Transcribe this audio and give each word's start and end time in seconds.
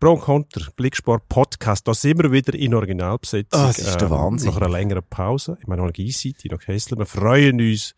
Pro 0.00 0.12
und 0.12 0.20
Contra, 0.20 0.70
Blicksport 0.76 1.28
Podcast, 1.28 1.88
da 1.88 1.92
sind 1.92 2.22
wir 2.22 2.30
wieder 2.30 2.54
in 2.54 2.72
Originalbesetzung. 2.72 3.60
Ah, 3.60 3.66
das 3.66 3.78
ist 3.80 4.00
der 4.00 4.08
Wahnsinn. 4.10 4.50
Nach 4.50 4.58
einer 4.58 4.68
längeren 4.68 5.02
Pause. 5.02 5.58
Ich 5.60 5.66
meine, 5.66 5.82
noch 5.82 5.92
Seite, 5.92 6.48
noch 6.52 6.60
Kessler. 6.60 6.98
Wir 6.98 7.06
freuen 7.06 7.60
uns, 7.60 7.96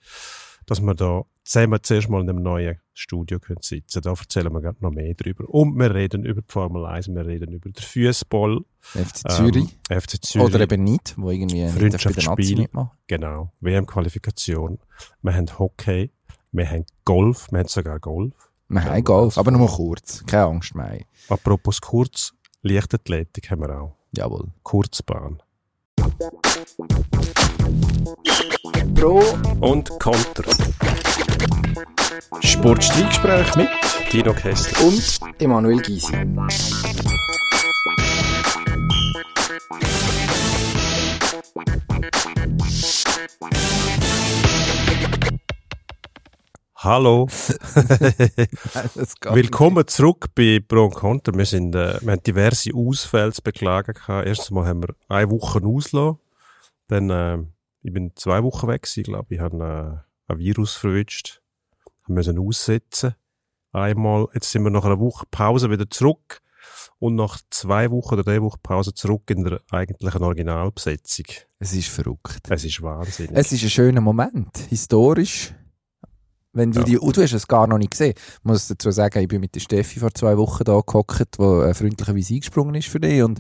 dass 0.65 0.81
wir 0.81 0.95
da 0.95 1.25
zusammen 1.45 1.79
zuerst 1.83 2.09
mal 2.09 2.23
in 2.23 2.31
einem 2.31 2.43
neuen 2.43 2.79
Studio 2.95 3.39
können 3.39 3.61
sitzen. 3.61 4.01
Da 4.01 4.13
erzählen 4.13 4.51
wir 4.51 4.75
noch 4.81 4.91
mehr 4.93 5.13
drüber. 5.13 5.45
Und 5.51 5.79
wir 5.79 5.95
reden 5.95 6.25
über 6.25 6.41
die 6.41 6.51
Formel 6.51 6.87
1, 6.87 7.09
wir 7.09 7.27
reden 7.27 7.53
über 7.53 7.69
den 7.69 7.83
Fußball. 7.83 8.61
FC 8.81 9.31
Zürich. 9.33 9.69
Ähm, 9.91 10.01
FC 10.01 10.25
Zürich. 10.25 10.47
Oder 10.47 10.61
eben 10.61 10.83
nicht, 10.83 11.15
wo 11.19 11.31
irgendwie 11.31 11.65
Nazi 11.65 11.79
Freundschaftsspiel. 11.81 12.69
Genau. 13.09 13.53
WM-Qualifikation. 13.61 14.79
Wir 15.21 15.35
haben 15.35 15.59
Hockey. 15.59 16.11
Wir 16.53 16.67
haben 16.67 16.87
Golf. 17.05 17.49
Wir 17.51 17.59
haben 17.59 17.69
sogar 17.69 18.01
Golf. 18.01 18.50
Wir 18.73 18.85
haben 18.85 19.03
Golf, 19.03 19.37
aber 19.37 19.51
nur 19.51 19.67
kurz. 19.69 20.25
Keine 20.27 20.45
Angst 20.45 20.77
mehr. 20.77 21.01
Apropos 21.29 21.81
kurz, 21.81 22.33
Leichtathletik 22.63 23.51
haben 23.51 23.63
wir 23.63 23.81
auch. 23.81 23.97
Jawohl. 24.13 24.47
Kurzbahn. 24.63 25.43
Pro 28.95 29.23
Und 29.61 29.89
Konter. 29.99 30.45
Sportstreitgespräch 32.41 33.57
mit 33.57 33.69
Dino 34.13 34.33
Kessler. 34.35 34.87
und 34.87 35.19
Emanuel 35.41 35.81
Gysi. 35.83 36.15
Hallo. 46.83 47.27
Willkommen 49.29 49.87
zurück 49.87 50.29
bei 50.35 50.61
Pro 50.67 50.87
und 50.87 50.95
Contra. 50.95 51.37
Wir, 51.37 51.45
sind, 51.45 51.75
äh, 51.75 52.01
wir 52.01 52.13
haben 52.13 52.23
diverse 52.23 52.71
Ausfälle 52.75 53.33
zu 53.33 53.43
beklagen 53.43 53.93
gehabt. 53.93 54.27
Erstens 54.27 54.51
mal 54.51 54.67
haben 54.67 54.85
wir 54.85 54.95
eine 55.07 55.31
Woche 55.31 55.63
ausgelassen. 55.63 56.19
Dann, 56.89 57.11
äh, 57.11 57.37
ich 57.83 57.93
bin 57.93 58.13
zwei 58.15 58.43
Wochen 58.43 58.67
weg 58.67 58.85
gewesen, 58.85 59.03
glaube 59.03 59.35
ich. 59.35 59.41
habe 59.41 60.03
äh, 60.29 60.33
ein 60.33 60.39
Virus 60.39 60.73
verwünscht. 60.73 61.43
Wir 62.07 62.15
müssen 62.15 62.39
aussetzen. 62.39 63.15
Einmal, 63.73 64.29
jetzt 64.33 64.51
sind 64.51 64.65
wir 64.65 64.71
nach 64.71 64.87
einer 64.87 65.01
Woche 65.01 65.27
Pause 65.31 65.69
wieder 65.71 65.91
zurück. 65.91 66.41
Und 66.99 67.15
nach 67.15 67.41
zwei 67.51 67.91
Wochen 67.91 68.15
oder 68.15 68.25
drei 68.25 68.41
Wochen 68.41 68.61
Pause 68.63 68.95
zurück 68.95 69.25
in 69.29 69.45
der 69.45 69.61
eigentlichen 69.71 70.23
Originalbesetzung. 70.23 71.27
Es 71.59 71.75
ist 71.75 71.89
verrückt. 71.89 72.49
Es 72.49 72.65
ist 72.65 72.81
wahnsinnig. 72.81 73.33
Es 73.35 73.53
ist 73.53 73.65
ein 73.65 73.71
schöner 73.71 74.01
Moment. 74.01 74.57
Historisch. 74.71 75.53
Wenn 76.53 76.73
du 76.73 76.81
Ja. 76.81 76.85
die, 76.85 76.99
oh, 76.99 77.13
du 77.13 77.23
hast 77.23 77.33
es 77.33 77.47
gar 77.47 77.67
noch 77.67 77.79
nicht 77.79 77.93
gesehen. 77.93 78.15
Ich 78.17 78.45
muss 78.45 78.67
dazu 78.69 78.91
sagen, 78.91 79.21
ich 79.21 79.29
bin 79.29 79.41
mit 79.41 79.55
der 79.55 79.61
Steffi 79.61 80.01
vor 80.01 80.13
zwei 80.13 80.37
Wochen 80.37 80.65
da 80.65 80.81
gehockt, 80.85 81.39
die 81.39 81.43
äh, 81.43 81.75
freundlicherweise 81.75 82.35
eingesprungen 82.35 82.75
ist 82.75 82.89
für 82.89 82.99
dich 83.01 83.23
und 83.23 83.39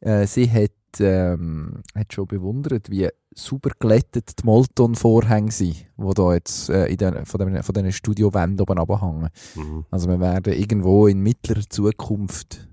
äh, 0.00 0.26
sie 0.26 0.50
hat, 0.50 0.70
ähm, 0.98 1.82
hat 1.94 2.12
schon 2.12 2.26
bewundert, 2.26 2.90
wie 2.90 3.08
super 3.34 3.70
glättet 3.78 4.40
die 4.40 4.46
Molton-Vorhänge 4.46 5.50
sind, 5.52 5.86
die 5.96 6.14
da 6.14 6.34
jetzt 6.34 6.68
äh, 6.70 6.86
in 6.86 6.96
den, 6.96 7.24
von, 7.26 7.40
den, 7.40 7.62
von 7.62 7.72
diesen 7.72 7.92
Studiowänden 7.92 8.60
oben 8.60 8.78
runterhängen. 8.78 9.28
Mhm. 9.54 9.84
Also 9.90 10.08
wir 10.08 10.20
werden 10.20 10.52
irgendwo 10.54 11.06
in 11.06 11.20
mittlerer 11.20 11.68
Zukunft, 11.68 12.68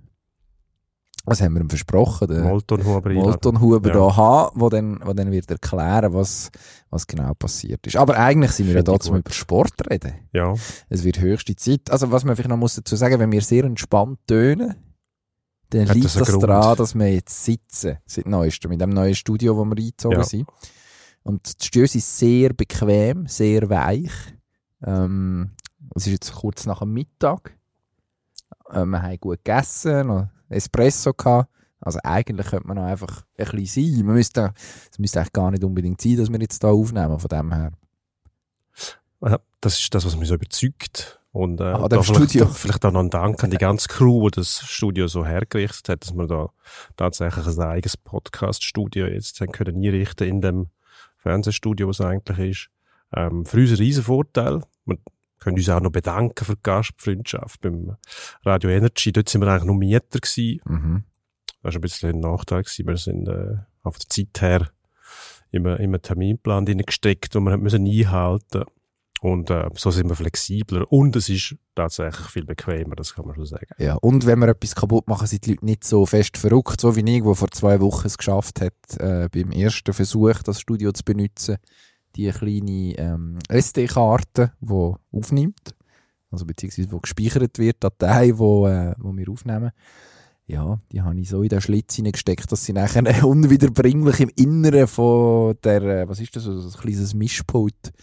was 1.25 1.41
haben 1.41 1.53
wir 1.53 1.61
ihm 1.61 1.69
versprochen? 1.69 2.27
Der 2.27 2.43
Molton 2.43 2.83
Huber 2.85 3.09
Molton 3.11 3.59
Huber 3.61 3.89
Ja. 3.89 3.93
da 3.95 4.15
haben, 4.15 4.59
wo 4.59 4.69
dann, 4.69 4.99
wo 5.03 5.13
dann 5.13 5.31
wird 5.31 5.49
erklären, 5.51 6.13
was, 6.13 6.49
was 6.89 7.05
genau 7.05 7.33
passiert 7.35 7.85
ist. 7.85 7.95
Aber 7.95 8.17
eigentlich 8.17 8.51
sind 8.51 8.67
wir 8.67 8.75
ja 8.75 8.81
da 8.83 8.99
zum 8.99 9.17
über 9.17 9.31
Sport 9.31 9.73
reden. 9.89 10.13
Ja. 10.33 10.53
Es 10.89 11.03
wird 11.03 11.19
höchste 11.19 11.55
Zeit. 11.55 11.91
Also 11.91 12.11
was 12.11 12.23
man 12.25 12.35
vielleicht 12.35 12.49
noch 12.49 12.57
muss 12.57 12.75
dazu 12.75 12.95
sagen, 12.95 13.19
wenn 13.19 13.31
wir 13.31 13.41
sehr 13.41 13.63
entspannt 13.65 14.19
tönen, 14.27 14.75
dann 15.69 15.87
Hat 15.87 15.95
liegt 15.95 16.05
das 16.05 16.13
das, 16.15 16.37
daran, 16.39 16.75
dass 16.75 16.95
wir 16.95 17.13
jetzt 17.13 17.45
sitzen, 17.45 17.97
seit 18.05 18.25
neuestem, 18.27 18.71
in 18.73 18.79
dem 18.79 18.89
neuen 18.89 19.15
Studio, 19.15 19.55
wo 19.55 19.63
wir 19.63 19.77
eingezogen 19.77 20.17
Ja. 20.17 20.23
sind. 20.23 20.47
Und 21.23 21.61
die 21.61 21.65
Stühle 21.67 21.87
sind 21.87 22.03
sehr 22.03 22.53
bequem, 22.53 23.27
sehr 23.27 23.69
weich. 23.69 24.11
Ähm, 24.83 25.51
es 25.95 26.07
ist 26.07 26.13
jetzt 26.13 26.33
kurz 26.33 26.65
nach 26.65 26.79
dem 26.79 26.93
Mittag. 26.93 27.55
Äh, 28.69 28.85
wir 28.85 29.01
haben 29.01 29.17
gut 29.19 29.43
gegessen, 29.45 30.07
noch 30.07 30.27
Espresso 30.51 31.13
gehabt. 31.13 31.49
Also 31.79 31.99
eigentlich 32.03 32.47
könnte 32.47 32.67
man 32.67 32.77
noch 32.77 32.85
einfach 32.85 33.23
ein 33.37 33.45
bisschen 33.57 33.95
sein. 33.95 34.05
Man 34.05 34.15
müsste, 34.15 34.53
es 34.91 34.99
müsste 34.99 35.19
eigentlich 35.19 35.33
gar 35.33 35.51
nicht 35.51 35.63
unbedingt 35.63 35.99
sein, 35.99 36.17
dass 36.17 36.29
wir 36.29 36.39
jetzt 36.39 36.63
da 36.63 36.69
aufnehmen, 36.69 37.19
von 37.19 37.27
dem 37.27 37.51
her. 37.51 37.71
Ja, 39.21 39.39
Das 39.61 39.79
ist 39.79 39.93
das, 39.93 40.05
was 40.05 40.15
mich 40.15 40.27
so 40.27 40.35
überzeugt. 40.35 41.19
Und 41.31 41.61
äh, 41.61 41.63
Ah, 41.63 41.87
da 41.87 42.01
vielleicht, 42.03 42.33
vielleicht 42.55 42.85
auch 42.85 42.91
noch 42.91 42.99
ein 42.99 43.09
Dank 43.09 43.43
an 43.43 43.51
die 43.51 43.57
ganze 43.57 43.87
Crew, 43.87 44.29
die 44.29 44.39
das 44.41 44.61
Studio 44.61 45.07
so 45.07 45.25
hergerichtet 45.25 45.89
hat, 45.89 46.03
dass 46.03 46.13
wir 46.13 46.27
da 46.27 46.49
tatsächlich 46.97 47.47
ein 47.47 47.59
eigenes 47.59 47.97
Podcast-Studio 47.97 49.07
jetzt 49.07 49.39
haben 49.39 49.51
können 49.51 49.77
einrichten 49.77 50.27
in 50.27 50.41
dem 50.41 50.67
Fernsehstudio, 51.17 51.87
was 51.87 52.01
eigentlich 52.01 52.39
ist. 52.39 52.69
Ähm, 53.15 53.45
für 53.45 53.57
uns 53.57 53.71
ein 53.71 53.77
riesen 53.77 54.03
Vorteil. 54.03 54.61
Können 55.41 55.57
uns 55.57 55.69
auch 55.69 55.81
noch 55.81 55.91
bedanken 55.91 56.45
für 56.45 56.55
die 56.55 56.63
Gastfreundschaft 56.63 57.61
beim 57.61 57.97
Radio 58.43 58.69
Energy. 58.69 59.11
Dort 59.11 59.27
sind 59.27 59.41
wir 59.41 59.47
eigentlich 59.49 59.65
nur 59.65 59.75
Mieter 59.75 60.19
gewesen. 60.19 60.61
Mhm. 60.65 61.03
Das 61.63 61.73
war 61.73 61.79
ein 61.79 61.81
bisschen 61.81 62.09
ein 62.11 62.19
Nachteil. 62.19 62.63
Gewesen. 62.63 62.87
Wir 62.87 62.97
sind 62.97 63.27
äh, 63.27 63.57
auf 63.83 63.97
der 63.97 64.09
Zeit 64.09 64.41
her 64.41 64.71
immer, 65.51 65.79
immer 65.79 65.95
einen 65.95 66.01
Terminplan 66.01 66.65
gesteckt 66.65 67.35
und 67.35 67.43
wir 67.43 67.57
müssen 67.57 67.85
einhalten. 67.85 68.63
Und 69.21 69.51
äh, 69.51 69.69
so 69.75 69.91
sind 69.91 70.09
wir 70.09 70.15
flexibler. 70.15 70.91
Und 70.91 71.15
es 71.15 71.29
ist 71.29 71.55
tatsächlich 71.75 72.27
viel 72.27 72.45
bequemer, 72.45 72.95
das 72.95 73.13
kann 73.13 73.27
man 73.27 73.35
schon 73.35 73.45
sagen. 73.45 73.67
Ja, 73.77 73.95
und 73.95 74.25
wenn 74.25 74.39
wir 74.39 74.47
etwas 74.47 74.73
kaputt 74.73 75.07
machen, 75.07 75.27
sind 75.27 75.45
die 75.45 75.51
Leute 75.51 75.65
nicht 75.65 75.83
so 75.83 76.07
fest 76.07 76.37
verrückt, 76.37 76.81
so 76.81 76.95
wie 76.95 77.01
ich, 77.01 77.23
der 77.23 77.35
vor 77.35 77.51
zwei 77.51 77.79
Wochen 77.81 78.07
es 78.07 78.17
geschafft 78.17 78.61
hat, 78.61 78.73
äh, 78.97 79.29
beim 79.31 79.51
ersten 79.51 79.93
Versuch, 79.93 80.41
das 80.43 80.59
Studio 80.59 80.91
zu 80.91 81.03
benutzen, 81.03 81.57
die 82.15 82.29
kleine 82.29 82.97
ähm, 82.97 83.39
SD-Karte, 83.49 84.51
die 84.59 84.93
aufnimmt, 85.11 85.75
also 86.31 86.45
beziehungsweise 86.45 86.91
wo 86.91 86.99
gespeichert 86.99 87.57
wird, 87.59 87.77
Datei, 87.83 88.37
wo, 88.37 88.67
äh, 88.67 88.93
wo 88.97 89.15
wir 89.15 89.29
aufnehmen. 89.29 89.71
Ja, 90.47 90.79
die 90.91 91.01
habe 91.01 91.17
ich 91.19 91.29
so 91.29 91.43
in 91.43 91.49
den 91.49 91.61
Schlitz 91.61 91.95
hineingesteckt, 91.95 92.51
dass 92.51 92.65
sie 92.65 92.73
nachher 92.73 93.03
unwiederbringlich 93.25 94.19
im 94.19 94.31
Inneren 94.35 94.87
von 94.87 95.55
der, 95.63 95.81
äh, 95.81 96.09
was 96.09 96.19
ist 96.19 96.35
das, 96.35 96.43
so 96.43 96.51
ein 96.51 96.81
kleines 96.81 97.13
Mischpult, 97.13 97.93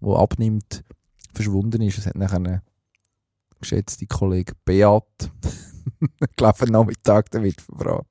wo 0.00 0.16
abnimmt, 0.16 0.84
verschwunden 1.32 1.82
ist. 1.82 1.98
Es 1.98 2.06
hat 2.06 2.16
nachher 2.16 2.62
geschätzte 3.62 4.06
Kollege 4.06 4.52
Beat, 4.64 5.02
ich 6.00 6.36
glaube, 6.36 6.70
Nachmittag 6.70 7.30
damit 7.30 7.60
verbracht, 7.60 8.06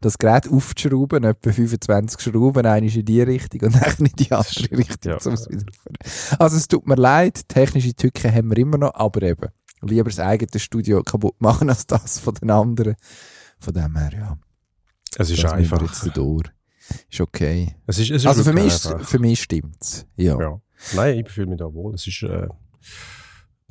das 0.00 0.18
Gerät 0.18 0.48
aufzuschrauben, 0.50 1.24
etwa 1.24 1.52
25 1.52 2.20
Schrauben, 2.20 2.66
eine 2.66 2.86
ist 2.86 2.96
in 2.96 3.04
die 3.04 3.22
Richtung 3.22 3.60
und 3.68 3.76
eine 3.82 3.94
in 4.08 4.16
die 4.18 4.32
andere 4.32 4.70
Richtung. 4.78 5.12
Ja. 5.12 5.18
um 5.24 5.32
es. 5.34 5.48
Also 6.38 6.56
es 6.56 6.68
tut 6.68 6.86
mir 6.86 6.96
leid, 6.96 7.48
technische 7.48 7.94
Tücken 7.94 8.32
haben 8.34 8.50
wir 8.50 8.58
immer 8.58 8.78
noch, 8.78 8.94
aber 8.94 9.22
eben, 9.22 9.48
lieber 9.82 10.10
das 10.10 10.18
eigene 10.20 10.58
Studio 10.58 11.02
kaputt 11.02 11.40
machen 11.40 11.68
als 11.70 11.86
das 11.86 12.18
von 12.18 12.34
den 12.34 12.50
anderen. 12.50 12.96
Von 13.58 13.74
dem 13.74 13.96
her, 13.96 14.10
ja, 14.12 14.38
Es 15.18 15.30
ist 15.30 15.42
das 15.44 15.52
einfach. 15.52 15.80
jetzt 15.82 16.16
durch. 16.16 16.44
Ist 17.10 17.20
okay. 17.20 17.74
Es 17.86 17.98
ist, 17.98 18.10
es 18.10 18.16
ist 18.18 18.26
Also 18.26 18.44
für 18.44 18.52
mich, 18.52 18.72
einfach. 18.86 19.08
für 19.08 19.18
mich 19.18 19.42
stimmt's. 19.42 20.06
Ja. 20.16 20.38
Ja. 20.38 20.60
Nein, 20.94 21.18
ich 21.18 21.30
fühle 21.30 21.48
mich 21.48 21.58
da 21.58 21.72
wohl. 21.72 21.94
Es 21.94 22.06
ist 22.06 22.22
äh, 22.22 22.46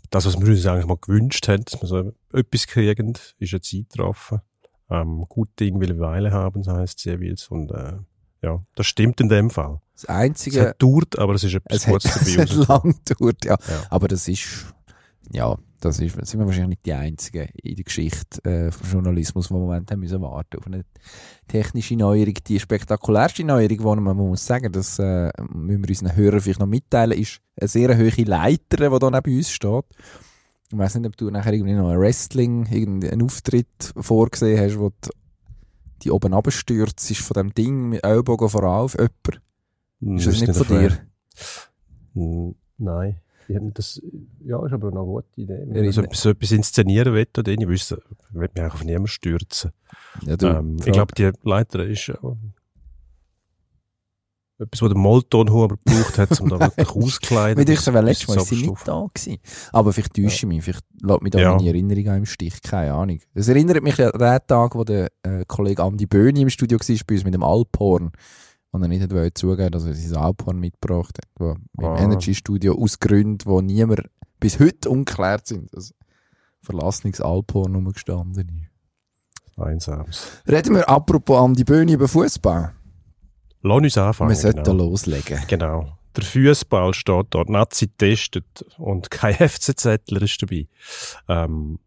das, 0.10 0.26
was 0.26 0.40
wir 0.40 0.48
uns 0.48 0.66
eigentlich 0.66 0.86
mal 0.86 0.98
gewünscht 1.00 1.48
haben, 1.48 1.64
dass 1.66 1.82
wir 1.82 1.88
so 1.88 2.14
etwas 2.34 2.68
kriegen, 2.68 3.14
ist 3.40 3.54
eine 3.54 3.62
Zeit 3.62 3.90
getroffen. 3.90 4.42
Ähm, 4.90 5.26
gute 5.30 5.52
Dinge 5.60 5.80
will 5.80 6.00
Weile 6.00 6.32
haben, 6.32 6.64
so 6.64 6.72
heisst 6.74 7.00
es 7.00 7.06
jeweils. 7.06 7.48
Und 7.48 7.72
äh, 7.72 7.94
ja, 8.42 8.64
das 8.76 8.86
stimmt 8.88 9.20
in 9.22 9.30
dem 9.30 9.50
Fall. 9.50 9.82
Das 9.94 10.04
Es 10.04 10.10
Einzige, 10.10 10.62
hat 10.62 10.80
gedauert, 10.80 11.18
aber 11.18 11.34
es 11.34 11.44
ist 11.44 11.56
etwas 11.56 11.78
es 11.78 11.88
hat, 11.88 11.94
Gutes 11.94 12.16
es 12.16 12.36
dabei 12.36 12.42
hat 12.44 12.50
rausgekommen. 12.50 12.94
lang 12.94 13.02
gedauert, 13.06 13.46
ja. 13.46 13.58
Ja. 13.68 13.84
Aber 13.90 14.08
das 14.08 14.28
ist, 14.28 14.66
ja, 15.32 15.58
das 15.80 16.00
ist, 16.00 16.16
sind 16.26 16.40
wir 16.40 16.46
wahrscheinlich 16.46 16.70
nicht 16.70 16.86
die 16.86 16.94
Einzigen 16.94 17.50
in 17.62 17.76
der 17.76 17.84
Geschichte 17.84 18.44
äh, 18.44 18.72
vom 18.72 18.90
Journalismus, 18.90 19.50
die 19.50 19.54
im 19.54 19.60
Moment 19.60 19.92
haben 19.92 20.00
müssen 20.00 20.22
warten 20.22 20.58
auf 20.58 20.66
eine 20.68 20.84
technische 21.48 21.96
Neuerung. 21.96 22.34
Die 22.48 22.60
spektakulärste 22.60 23.44
Neuerung, 23.44 23.78
die 23.78 24.02
man, 24.02 24.18
muss 24.18 24.46
sagen, 24.46 24.72
das 24.72 24.98
äh, 25.00 25.32
müssen 25.54 25.84
wir 25.84 25.90
unseren 25.90 26.16
Hörern 26.16 26.42
vielleicht 26.42 26.60
noch 26.60 26.68
mitteilen, 26.68 27.20
ist 27.20 27.42
eine 27.60 27.68
sehr 27.68 27.98
hohe 27.98 28.24
Leiter, 28.24 28.90
die 28.90 29.00
da 29.00 29.12
neben 29.12 29.38
uns 29.38 29.52
steht. 29.52 29.86
Ich 30.72 30.78
weiss 30.78 30.96
nicht, 30.96 31.06
ob 31.06 31.18
du 31.18 31.30
nachher 31.30 31.54
irgendwie 31.54 31.74
noch 31.74 31.90
ein 31.90 32.00
Wrestling, 32.00 32.66
irgendeinen 32.66 33.22
Auftritt 33.22 33.94
vorgesehen 33.96 34.60
hast, 34.60 34.80
wo 34.80 34.90
die, 34.90 35.10
die 36.04 36.12
oben 36.12 36.34
runterstürzt 36.34 37.12
ist 37.12 37.22
von 37.22 37.36
dem 37.36 37.54
Ding 37.54 37.90
mit 37.90 38.04
Ellbogen 38.04 38.50
vorauf, 38.50 38.96
jemand. 38.96 39.42
Hm, 40.02 40.18
Ist 40.18 40.28
das 40.28 40.42
nicht 40.42 40.56
von 40.56 40.68
dir? 40.68 40.98
Hm, 42.14 42.56
Nein. 42.78 43.22
Ich 43.48 43.58
das, 43.74 44.02
ja, 44.44 44.66
ist 44.66 44.74
aber 44.74 44.92
noch 44.92 45.04
eine 45.04 45.12
gute 45.12 45.42
Idee. 45.42 45.64
Wenn 45.68 45.84
Ja, 45.84 45.90
ich 45.90 45.96
so 45.96 46.04
so 46.12 46.30
etwas 46.30 46.52
inszenieren 46.52 47.14
will, 47.14 47.28
oder 47.38 47.52
ich 47.52 47.68
wüsste, 47.68 48.02
ich 48.30 48.34
will 48.36 48.50
mich 48.54 48.62
eigentlich 48.62 48.74
auf 48.74 48.84
niemanden 48.84 49.08
stürzen. 49.08 49.72
Ja, 50.26 50.36
du, 50.38 50.48
Ähm, 50.48 50.78
ich 50.80 50.92
glaube, 50.92 51.14
die 51.16 51.32
Leiter 51.44 51.86
ist, 51.86 52.10
äh, 52.10 52.14
etwas, 54.58 54.82
was 54.82 54.90
der 54.90 54.98
Moltonhuber 54.98 55.76
gebraucht 55.76 56.18
hat, 56.18 56.40
um 56.40 56.50
da 56.50 56.60
wirklich 56.60 56.90
auszukleiden. 56.96 57.68
Wie 57.68 57.72
ich 57.72 57.80
so, 57.82 57.92
letztes 57.92 58.28
Mal 58.28 58.40
sie 58.40 58.56
nicht 58.68 58.88
da 58.88 59.06
gewesen. 59.14 59.38
Aber 59.74 59.92
vielleicht 59.92 60.14
täusche 60.16 60.46
ich 60.46 60.46
mich, 60.46 60.64
vielleicht 60.64 60.86
lässt 61.02 61.22
mich 61.22 61.32
da 61.32 61.40
Ja. 61.40 61.56
meine 61.56 61.68
Erinnerung 61.68 62.18
im 62.20 62.26
Stich, 62.26 62.62
keine 62.62 62.94
Ahnung. 62.94 63.20
Es 63.34 63.48
erinnert 63.50 63.84
mich 63.84 64.02
an 64.02 64.12
den 64.18 64.40
Tag, 64.48 64.76
wo 64.76 64.84
der 64.84 65.10
äh, 65.24 65.44
Kollege 65.46 65.84
Andi 65.84 66.06
Böhni 66.06 66.42
im 66.42 66.50
Studio 66.50 66.80
war, 66.80 66.98
bei 67.08 67.16
uns 67.16 67.24
mit 67.26 67.34
dem 67.34 67.44
Alphorn. 67.44 68.12
Und 68.76 68.82
er 68.82 68.90
nicht 68.90 69.10
wollen 69.10 69.34
zugeben, 69.34 69.72
dass 69.72 69.86
er 69.86 69.94
sein 69.94 70.22
Alphorn 70.22 70.60
mitgebracht 70.60 71.18
hat, 71.18 71.30
wo 71.38 71.52
im 71.52 71.86
Ah. 71.86 71.98
Energy 71.98 72.36
Studio 72.36 72.78
aus 72.78 73.00
Gründen, 73.00 73.46
wo 73.46 73.62
niemand 73.62 74.02
bis 74.42 74.60
heute 74.60 74.90
ungeklärt 74.90 75.48
sind, 75.48 75.74
das 75.74 75.94
verlassenes 76.62 77.22
Alphorn 77.22 77.74
rumgestanden 77.74 78.50
ist. 78.50 79.58
Einsames. 79.58 80.28
Reden 80.46 80.76
wir 80.76 80.90
apropos 80.90 81.40
Andi 81.40 81.64
Böhni 81.64 81.94
über 81.94 82.10
Fußball. 82.10 82.74
Lass 83.62 83.78
uns 83.78 83.98
anfangen. 83.98 84.32
Wir 84.32 84.36
sollten 84.36 84.64
genau. 84.64 84.90
loslegen. 84.90 85.40
Genau. 85.48 85.98
Der 86.18 86.24
Fußball 86.26 86.94
steht 86.94 87.28
dort, 87.30 87.50
Nazi 87.50 87.88
testet 87.88 88.66
und 88.78 89.10
kein 89.10 89.36
FCZler 89.36 90.22
ist 90.22 90.42
dabei. 90.42 90.68
Ähm, 91.30 91.80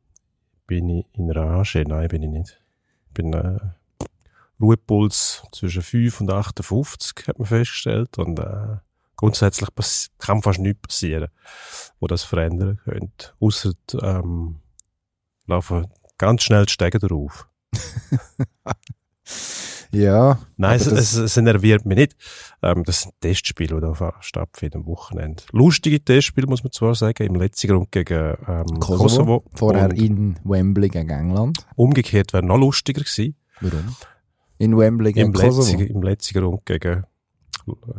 bin 0.66 0.88
ich 0.88 1.06
in 1.12 1.30
Rage? 1.30 1.84
Nein, 1.86 2.08
bin 2.08 2.22
ich 2.22 2.30
nicht. 2.30 2.58
Bin 3.12 3.34
äh, 3.34 3.58
Ruhepuls 4.60 5.42
zwischen 5.52 5.82
5 5.82 6.20
und 6.20 6.30
58, 6.30 7.28
hat 7.28 7.38
man 7.38 7.46
festgestellt. 7.46 8.18
Und 8.18 8.38
äh, 8.40 8.76
grundsätzlich 9.16 9.68
kann 10.18 10.42
fast 10.42 10.58
nichts 10.60 10.80
passieren, 10.88 11.28
wo 12.00 12.06
das 12.06 12.22
verändern 12.24 12.78
könnte. 12.84 13.32
Ausser 13.40 13.72
ähm, 14.02 14.56
laufen 15.46 15.86
ganz 16.18 16.42
schnell 16.42 16.66
die 16.66 16.72
Stege 16.72 16.98
drauf. 16.98 17.48
Ja, 19.90 20.38
Nein, 20.58 20.76
es, 20.76 20.84
das- 20.84 21.14
es, 21.14 21.14
es 21.14 21.36
nerviert 21.38 21.86
mich 21.86 21.96
nicht. 21.96 22.16
Ähm, 22.62 22.84
das 22.84 23.02
sind 23.02 23.14
Testspiele, 23.20 23.76
die 23.80 23.80
da 23.98 24.14
stattfinden 24.20 24.78
am 24.80 24.86
Wochenende. 24.86 25.42
Lustige 25.52 26.04
Testspiele, 26.04 26.46
muss 26.46 26.62
man 26.62 26.72
zwar 26.72 26.94
sagen, 26.94 27.26
im 27.26 27.36
letzten 27.36 27.68
Grund 27.68 27.90
gegen 27.90 28.36
ähm, 28.46 28.66
Kosovo. 28.80 29.40
Kosovo. 29.40 29.44
Vorher 29.54 29.90
in 29.92 30.38
Wembley 30.44 30.88
gegen 30.90 31.08
England. 31.08 31.66
umgekehrt 31.74 32.34
wäre 32.34 32.44
noch 32.44 32.58
lustiger 32.58 33.00
gewesen. 33.02 33.34
Warum? 33.62 33.96
In 34.58 34.76
Wembley 34.76 35.12
gegen 35.12 35.28
Im 35.28 35.32
Kosovo. 35.32 35.60
letzten, 35.78 35.94
Im 35.94 36.02
letzten 36.02 36.38
Grund 36.38 36.66
gegen, 36.66 37.04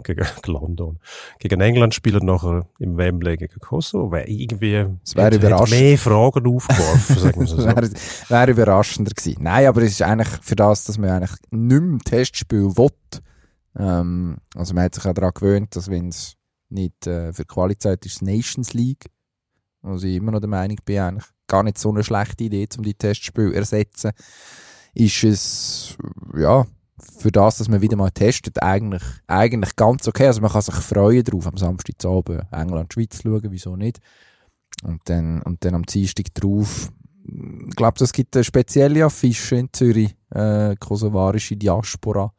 gegen 0.03 0.25
London. 0.47 0.99
Gegen 1.39 1.61
England 1.61 1.93
spielen 1.95 2.25
nachher 2.25 2.67
im 2.79 2.97
Wembley 2.97 3.37
gegen 3.37 3.59
Kosovo. 3.59 4.11
Wäre 4.11 4.27
irgendwie 4.27 4.85
Es 5.03 5.15
wäre 5.15 5.35
überraschend. 5.35 5.79
mehr 5.79 5.97
Fragen 5.97 6.47
aufgeworfen, 6.47 7.15
sagen 7.19 7.39
wir 7.39 7.47
so. 7.47 7.57
Wäre, 7.57 7.89
wäre 8.29 8.51
überraschender 8.51 9.11
gewesen. 9.11 9.43
Nein, 9.43 9.67
aber 9.67 9.81
es 9.83 9.91
ist 9.91 10.01
eigentlich 10.01 10.29
für 10.41 10.55
das, 10.55 10.85
dass 10.85 10.97
man 10.97 11.09
eigentlich 11.11 11.37
nicht 11.51 11.81
mehr 11.81 11.99
Testspiel 11.99 12.75
will. 12.75 12.89
Ähm, 13.77 14.37
also 14.55 14.73
man 14.73 14.83
hat 14.85 14.95
sich 14.95 15.05
auch 15.05 15.13
daran 15.13 15.31
gewöhnt, 15.33 15.75
dass 15.75 15.89
wenn 15.89 16.09
es 16.09 16.33
nicht 16.69 17.07
äh, 17.07 17.31
für 17.33 17.45
Qualität 17.45 18.05
ist, 18.05 18.21
Nations 18.21 18.73
League, 18.73 19.05
was 19.81 20.03
ich 20.03 20.15
immer 20.15 20.31
noch 20.31 20.39
der 20.39 20.49
Meinung 20.49 20.77
bin, 20.83 20.99
eigentlich 20.99 21.25
gar 21.47 21.63
nicht 21.63 21.77
so 21.77 21.89
eine 21.89 22.03
schlechte 22.03 22.43
Idee, 22.43 22.67
um 22.77 22.83
die 22.83 22.93
Testspiele 22.93 23.51
zu 23.51 23.55
ersetzen, 23.55 24.11
ist 24.99 25.23
es, 25.23 25.97
ja, 26.35 26.65
für 27.19 27.31
das, 27.31 27.57
dass 27.57 27.69
man 27.69 27.81
wieder 27.81 27.97
mal 27.97 28.11
testet, 28.11 28.61
eigentlich, 28.61 29.03
eigentlich 29.27 29.75
ganz 29.75 30.07
okay. 30.07 30.27
Also 30.27 30.41
man 30.41 30.51
kann 30.51 30.61
sich 30.61 30.75
freuen 30.75 31.23
drauf, 31.23 31.47
am 31.47 31.57
Samstagabend 31.57 32.45
England-Schweiz 32.51 33.21
schauen, 33.21 33.47
wieso 33.49 33.75
nicht. 33.75 33.99
Und 34.83 35.01
dann, 35.05 35.41
und 35.43 35.63
dann 35.65 35.75
am 35.75 35.85
Dienstag 35.85 36.33
drauf, 36.33 36.91
ich 37.23 37.75
glaube, 37.75 38.03
es 38.03 38.13
gibt 38.13 38.35
eine 38.35 38.43
spezielle 38.43 39.05
Affische 39.05 39.55
in 39.55 39.69
Zürich, 39.71 40.15
äh, 40.31 40.75
kosovarische 40.77 41.57
Diaspora, 41.57 42.33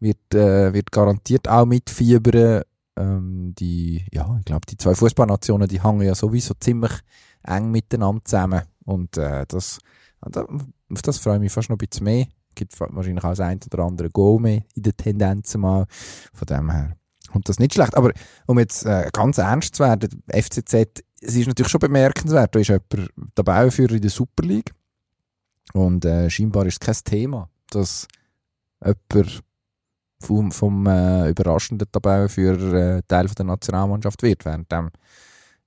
wird, 0.00 0.34
äh, 0.34 0.72
wird 0.72 0.92
garantiert 0.92 1.48
auch 1.48 1.64
mitfiebern. 1.64 2.62
Ähm, 2.98 3.54
die, 3.58 4.04
ja, 4.12 4.36
ich 4.38 4.44
glaube, 4.44 4.66
die 4.68 4.76
zwei 4.76 4.94
Fußballnationen, 4.94 5.68
die 5.68 5.82
hängen 5.82 6.02
ja 6.02 6.14
sowieso 6.14 6.54
ziemlich 6.58 6.92
eng 7.44 7.70
miteinander 7.70 8.24
zusammen. 8.24 8.62
Und 8.84 9.16
äh, 9.16 9.44
das, 9.48 9.78
da- 10.20 10.46
auf 10.92 11.02
das 11.02 11.18
freue 11.18 11.34
ich 11.34 11.40
mich 11.40 11.52
fast 11.52 11.68
noch 11.68 11.76
ein 11.76 11.86
bisschen 11.86 12.04
mehr. 12.04 12.26
Gibt 12.54 12.78
wahrscheinlich 12.80 13.24
auch 13.24 13.30
das 13.30 13.40
ein 13.40 13.60
oder 13.70 13.84
andere 13.84 14.10
Goal 14.10 14.40
mehr 14.40 14.62
in 14.74 14.82
den 14.82 14.96
Tendenzen 14.96 15.60
mal. 15.60 15.86
Von 16.32 16.46
dem 16.46 16.70
her 16.70 16.96
kommt 17.30 17.48
das 17.48 17.58
nicht 17.58 17.74
schlecht. 17.74 17.96
Aber 17.96 18.12
um 18.46 18.58
jetzt 18.58 18.86
äh, 18.86 19.10
ganz 19.12 19.38
ernst 19.38 19.74
zu 19.74 19.84
werden, 19.84 20.22
FCZ, 20.28 20.74
es 21.20 21.34
ist 21.34 21.46
natürlich 21.46 21.70
schon 21.70 21.80
bemerkenswert, 21.80 22.54
da 22.54 22.58
ist 22.58 22.68
jemand 22.68 23.10
Tabellenführer 23.34 23.92
in 23.92 24.02
der 24.02 24.10
Super 24.10 24.44
League 24.44 24.72
und 25.72 26.04
äh, 26.04 26.30
scheinbar 26.30 26.66
ist 26.66 26.74
es 26.74 26.80
kein 26.80 26.94
Thema, 27.04 27.48
dass 27.70 28.06
jemand 28.84 29.42
vom, 30.20 30.50
vom 30.52 30.86
äh, 30.86 31.28
überraschenden 31.30 31.90
Tabellenführer 31.90 32.96
äh, 32.98 33.02
Teil 33.06 33.28
von 33.28 33.34
der 33.34 33.46
Nationalmannschaft 33.46 34.22
wird, 34.22 34.44
während 34.44 34.70
dem 34.72 34.90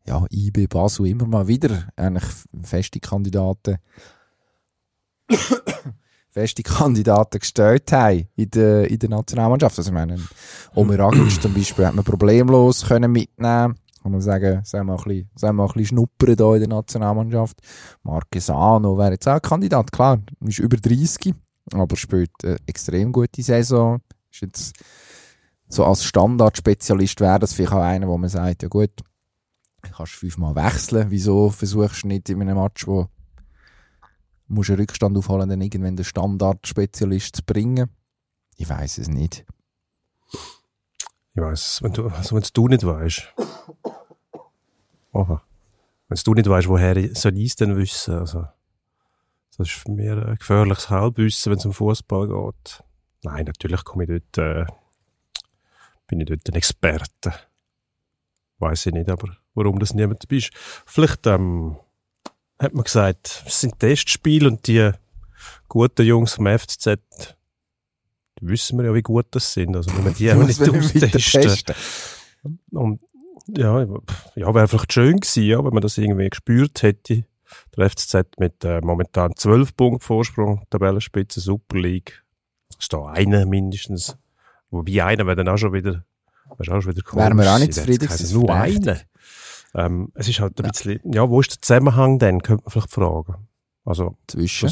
ja, 0.07 0.25
IB 0.31 0.67
Basel 0.67 1.07
immer 1.07 1.27
mal 1.27 1.47
wieder 1.47 1.87
eigentlich 1.95 2.25
feste 2.63 2.99
Kandidaten 2.99 3.77
feste 6.31 6.63
Kandidaten 6.63 7.39
gestellt 7.39 7.91
haben 7.91 8.27
in 8.35 8.49
der, 8.51 8.89
in 8.89 8.99
der 8.99 9.09
Nationalmannschaft. 9.09 9.77
Also 9.77 9.89
ich 9.89 9.93
meine, 9.93 10.19
Omer 10.75 10.99
Agic 10.99 11.41
zum 11.41 11.53
Beispiel 11.53 11.85
hat 11.85 11.95
man 11.95 12.05
problemlos 12.05 12.85
können 12.85 13.11
mitnehmen 13.11 13.75
kann 14.01 14.13
man 14.13 14.21
sagen, 14.21 14.61
sollen 14.63 14.87
wir, 14.87 14.93
ein 14.93 15.03
bisschen, 15.03 15.29
wir 15.41 15.49
ein 15.49 15.57
bisschen 15.57 15.85
schnuppern 15.85 16.35
hier 16.37 16.53
in 16.53 16.59
der 16.61 16.69
Nationalmannschaft. 16.69 17.57
Marquesano 18.03 18.97
wäre 18.97 19.11
jetzt 19.11 19.27
auch 19.27 19.41
Kandidat, 19.41 19.91
klar, 19.91 20.19
ist 20.45 20.59
über 20.59 20.77
30, 20.77 21.33
aber 21.73 21.95
spielt 21.97 22.31
eine 22.43 22.57
extrem 22.65 23.11
gute 23.11 23.43
Saison. 23.43 23.99
Ist 24.31 24.41
jetzt 24.41 24.73
so 25.67 25.83
als 25.83 26.05
Standardspezialist 26.05 27.19
wäre 27.19 27.39
das 27.39 27.53
vielleicht 27.53 27.73
auch 27.73 27.81
einer, 27.81 28.07
wo 28.07 28.17
man 28.17 28.29
sagt, 28.29 28.63
ja 28.63 28.69
gut, 28.69 28.91
kannst 29.81 30.13
fünfmal 30.13 30.55
wechseln, 30.55 31.07
wieso 31.09 31.49
versuchst 31.49 32.03
du 32.03 32.07
nicht 32.07 32.29
in 32.29 32.41
einem 32.41 32.57
Match, 32.57 32.87
wo 32.87 33.07
musst 34.49 34.69
einen 34.69 34.79
Rückstand 34.79 35.17
aufholen, 35.17 35.49
dann 35.49 35.61
irgendwann 35.61 35.95
den 35.95 36.05
Standardspezialist 36.05 37.35
zu 37.37 37.43
bringen? 37.43 37.89
Ich 38.57 38.69
weiß 38.69 38.97
es 38.97 39.07
nicht. 39.07 39.45
Ich 41.31 41.41
weiß, 41.41 41.83
wenn 41.83 41.93
du, 41.93 42.07
also 42.07 42.35
wenn 42.35 42.43
du 42.53 42.67
nicht 42.67 42.85
weißt. 42.85 43.33
Oha. 45.13 45.41
Wenn 46.07 46.19
du 46.23 46.33
nicht 46.33 46.49
weißt, 46.49 46.67
woher 46.67 47.15
soll 47.15 47.37
ich 47.37 47.49
es 47.51 47.55
denn 47.55 47.77
wissen? 47.77 48.15
Also, 48.15 48.47
das 49.57 49.67
ist 49.67 49.75
für 49.75 49.91
mich 49.91 50.09
ein 50.09 50.35
gefährliches 50.37 50.89
Halbwissen, 50.89 51.51
wenn 51.51 51.59
es 51.59 51.65
um 51.65 51.73
Fußball 51.73 52.27
geht. 52.27 52.83
Nein, 53.23 53.45
natürlich 53.45 53.83
komme 53.83 54.05
ich 54.05 54.23
dort, 54.33 54.37
äh, 54.37 54.65
bin 56.07 56.21
ich 56.21 56.27
dort 56.27 56.49
ein 56.49 56.55
Experte. 56.55 57.33
Weiß 58.57 58.87
ich 58.87 58.93
nicht, 58.93 59.09
aber 59.09 59.37
warum 59.53 59.79
das 59.79 59.93
niemand 59.93 60.23
dabei 60.23 60.37
ist. 60.37 60.51
Vielleicht, 60.85 61.27
ähm, 61.27 61.77
hat 62.59 62.73
man 62.73 62.83
gesagt, 62.83 63.43
es 63.47 63.61
sind 63.61 63.79
Testspiele 63.79 64.47
und 64.47 64.67
die 64.67 64.91
guten 65.67 66.05
Jungs 66.05 66.33
vom 66.33 66.47
FCZ, 66.47 66.99
die 68.39 68.47
wissen 68.47 68.77
wir 68.77 68.85
ja, 68.85 68.93
wie 68.93 69.01
gut 69.01 69.27
das 69.31 69.53
sind. 69.53 69.75
Also, 69.75 69.95
wenn 69.95 70.05
wir 70.05 70.11
die 70.11 70.31
auch 70.33 70.43
nicht 70.43 70.61
austesten. 70.61 71.41
testen? 71.41 71.75
Und 72.71 73.01
ja, 73.47 73.81
ja 74.35 74.53
wäre 74.53 74.67
vielleicht 74.67 74.93
schön 74.93 75.19
gewesen, 75.19 75.43
ja, 75.43 75.63
wenn 75.63 75.73
man 75.73 75.81
das 75.81 75.97
irgendwie 75.97 76.29
gespürt 76.29 76.83
hätte. 76.83 77.23
Der 77.75 77.89
FCZ 77.89 78.37
mit 78.37 78.63
äh, 78.63 78.79
momentan 78.81 79.35
12 79.35 79.75
Punkten 79.75 80.01
Vorsprung, 80.01 80.63
Tabellenspitze, 80.69 81.39
Super 81.39 81.79
League. 81.79 82.23
Ist 82.77 82.93
da 82.93 83.07
einer 83.07 83.45
mindestens. 83.45 84.17
Wobei 84.69 85.03
einer 85.03 85.25
wäre 85.25 85.37
dann 85.37 85.49
auch 85.49 85.57
schon 85.57 85.73
wieder, 85.73 86.03
wäre 86.57 86.77
auch 86.77 86.81
schon 86.81 86.95
wieder 86.95 87.01
Wären 87.13 87.37
wir 87.37 87.45
auch 87.45 87.53
komisch 87.53 87.59
nicht 87.59 87.73
zufrieden 87.73 88.07
gewesen, 88.07 88.39
Nur 88.39 88.53
einer. 88.53 88.97
Ähm, 89.75 90.11
es 90.15 90.27
ist 90.27 90.39
halt 90.39 90.59
ein 90.59 90.69
bisschen, 90.69 90.99
ja, 91.11 91.29
wo 91.29 91.41
ist 91.41 91.51
der 91.51 91.61
Zusammenhang 91.61 92.19
denn, 92.19 92.41
könnte 92.41 92.63
man 92.63 92.71
vielleicht 92.71 92.91
fragen. 92.91 93.47
Also, 93.85 94.17
Zwischen. 94.27 94.69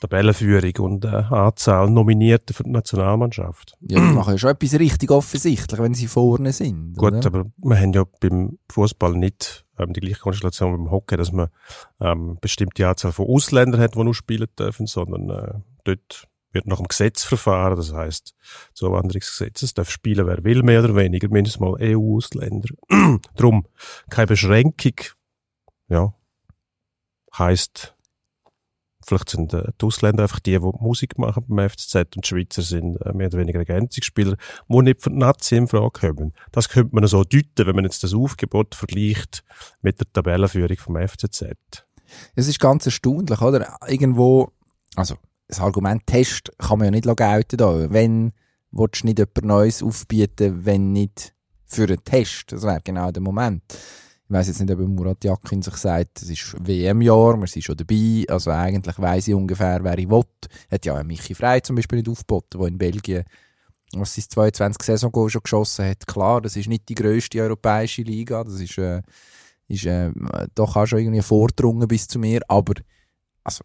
Tabellenführung 0.00 0.72
und 0.78 1.04
äh, 1.04 1.08
Anzahl 1.08 1.90
Nominierter 1.90 2.54
für 2.54 2.64
die 2.64 2.70
Nationalmannschaft. 2.70 3.76
Ja, 3.80 4.00
die 4.00 4.14
machen 4.14 4.32
ja 4.32 4.38
schon 4.38 4.50
etwas 4.50 4.78
richtig 4.78 5.10
offensichtlich, 5.10 5.78
wenn 5.78 5.94
sie 5.94 6.06
vorne 6.06 6.52
sind. 6.52 6.96
Gut, 6.96 7.12
oder? 7.12 7.26
aber 7.26 7.44
wir 7.58 7.78
haben 7.78 7.92
ja 7.92 8.04
beim 8.18 8.58
Fußball 8.70 9.12
nicht 9.12 9.66
ähm, 9.78 9.92
die 9.92 10.00
gleiche 10.00 10.20
Konstellation 10.20 10.72
wie 10.72 10.78
beim 10.78 10.90
Hockey, 10.90 11.16
dass 11.18 11.32
man 11.32 11.48
ähm, 12.00 12.38
bestimmte 12.40 12.88
Anzahl 12.88 13.12
von 13.12 13.26
Ausländern 13.26 13.80
hat, 13.80 13.94
die 13.94 14.02
nur 14.02 14.14
spielen 14.14 14.48
dürfen, 14.58 14.86
sondern 14.86 15.30
äh, 15.30 15.52
dort 15.84 16.26
wird 16.52 16.66
nach 16.66 16.78
dem 16.78 16.88
Gesetz 16.88 17.22
verfahren, 17.22 17.76
das 17.76 17.92
heißt 17.92 18.34
Zuwanderungsgesetz. 18.74 19.62
Es 19.62 19.74
darf 19.74 19.90
spielen, 19.90 20.26
wer 20.26 20.44
will, 20.44 20.62
mehr 20.62 20.82
oder 20.82 20.96
weniger, 20.96 21.28
mindestens 21.28 21.60
mal 21.60 21.76
EU-Ausländer. 21.80 22.68
Drum 23.36 23.66
keine 24.10 24.28
Beschränkung. 24.28 24.94
Ja, 25.88 26.14
heißt 27.36 27.94
Vielleicht 29.02 29.30
sind 29.30 29.52
äh, 29.54 29.72
die 29.80 29.86
Ausländer 29.86 30.24
einfach 30.24 30.40
die, 30.40 30.52
die 30.52 30.58
Musik 30.58 31.18
machen 31.18 31.44
beim 31.48 31.68
FCZ 31.68 32.16
und 32.16 32.24
die 32.24 32.28
Schweizer 32.28 32.62
sind 32.62 32.96
äh, 32.98 33.12
mehr 33.12 33.28
oder 33.28 33.38
weniger 33.38 33.58
Ergänzungsspieler, 33.58 34.36
die 34.68 34.82
nicht 34.82 35.06
die 35.06 35.10
Nazi 35.10 35.56
in 35.56 35.68
Frage 35.68 36.12
kommen. 36.12 36.32
Das 36.52 36.68
könnte 36.68 36.94
man 36.94 37.06
so 37.06 37.24
deuten, 37.24 37.66
wenn 37.66 37.74
man 37.74 37.84
jetzt 37.84 38.04
das 38.04 38.14
Aufgebot 38.14 38.74
vergleicht 38.74 39.42
mit 39.80 39.98
der 40.00 40.12
Tabellenführung 40.12 40.76
vom 40.76 40.96
FCZ. 40.96 41.42
Es 42.36 42.46
ist 42.46 42.60
ganz 42.60 42.86
erstaunlich, 42.86 43.40
oder? 43.40 43.78
Irgendwo, 43.88 44.52
also, 44.96 45.16
das 45.50 45.60
Argument 45.60 46.06
Test 46.06 46.52
kann 46.58 46.78
man 46.78 46.86
ja 46.86 46.90
nicht 46.90 47.16
gelten 47.16 47.56
da. 47.56 47.90
Wenn, 47.90 48.32
willst 48.70 49.02
du 49.02 49.06
nicht 49.06 49.18
etwas 49.18 49.44
Neues 49.44 49.82
aufbieten, 49.82 50.64
wenn 50.64 50.92
nicht 50.92 51.34
für 51.66 51.84
einen 51.84 52.04
Test. 52.04 52.52
Das 52.52 52.62
wäre 52.62 52.80
genau 52.82 53.10
der 53.10 53.22
Moment. 53.22 53.62
Ich 53.68 54.30
weiß 54.32 54.46
jetzt 54.46 54.60
nicht, 54.60 54.70
ob 54.70 54.78
Murat 54.78 55.24
Yakin 55.24 55.60
sich 55.60 55.74
sagt, 55.74 56.22
es 56.22 56.30
ist 56.30 56.54
WM-Jahr, 56.60 57.36
wir 57.36 57.48
sind 57.48 57.64
schon 57.64 57.76
dabei, 57.76 58.24
also 58.28 58.52
eigentlich 58.52 58.96
weiss 58.98 59.26
ich 59.26 59.34
ungefähr, 59.34 59.82
wer 59.82 59.98
ich 59.98 60.08
will. 60.08 60.22
Hat 60.70 60.86
ja 60.86 61.02
Michi 61.02 61.34
Frey 61.34 61.60
zum 61.62 61.74
Beispiel 61.74 61.98
nicht 61.98 62.08
aufgeboten, 62.08 62.60
der 62.60 62.68
in 62.68 62.78
Belgien 62.78 63.24
was 63.92 64.14
sein 64.14 64.24
22 64.28 64.82
Saison 64.82 65.28
schon 65.28 65.42
geschossen 65.42 65.84
hat. 65.86 66.06
Klar, 66.06 66.40
das 66.40 66.54
ist 66.54 66.68
nicht 66.68 66.88
die 66.88 66.94
grösste 66.94 67.40
europäische 67.40 68.02
Liga, 68.02 68.44
das 68.44 68.60
ist, 68.60 68.78
äh, 68.78 69.02
ist 69.66 69.84
äh, 69.84 70.12
doch 70.54 70.76
auch 70.76 70.86
schon 70.86 71.00
irgendwie 71.00 71.22
vordrungen 71.22 71.88
bis 71.88 72.06
zu 72.06 72.20
mir, 72.20 72.40
aber 72.46 72.74
also, 73.44 73.64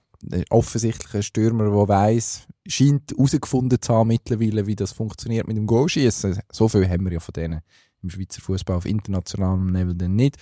offensichtlich 0.50 1.14
ein 1.14 1.24
Stürmer, 1.24 1.66
der 1.66 1.88
weiss, 1.88 2.48
scheint 2.68 3.12
herausgefunden 3.12 3.82
zu 3.82 3.94
haben 3.94 4.08
mittlerweile, 4.08 4.68
wie 4.68 4.76
das 4.76 4.92
funktioniert 4.92 5.48
mit 5.48 5.58
dem 5.58 5.68
Goalschießen. 5.68 6.40
So 6.52 6.68
viel 6.68 6.90
haben 6.90 7.06
wir 7.06 7.14
ja 7.14 7.20
von 7.20 7.34
denen 7.34 7.62
im 8.02 8.10
Schweizer 8.10 8.42
Fußball 8.42 8.78
auf 8.78 8.86
internationalem 8.86 9.70
Level 9.70 9.96
dann 9.96 10.16
nicht. 10.16 10.38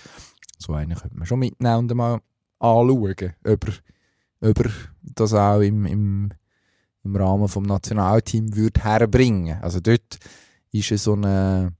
So 0.58 0.72
einen 0.74 0.96
könnte 0.96 1.16
man 1.16 1.26
schon 1.26 1.38
mitnehmen 1.40 1.90
und 1.90 1.94
mal 1.94 2.20
anschauen, 2.58 3.34
ob 3.44 3.68
er, 3.68 4.50
ob 4.50 4.60
er 4.60 4.70
das 5.02 5.34
auch 5.34 5.60
im, 5.60 5.86
im, 5.86 6.30
im 7.02 7.16
Rahmen 7.16 7.48
vom 7.48 7.64
Nationalteam 7.64 8.54
würde. 8.54 9.60
Also 9.60 9.80
dort 9.80 10.18
ist 10.70 10.90
es 10.90 11.04
so 11.04 11.14
eine, 11.14 11.72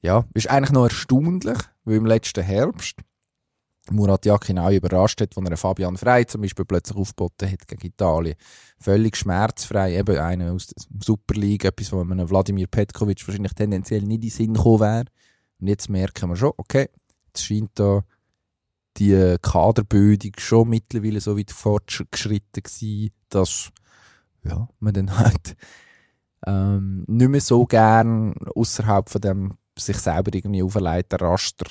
ja, 0.00 0.24
ist 0.34 0.50
eigentlich 0.50 0.72
noch 0.72 0.84
erstaunlich, 0.84 1.58
weil 1.84 1.96
im 1.96 2.06
letzten 2.06 2.42
Herbst 2.42 2.96
Murat 3.92 4.24
Yakin 4.26 4.58
auch 4.58 4.70
überrascht 4.70 5.20
hat, 5.20 5.36
als 5.36 5.50
er 5.50 5.56
Fabian 5.56 5.96
Frey 5.96 6.26
zum 6.26 6.42
Beispiel 6.42 6.64
plötzlich 6.64 6.96
aufgeboten 6.96 7.50
hat 7.50 7.66
gegen 7.68 7.86
Italien. 7.86 8.36
Völlig 8.78 9.16
schmerzfrei, 9.16 9.96
eben 9.98 10.18
einer 10.18 10.52
aus 10.52 10.66
der 10.66 10.82
Super 11.02 11.34
League, 11.34 11.64
etwas, 11.64 11.92
wo 11.92 12.00
einem 12.00 12.28
Wladimir 12.28 12.66
Petkovic 12.66 13.26
wahrscheinlich 13.26 13.54
tendenziell 13.54 14.02
nicht 14.02 14.16
in 14.16 14.20
den 14.20 14.30
Sinn 14.30 14.54
gekommen 14.54 14.80
wäre. 14.80 15.04
Und 15.60 15.68
jetzt 15.68 15.88
merken 15.88 16.30
wir 16.30 16.36
schon, 16.36 16.52
okay, 16.56 16.88
es 17.34 17.44
scheint 17.44 17.70
da 17.74 18.02
die 18.96 19.36
Kaderbildung 19.40 20.32
schon 20.38 20.68
mittlerweile 20.68 21.20
so 21.20 21.38
weit 21.38 21.50
fortgeschritten 21.50 22.62
gewesen, 22.62 23.10
dass 23.28 23.70
ja, 24.44 24.68
man 24.80 24.94
dann 24.94 25.18
halt 25.18 25.56
ähm, 26.46 27.04
nicht 27.06 27.28
mehr 27.28 27.40
so 27.40 27.64
gern 27.66 28.34
außerhalb 28.54 29.08
von 29.08 29.20
dem 29.20 29.58
sich 29.78 29.96
selber 29.98 30.34
irgendwie 30.34 30.62
auferlegten 30.62 31.20
Raster 31.20 31.66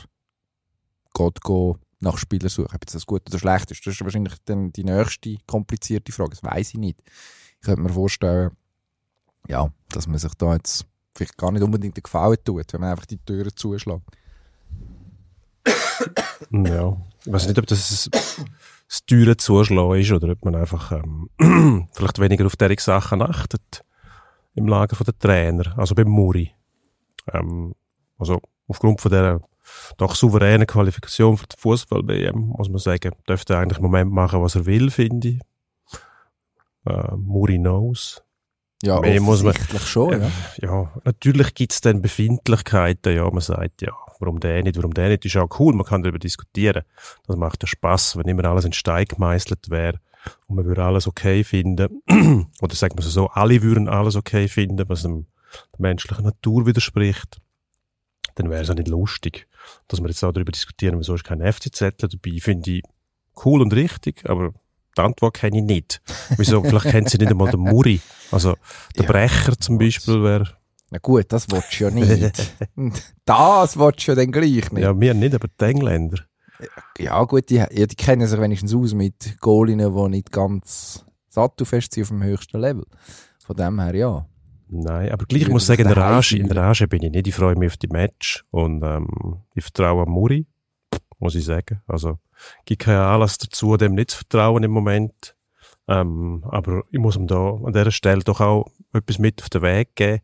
geht, 1.13 1.41
geht 1.43 1.75
nach 2.01 2.17
Spielern 2.17 2.50
suchen. 2.50 2.75
Ob 2.75 2.86
das 2.86 3.05
gut 3.05 3.22
oder 3.27 3.39
schlecht 3.39 3.72
ist, 3.72 3.86
das 3.86 3.96
ist 3.96 4.03
wahrscheinlich 4.03 4.36
dann 4.46 4.72
die 4.72 4.84
nächste 4.84 5.38
komplizierte 5.48 6.12
Frage. 6.12 6.31
Das 6.31 6.43
weiß 6.43 6.70
ich 6.74 6.79
nicht. 6.79 7.01
Ich 7.60 7.65
könnte 7.65 7.81
mir 7.81 7.89
vorstellen, 7.89 8.51
ja, 9.48 9.70
dass 9.89 10.08
man 10.08 10.17
sich 10.17 10.34
da 10.36 10.53
jetzt 10.53 10.86
vielleicht 11.15 11.38
gar 11.38 11.51
nicht 11.51 11.63
unbedingt 11.63 11.98
den 11.98 12.03
Gefallen 12.03 12.38
tut, 12.43 12.74
wenn 12.74 12.81
man 12.81 12.91
einfach 12.91 13.05
die 13.05 13.17
Türen 13.17 13.55
zuschlägt. 13.55 14.01
ja, 16.51 16.98
ich 17.25 17.31
weiß 17.31 17.48
nicht, 17.48 17.60
ob 17.60 17.67
das 17.67 18.10
das 18.88 19.05
teure 19.05 19.38
Zuschlagen 19.38 20.01
ist 20.01 20.12
oder 20.12 20.34
ob 20.34 20.43
man 20.43 20.55
einfach 20.55 20.91
ähm, 20.91 21.29
vielleicht 21.93 22.20
weniger 22.20 22.46
auf 22.46 22.58
diese 22.58 22.75
Sachen 22.77 23.22
achtet 23.22 23.86
im 24.53 24.67
Lager 24.67 25.01
der 25.03 25.17
Trainer, 25.17 25.77
also 25.77 25.96
beim 25.96 26.10
Muri. 26.10 26.51
Ähm, 27.31 27.74
also 28.17 28.41
aufgrund 28.67 29.00
von 29.00 29.12
dieser 29.12 29.41
doch 29.97 30.15
souveräne 30.15 30.65
Qualifikation 30.65 31.37
für 31.37 31.47
die 31.47 31.57
Fußball-WM, 31.57 32.53
muss 32.57 32.69
man 32.69 32.79
sagen. 32.79 33.13
Dürfte 33.27 33.57
eigentlich 33.57 33.77
im 33.77 33.83
Moment 33.83 34.11
machen, 34.11 34.41
was 34.41 34.55
er 34.55 34.65
will, 34.65 34.89
finde 34.89 35.27
ich. 35.29 35.39
Äh, 36.85 37.15
Muri 37.15 37.57
knows. 37.57 38.23
Ja, 38.83 38.99
Mehr 38.99 39.21
muss 39.21 39.43
man, 39.43 39.53
schon, 39.85 40.21
ja. 40.21 40.27
Äh, 40.27 40.31
ja, 40.65 40.91
natürlich 41.03 41.53
gibt 41.53 41.71
es 41.71 41.81
dann 41.81 42.01
Befindlichkeiten, 42.01 43.15
ja, 43.15 43.29
man 43.29 43.41
sagt, 43.41 43.83
ja, 43.83 43.93
warum 44.19 44.39
der 44.39 44.63
nicht, 44.63 44.75
warum 44.77 44.93
der 44.93 45.09
nicht, 45.09 45.25
ist 45.25 45.37
auch 45.37 45.59
cool, 45.59 45.75
man 45.75 45.85
kann 45.85 46.01
darüber 46.01 46.17
diskutieren. 46.17 46.83
Das 47.27 47.35
macht 47.35 47.61
ja 47.61 47.67
Spaß, 47.67 48.17
wenn 48.17 48.27
immer 48.27 48.45
alles 48.45 48.65
in 48.65 48.73
Stein 48.73 49.05
gemeißelt 49.05 49.69
wäre 49.69 49.99
und 50.47 50.55
man 50.55 50.65
würde 50.65 50.83
alles 50.83 51.07
okay 51.07 51.43
finden, 51.43 52.01
oder 52.61 52.75
sagt 52.75 52.95
man 52.95 53.03
so, 53.03 53.27
alle 53.27 53.61
würden 53.61 53.87
alles 53.87 54.15
okay 54.15 54.47
finden, 54.47 54.89
was 54.89 55.03
dem, 55.03 55.27
der 55.73 55.81
menschlichen 55.81 56.25
Natur 56.25 56.65
widerspricht, 56.65 57.39
dann 58.35 58.49
wäre 58.49 58.63
es 58.63 58.67
ja 58.67 58.73
nicht 58.73 58.87
lustig 58.87 59.47
dass 59.87 60.01
wir 60.01 60.07
jetzt 60.07 60.23
auch 60.23 60.31
darüber 60.31 60.51
diskutieren, 60.51 60.99
wieso 60.99 61.15
ist 61.15 61.23
kein 61.23 61.41
FCZ 61.41 61.95
dabei, 61.97 62.39
finde 62.39 62.71
ich 62.71 62.83
cool 63.45 63.61
und 63.61 63.73
richtig, 63.73 64.29
aber 64.29 64.53
die 64.97 65.01
Antwort 65.01 65.35
kenne 65.35 65.57
ich 65.57 65.63
nicht. 65.63 66.01
Wieso? 66.37 66.63
Vielleicht 66.63 66.89
kennt 66.89 67.09
sie 67.09 67.17
nicht 67.17 67.31
einmal 67.31 67.49
den 67.49 67.61
Muri. 67.61 68.01
Also, 68.31 68.55
der 68.97 69.05
ja, 69.05 69.11
Brecher 69.11 69.57
zum 69.57 69.77
Beispiel 69.77 70.21
wäre. 70.21 70.57
Na 70.89 70.99
gut, 71.01 71.31
das 71.31 71.49
willst 71.49 71.79
du 71.79 71.85
ja 71.85 71.91
nicht. 71.91 72.53
das 73.25 73.77
willst 73.77 74.07
du 74.07 74.11
ja 74.11 74.15
dann 74.15 74.31
gleich 74.31 74.71
nicht. 74.71 74.83
Ja, 74.83 74.99
wir 74.99 75.13
nicht, 75.13 75.33
aber 75.33 75.47
die 75.47 75.65
Engländer. 75.65 76.17
Ja, 76.99 77.23
gut, 77.23 77.49
die, 77.49 77.55
ja, 77.55 77.67
die 77.67 77.95
kennen 77.95 78.27
sich 78.27 78.39
wenigstens 78.39 78.75
aus 78.75 78.93
mit 78.93 79.39
Goalinnen, 79.39 79.95
die 79.95 80.09
nicht 80.09 80.31
ganz 80.31 81.05
sattelfest 81.29 81.93
sind 81.93 82.03
auf 82.03 82.09
dem 82.09 82.23
höchsten 82.23 82.59
Level. 82.59 82.85
Von 83.45 83.55
dem 83.55 83.79
her, 83.79 83.95
ja. 83.95 84.25
Nein, 84.73 85.11
aber 85.11 85.25
gleich, 85.25 85.41
ich 85.41 85.49
muss 85.49 85.65
sagen, 85.65 85.81
in 85.81 85.87
der, 85.89 85.97
Rage, 85.97 86.37
in 86.37 86.47
der 86.47 86.55
Rage 86.55 86.87
bin 86.87 87.03
ich 87.03 87.11
nicht. 87.11 87.27
Ich 87.27 87.35
freue 87.35 87.55
mich 87.55 87.71
auf 87.71 87.77
die 87.77 87.89
Match 87.89 88.45
und 88.51 88.81
ähm, 88.83 89.41
ich 89.53 89.63
vertraue 89.65 90.05
Muri, 90.05 90.47
muss 91.19 91.35
ich 91.35 91.43
sagen. 91.43 91.81
Also, 91.87 92.19
gibt 92.63 92.83
keinen 92.83 93.01
Anlass 93.01 93.37
dazu, 93.37 93.75
dem 93.75 93.95
nicht 93.95 94.11
zu 94.11 94.19
vertrauen 94.19 94.63
im 94.63 94.71
Moment. 94.71 95.35
Ähm, 95.89 96.45
aber 96.47 96.83
ich 96.89 96.99
muss 96.99 97.17
ihm 97.17 97.27
da 97.27 97.59
an 97.65 97.73
dieser 97.73 97.91
Stelle 97.91 98.21
doch 98.21 98.39
auch 98.39 98.71
etwas 98.93 99.19
mit 99.19 99.41
auf 99.41 99.49
den 99.49 99.61
Weg 99.61 99.93
geben. 99.95 100.21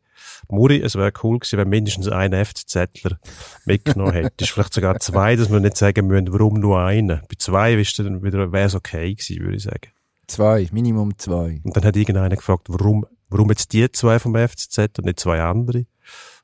Muri, 0.50 0.82
es 0.82 0.96
wäre 0.96 1.12
cool 1.24 1.39
gewesen, 1.39 1.60
wenn 1.60 1.68
mindestens 1.68 2.08
ein 2.08 2.34
FCZler 2.34 3.20
mitgenommen 3.66 4.13
hätte. 4.13 4.46
Ist 4.46 4.51
vielleicht 4.51 4.74
sogar 4.74 4.98
zwei, 5.01 5.36
dass 5.36 5.51
wir 5.51 5.60
nicht 5.60 5.75
sagen 5.75 6.08
müssen, 6.08 6.32
warum 6.32 6.54
nur 6.54 6.80
einen. 6.80 7.22
Bei 7.27 7.36
zwei 7.38 7.74
wäre 7.74 8.66
es 8.66 8.75
okay 8.75 9.13
gewesen, 9.13 9.44
würde 9.44 9.58
ich 9.58 9.63
sagen. 9.63 9.92
Zwei, 10.27 10.70
Minimum 10.72 11.18
zwei. 11.18 11.60
Und 11.63 11.75
dann 11.75 11.84
hat 11.84 11.98
irgendeiner 11.98 12.36
gefragt, 12.36 12.68
warum 12.70 13.06
warum 13.30 13.50
jetzt 13.50 13.74
die 13.74 13.92
zwei 13.92 14.20
vom 14.20 14.36
FCZ 14.36 14.78
und 15.00 15.06
nicht 15.06 15.20
zwei 15.20 15.42
andere? 15.42 15.86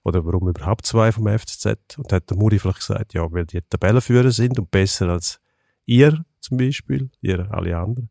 Oder 0.03 0.25
warum 0.25 0.49
überhaupt 0.49 0.85
zwei 0.85 1.11
vom 1.11 1.27
FCZ? 1.27 1.97
Und 1.97 2.11
hat 2.11 2.29
der 2.29 2.37
Muri 2.37 2.59
vielleicht 2.59 2.79
gesagt, 2.79 3.13
ja, 3.13 3.31
weil 3.31 3.45
die 3.45 3.61
Tabellenführer 3.61 4.31
sind 4.31 4.59
und 4.59 4.69
besser 4.69 5.09
als 5.09 5.39
ihr 5.85 6.25
zum 6.39 6.57
Beispiel, 6.57 7.09
ihr 7.21 7.47
alle 7.51 7.77
anderen. 7.77 8.09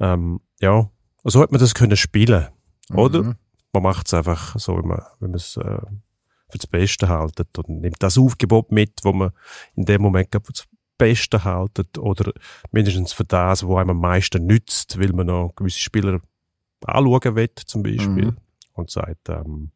Ähm, 0.00 0.40
ja, 0.60 0.90
so 1.24 1.40
hat 1.40 1.52
man 1.52 1.60
das 1.60 1.74
können 1.74 1.96
spielen, 1.96 2.48
oder? 2.92 3.22
Mhm. 3.22 3.34
Man 3.72 3.82
macht 3.84 4.06
es 4.06 4.14
einfach 4.14 4.58
so, 4.58 4.76
wie 4.76 4.86
man, 4.86 5.00
wenn 5.20 5.30
man 5.30 5.36
es 5.36 5.56
äh, 5.56 5.80
für 6.48 6.58
das 6.58 6.66
Beste 6.66 7.08
haltet 7.08 7.56
und 7.58 7.68
nimmt 7.68 8.02
das 8.02 8.18
Aufgebot 8.18 8.72
mit, 8.72 9.00
wo 9.04 9.12
man 9.12 9.30
in 9.74 9.84
dem 9.84 10.02
Moment 10.02 10.28
für 10.32 10.52
das 10.52 10.66
Beste 10.98 11.44
haltet 11.44 11.96
oder 11.96 12.32
mindestens 12.72 13.12
für 13.12 13.24
das, 13.24 13.64
wo 13.64 13.76
einem 13.76 13.90
am 13.90 14.00
meisten 14.00 14.44
nützt, 14.44 14.98
weil 14.98 15.12
man 15.12 15.28
noch 15.28 15.54
gewisse 15.54 15.78
Spieler 15.78 16.20
anschauen 16.86 17.36
will, 17.36 17.50
zum 17.66 17.82
Beispiel. 17.82 18.26
Mhm. 18.26 18.36
Und 18.74 18.90
sagt, 18.90 19.28
ähm, 19.28 19.72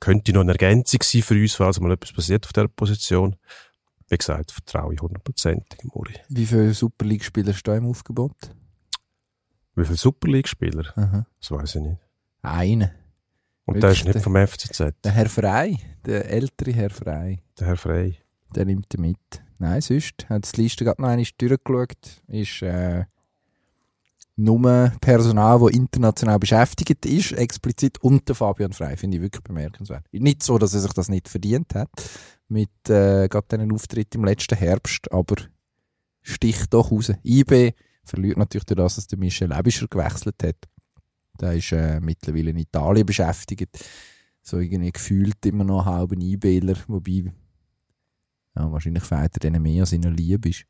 könnte 0.00 0.32
noch 0.32 0.42
eine 0.42 0.52
Ergänzung 0.52 1.00
sein 1.02 1.22
für 1.22 1.34
uns, 1.34 1.54
falls 1.54 1.80
mal 1.80 1.92
etwas 1.92 2.12
passiert 2.12 2.44
auf 2.46 2.52
dieser 2.52 2.68
Position. 2.68 3.36
Wie 4.08 4.16
gesagt, 4.16 4.52
vertraue 4.52 4.94
ich 4.94 5.00
hundertprozentig 5.00 5.80
Muri. 5.92 6.14
Wie 6.28 6.46
viele 6.46 6.72
Super 6.74 7.04
League-Spieler 7.04 7.52
stehen 7.52 7.78
im 7.78 7.86
Aufgebot? 7.86 8.36
Wie 9.74 9.84
viele 9.84 9.96
Super 9.96 10.28
League-Spieler? 10.28 11.26
Das 11.40 11.50
weiß 11.50 11.74
ich 11.74 11.82
nicht. 11.82 11.98
Einen. 12.42 12.90
Und 13.64 13.82
der 13.82 13.90
ist 13.90 14.04
nicht 14.04 14.20
vom 14.20 14.36
FCZ? 14.36 14.94
Der 15.02 15.12
Herr 15.12 15.28
Frei, 15.28 15.76
der 16.04 16.30
ältere 16.30 16.72
Herr 16.72 16.90
Frei. 16.90 17.42
Der 17.58 17.66
Herr 17.66 17.76
Frei. 17.76 18.16
Der 18.54 18.64
nimmt 18.64 18.94
er 18.94 19.00
mit. 19.00 19.18
Nein, 19.58 19.80
sonst 19.80 20.28
hat 20.28 20.56
die 20.56 20.62
Liste 20.62 20.84
gerade 20.84 21.02
noch 21.02 21.08
einmal 21.08 21.26
durchgeschaut. 21.36 22.22
Ist, 22.28 22.62
äh, 22.62 23.06
nur 24.36 24.92
Personal, 25.00 25.58
das 25.60 25.70
international 25.70 26.38
beschäftigt 26.38 27.06
ist, 27.06 27.32
explizit 27.32 27.98
unter 28.02 28.34
Fabian 28.34 28.72
Frey, 28.72 28.96
finde 28.96 29.16
ich 29.16 29.22
wirklich 29.22 29.42
bemerkenswert. 29.42 30.04
Nicht 30.12 30.42
so, 30.42 30.58
dass 30.58 30.74
er 30.74 30.80
sich 30.80 30.92
das 30.92 31.08
nicht 31.08 31.28
verdient 31.28 31.74
hat, 31.74 31.88
mit 32.48 32.70
äh, 32.88 33.28
gerade 33.28 33.46
diesen 33.50 33.72
Auftritt 33.72 34.14
im 34.14 34.24
letzten 34.24 34.56
Herbst, 34.56 35.10
aber 35.10 35.36
sticht 36.20 36.72
doch 36.74 36.92
raus. 36.92 37.12
IB 37.24 37.72
verliert 38.04 38.36
natürlich 38.36 38.66
durch 38.66 38.76
das, 38.76 38.96
dass 38.96 39.06
der 39.06 39.18
Michel 39.18 39.52
Ebischer 39.52 39.88
gewechselt 39.88 40.42
hat. 40.42 40.56
Der 41.40 41.54
ist 41.54 41.72
äh, 41.72 41.98
mittlerweile 42.00 42.50
in 42.50 42.58
Italien 42.58 43.06
beschäftigt. 43.06 43.78
So 44.42 44.58
irgendwie 44.58 44.92
gefühlt 44.92 45.44
immer 45.46 45.64
noch 45.64 45.86
halben 45.86 46.20
IBler, 46.20 46.76
wobei 46.88 47.32
ja, 48.54 48.72
wahrscheinlich 48.72 49.02
fehlt 49.02 49.36
er 49.36 49.40
denen 49.40 49.62
mehr 49.62 49.82
als 49.82 49.92
in 49.92 50.02
der 50.02 50.12
Liebe 50.12 50.50
ist 50.50 50.66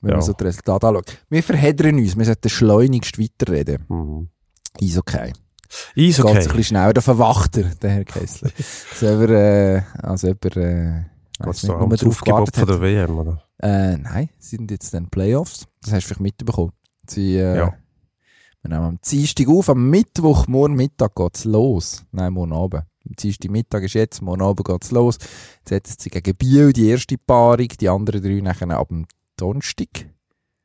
wenn 0.00 0.10
ja. 0.10 0.16
man 0.16 0.24
so 0.24 0.32
das 0.32 0.46
Resultat 0.46 0.84
anschaut. 0.84 1.18
Wir 1.28 1.42
verheddern 1.42 1.98
uns, 1.98 2.16
wir 2.16 2.24
sollten 2.24 2.48
schleunigst 2.48 3.18
weiterreden. 3.18 3.84
Mhm. 3.88 4.28
Ist 4.80 4.98
okay. 4.98 5.32
Ist 5.94 6.20
okay. 6.20 6.32
Geht 6.32 6.42
ein 6.42 6.48
bisschen 6.48 6.64
schneller, 6.64 6.92
der 6.92 7.02
verwacht 7.02 7.56
er, 7.56 7.64
der 7.64 7.90
Herr 7.90 8.04
Kessler. 8.04 8.50
Selber, 8.94 9.28
äh, 9.28 9.82
also 10.02 10.28
jemand, 10.28 10.56
äh, 10.56 11.04
weiss 11.38 11.62
nicht, 11.62 11.78
nur 11.78 11.88
drauf 11.88 12.20
gewartet 12.20 12.56
von 12.56 12.66
der 12.66 12.80
WM, 12.80 13.18
oder? 13.18 13.42
Äh, 13.60 13.96
nein, 13.96 14.30
sie 14.38 14.56
sind 14.56 14.70
jetzt 14.70 14.94
dann 14.94 15.08
Playoffs. 15.08 15.66
Das 15.82 15.92
hast 15.92 16.04
du 16.04 16.06
vielleicht 16.08 16.20
mitbekommen. 16.20 16.72
Sie, 17.06 17.36
äh, 17.36 17.56
ja. 17.56 17.74
Wir 18.62 18.70
nehmen 18.70 18.84
am 18.84 18.98
Dienstag 19.00 19.48
auf, 19.48 19.68
am 19.68 19.88
Mittwoch, 19.88 20.46
morgen 20.46 20.74
Mittag 20.74 21.14
geht's 21.14 21.44
los. 21.44 22.04
Nein, 22.12 22.32
morgen 22.32 22.52
Abend. 22.52 22.82
Am 23.06 23.14
Dienstag 23.16 23.50
Mittag 23.50 23.84
ist 23.84 23.94
jetzt, 23.94 24.20
morgen 24.20 24.42
Abend 24.42 24.66
geht's 24.66 24.90
los. 24.90 25.18
ZSC 25.64 26.10
gegen 26.10 26.36
Biel, 26.36 26.72
die 26.72 26.88
erste 26.88 27.16
Paarung, 27.18 27.68
die 27.68 27.88
anderen 27.88 28.22
drei 28.22 28.40
nachher 28.40 28.70
ab 28.70 28.88
dem 28.88 29.06
Donnerstag. 29.40 30.10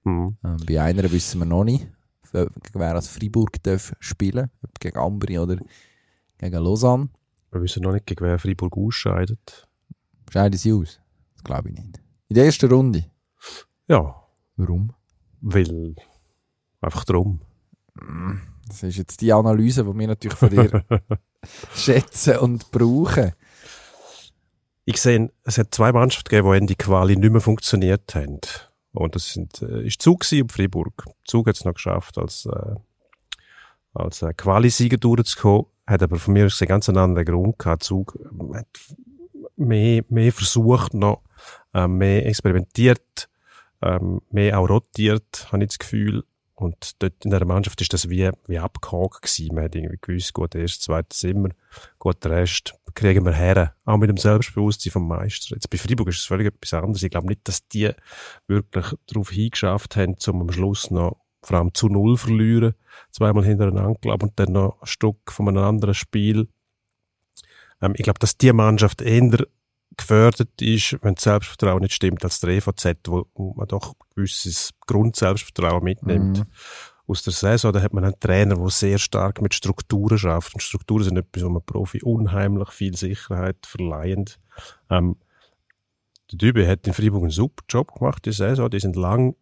Mhm. 0.03 0.37
Ähm, 0.43 0.57
bei 0.67 0.81
einer 0.81 1.09
wissen 1.11 1.39
wir 1.39 1.45
noch 1.45 1.63
nicht, 1.63 1.87
gegen 2.31 2.49
wer 2.73 2.95
als 2.95 3.07
Freiburg 3.07 3.61
darf 3.63 3.95
spielen 3.99 4.49
ob 4.63 4.79
gegen 4.79 4.97
Ambri 4.97 5.37
oder 5.39 5.57
gegen 6.37 6.63
Lausanne. 6.63 7.09
Wir 7.51 7.61
wissen 7.61 7.83
noch 7.83 7.93
nicht, 7.93 8.05
gegen 8.05 8.25
wer 8.25 8.39
Freiburg 8.39 8.75
ausscheidet. 8.75 9.67
Scheiden 10.31 10.57
sie 10.57 10.73
aus? 10.73 10.99
Das 11.35 11.43
glaube 11.43 11.69
ich 11.69 11.75
nicht. 11.75 12.01
In 12.27 12.35
der 12.35 12.45
ersten 12.45 12.71
Runde. 12.71 13.05
Ja, 13.87 14.15
Warum? 14.55 14.93
weil 15.41 15.95
einfach 16.81 17.05
drum. 17.05 17.41
Das 18.67 18.81
ist 18.81 18.97
jetzt 18.97 19.21
die 19.21 19.31
Analyse, 19.31 19.83
die 19.83 19.93
wir 19.93 20.07
natürlich 20.07 20.37
von 20.37 20.49
dir 20.49 20.83
schätzen 21.75 22.37
und 22.37 22.71
brauchen. 22.71 23.33
Ich 24.85 25.01
sehe, 25.01 25.31
es 25.43 25.57
hat 25.57 25.73
zwei 25.73 25.91
Mannschaften 25.93 26.29
gegeben, 26.29 26.51
die 26.51 26.57
in 26.57 26.67
die 26.67 26.75
Quali 26.75 27.15
nicht 27.15 27.31
mehr 27.31 27.41
funktioniert 27.41 28.13
haben. 28.15 28.41
Und 28.91 29.15
das 29.15 29.33
sind, 29.33 29.61
äh, 29.61 29.87
ist 29.87 30.01
Zug 30.01 30.25
und 30.31 30.51
Freiburg. 30.51 31.05
Zug 31.25 31.47
hat 31.47 31.55
es 31.55 31.65
noch 31.65 31.73
geschafft, 31.73 32.17
als, 32.17 32.45
äh, 32.45 32.75
als 33.93 34.21
äh, 34.21 34.33
Quali-Sieger 34.33 34.97
durchzukommen, 34.97 35.65
hat 35.87 36.03
aber 36.03 36.17
von 36.17 36.33
mir 36.33 36.45
aus 36.45 36.53
gesehen 36.53 36.67
ganz 36.67 36.89
einen 36.89 36.97
anderen 36.97 37.25
Grund 37.25 37.59
gehabt. 37.59 37.83
Zug 37.83 38.19
hat 38.53 38.67
mehr, 39.55 40.03
mehr 40.09 40.31
versucht 40.31 40.93
noch, 40.93 41.21
äh, 41.73 41.87
mehr 41.87 42.25
experimentiert, 42.25 43.29
ähm, 43.81 44.21
mehr 44.31 44.59
auch 44.59 44.69
rotiert, 44.69 45.47
habe 45.51 45.63
ich 45.63 45.69
das 45.69 45.79
Gefühl. 45.79 46.23
Und 46.63 47.01
dort 47.01 47.25
in 47.25 47.31
der 47.31 47.45
Mannschaft 47.45 47.81
ist 47.81 47.93
das 47.93 48.09
wie, 48.09 48.29
wie 48.47 48.59
abgehakt 48.59 49.21
gewesen. 49.21 49.55
Man 49.55 49.65
hat 49.65 49.75
irgendwie 49.75 49.97
gewusst, 49.99 50.33
gut, 50.33 50.55
erst, 50.55 50.83
zweites 50.83 51.19
Zimmer, 51.19 51.49
gut, 51.99 52.23
den 52.23 52.31
Rest 52.31 52.73
kriegen 52.93 53.25
wir 53.25 53.33
her. 53.33 53.75
Auch 53.85 53.97
mit 53.97 54.09
dem 54.09 54.17
Selbstbewusstsein 54.17 54.91
vom 54.91 55.07
Meister. 55.07 55.55
Jetzt 55.55 55.69
bei 55.69 55.77
Freiburg 55.77 56.09
ist 56.09 56.19
es 56.19 56.25
völlig 56.25 56.47
etwas 56.47 56.73
anderes. 56.73 57.03
Ich 57.03 57.11
glaube 57.11 57.27
nicht, 57.27 57.47
dass 57.47 57.67
die 57.67 57.91
wirklich 58.47 58.85
darauf 59.07 59.29
hingeschafft 59.29 59.95
haben, 59.95 60.15
um 60.27 60.41
am 60.41 60.51
Schluss 60.51 60.91
noch 60.91 61.17
vor 61.41 61.57
allem 61.57 61.73
zu 61.73 61.89
Null 61.89 62.17
verlieren. 62.17 62.73
Zweimal 63.11 63.43
hintereinander, 63.43 63.99
glaube 63.99 64.27
und 64.27 64.39
dann 64.39 64.53
noch 64.53 64.81
ein 64.81 64.87
Stück 64.87 65.31
von 65.31 65.49
einem 65.49 65.63
anderen 65.63 65.93
Spiel. 65.93 66.47
Ähm, 67.81 67.93
ich 67.97 68.03
glaube, 68.03 68.19
dass 68.19 68.37
die 68.37 68.53
Mannschaft 68.53 69.01
eher 69.01 69.45
gefördert 69.97 70.61
ist, 70.61 70.97
wenn 71.01 71.15
das 71.15 71.23
Selbstvertrauen 71.23 71.81
nicht 71.81 71.93
stimmt, 71.93 72.23
als 72.23 72.39
der 72.39 72.49
EVZ, 72.49 72.95
wo, 73.07 73.53
man 73.55 73.67
doch 73.67 73.89
ein 73.93 74.05
gewisses 74.15 74.71
Grundselbstvertrauen 74.87 75.83
mitnimmt. 75.83 76.39
Mhm. 76.39 76.45
Aus 77.05 77.21
der 77.23 77.33
Saison, 77.33 77.73
da 77.73 77.81
hat 77.81 77.93
man 77.93 78.05
einen 78.05 78.19
Trainer, 78.19 78.55
der 78.55 78.69
sehr 78.69 78.97
stark 78.97 79.41
mit 79.41 79.53
Strukturen 79.53 80.17
schafft. 80.17 80.53
Und 80.53 80.61
Strukturen 80.61 81.03
sind 81.03 81.17
etwas, 81.17 81.43
wo 81.43 81.49
man 81.49 81.65
Profi 81.65 82.01
unheimlich 82.01 82.69
viel 82.71 82.95
Sicherheit 82.95 83.57
verleihen. 83.65 84.25
Ähm, 84.89 85.17
der 86.31 86.37
Dübe 86.37 86.67
hat 86.67 86.87
in 86.87 86.93
Freiburg 86.93 87.23
einen 87.23 87.31
super 87.31 87.63
Job 87.69 87.93
gemacht, 87.93 88.25
die 88.25 88.31
Saison. 88.31 88.69
Die 88.69 88.79
sind 88.79 88.95
lang 88.95 89.35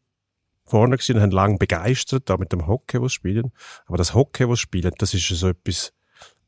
vorne 0.66 0.98
gewesen 0.98 1.18
und 1.18 1.22
haben 1.22 1.32
lang 1.32 1.60
begeistert, 1.60 2.32
auch 2.32 2.40
mit 2.40 2.52
dem 2.52 2.66
Hockey, 2.66 3.02
was 3.02 3.14
spielen. 3.14 3.52
Aber 3.86 3.98
das 3.98 4.14
Hockey, 4.14 4.50
was 4.50 4.60
spielen, 4.60 4.94
das 4.98 5.14
ist 5.14 5.28
so 5.28 5.50
etwas, 5.50 5.94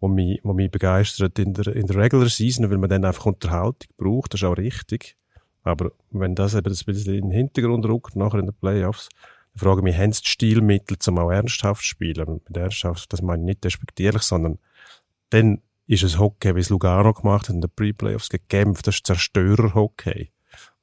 was 0.04 0.12
mich, 0.12 0.42
was 0.44 0.56
mich 0.56 0.70
begeistert 0.70 1.40
in 1.40 1.54
der, 1.54 1.68
in 1.76 1.88
der 1.88 1.96
Regular 1.96 2.28
Season, 2.28 2.70
weil 2.70 2.78
man 2.78 2.90
dann 2.90 3.06
einfach 3.06 3.26
Unterhaltung 3.26 3.90
braucht, 3.98 4.34
das 4.34 4.42
ist 4.42 4.46
auch 4.46 4.58
richtig. 4.58 5.16
Aber 5.64 5.92
wenn 6.12 6.36
das 6.36 6.56
eben 6.56 6.74
ein 6.74 6.86
bisschen 6.86 7.16
in 7.16 7.22
den 7.22 7.32
Hintergrund 7.32 7.86
rückt, 7.86 8.16
nachher 8.18 8.40
in 8.40 8.48
den 8.48 8.56
Playoffs, 8.56 9.08
dann 9.54 9.60
frage 9.60 9.80
ich 9.80 9.84
mich, 9.84 9.98
haben 9.98 10.12
sie 10.12 10.22
die 10.24 10.28
Stilmittel, 10.28 10.98
um 11.08 11.20
auch 11.20 11.32
ernsthaft 11.32 11.84
zu 11.84 11.88
spielen? 11.88 12.42
Mit 12.46 12.58
ernsthaft, 12.58 13.14
das 13.14 13.22
meine 13.22 13.44
ich 13.44 13.46
nicht 13.46 13.64
despektierlich, 13.64 14.24
sondern 14.24 14.60
dann 15.30 15.62
ist 15.88 16.04
es 16.04 16.20
Hockey, 16.20 16.54
wie 16.56 16.60
es 16.60 16.70
Lugano 16.70 17.14
gemacht 17.14 17.48
hat 17.48 17.56
in 17.56 17.62
den 17.62 17.72
Pre-Playoffs 17.74 18.30
gekämpft, 18.30 18.88
das 18.88 18.96
ist 18.96 19.08
Zerstörer-Hockey, 19.08 20.32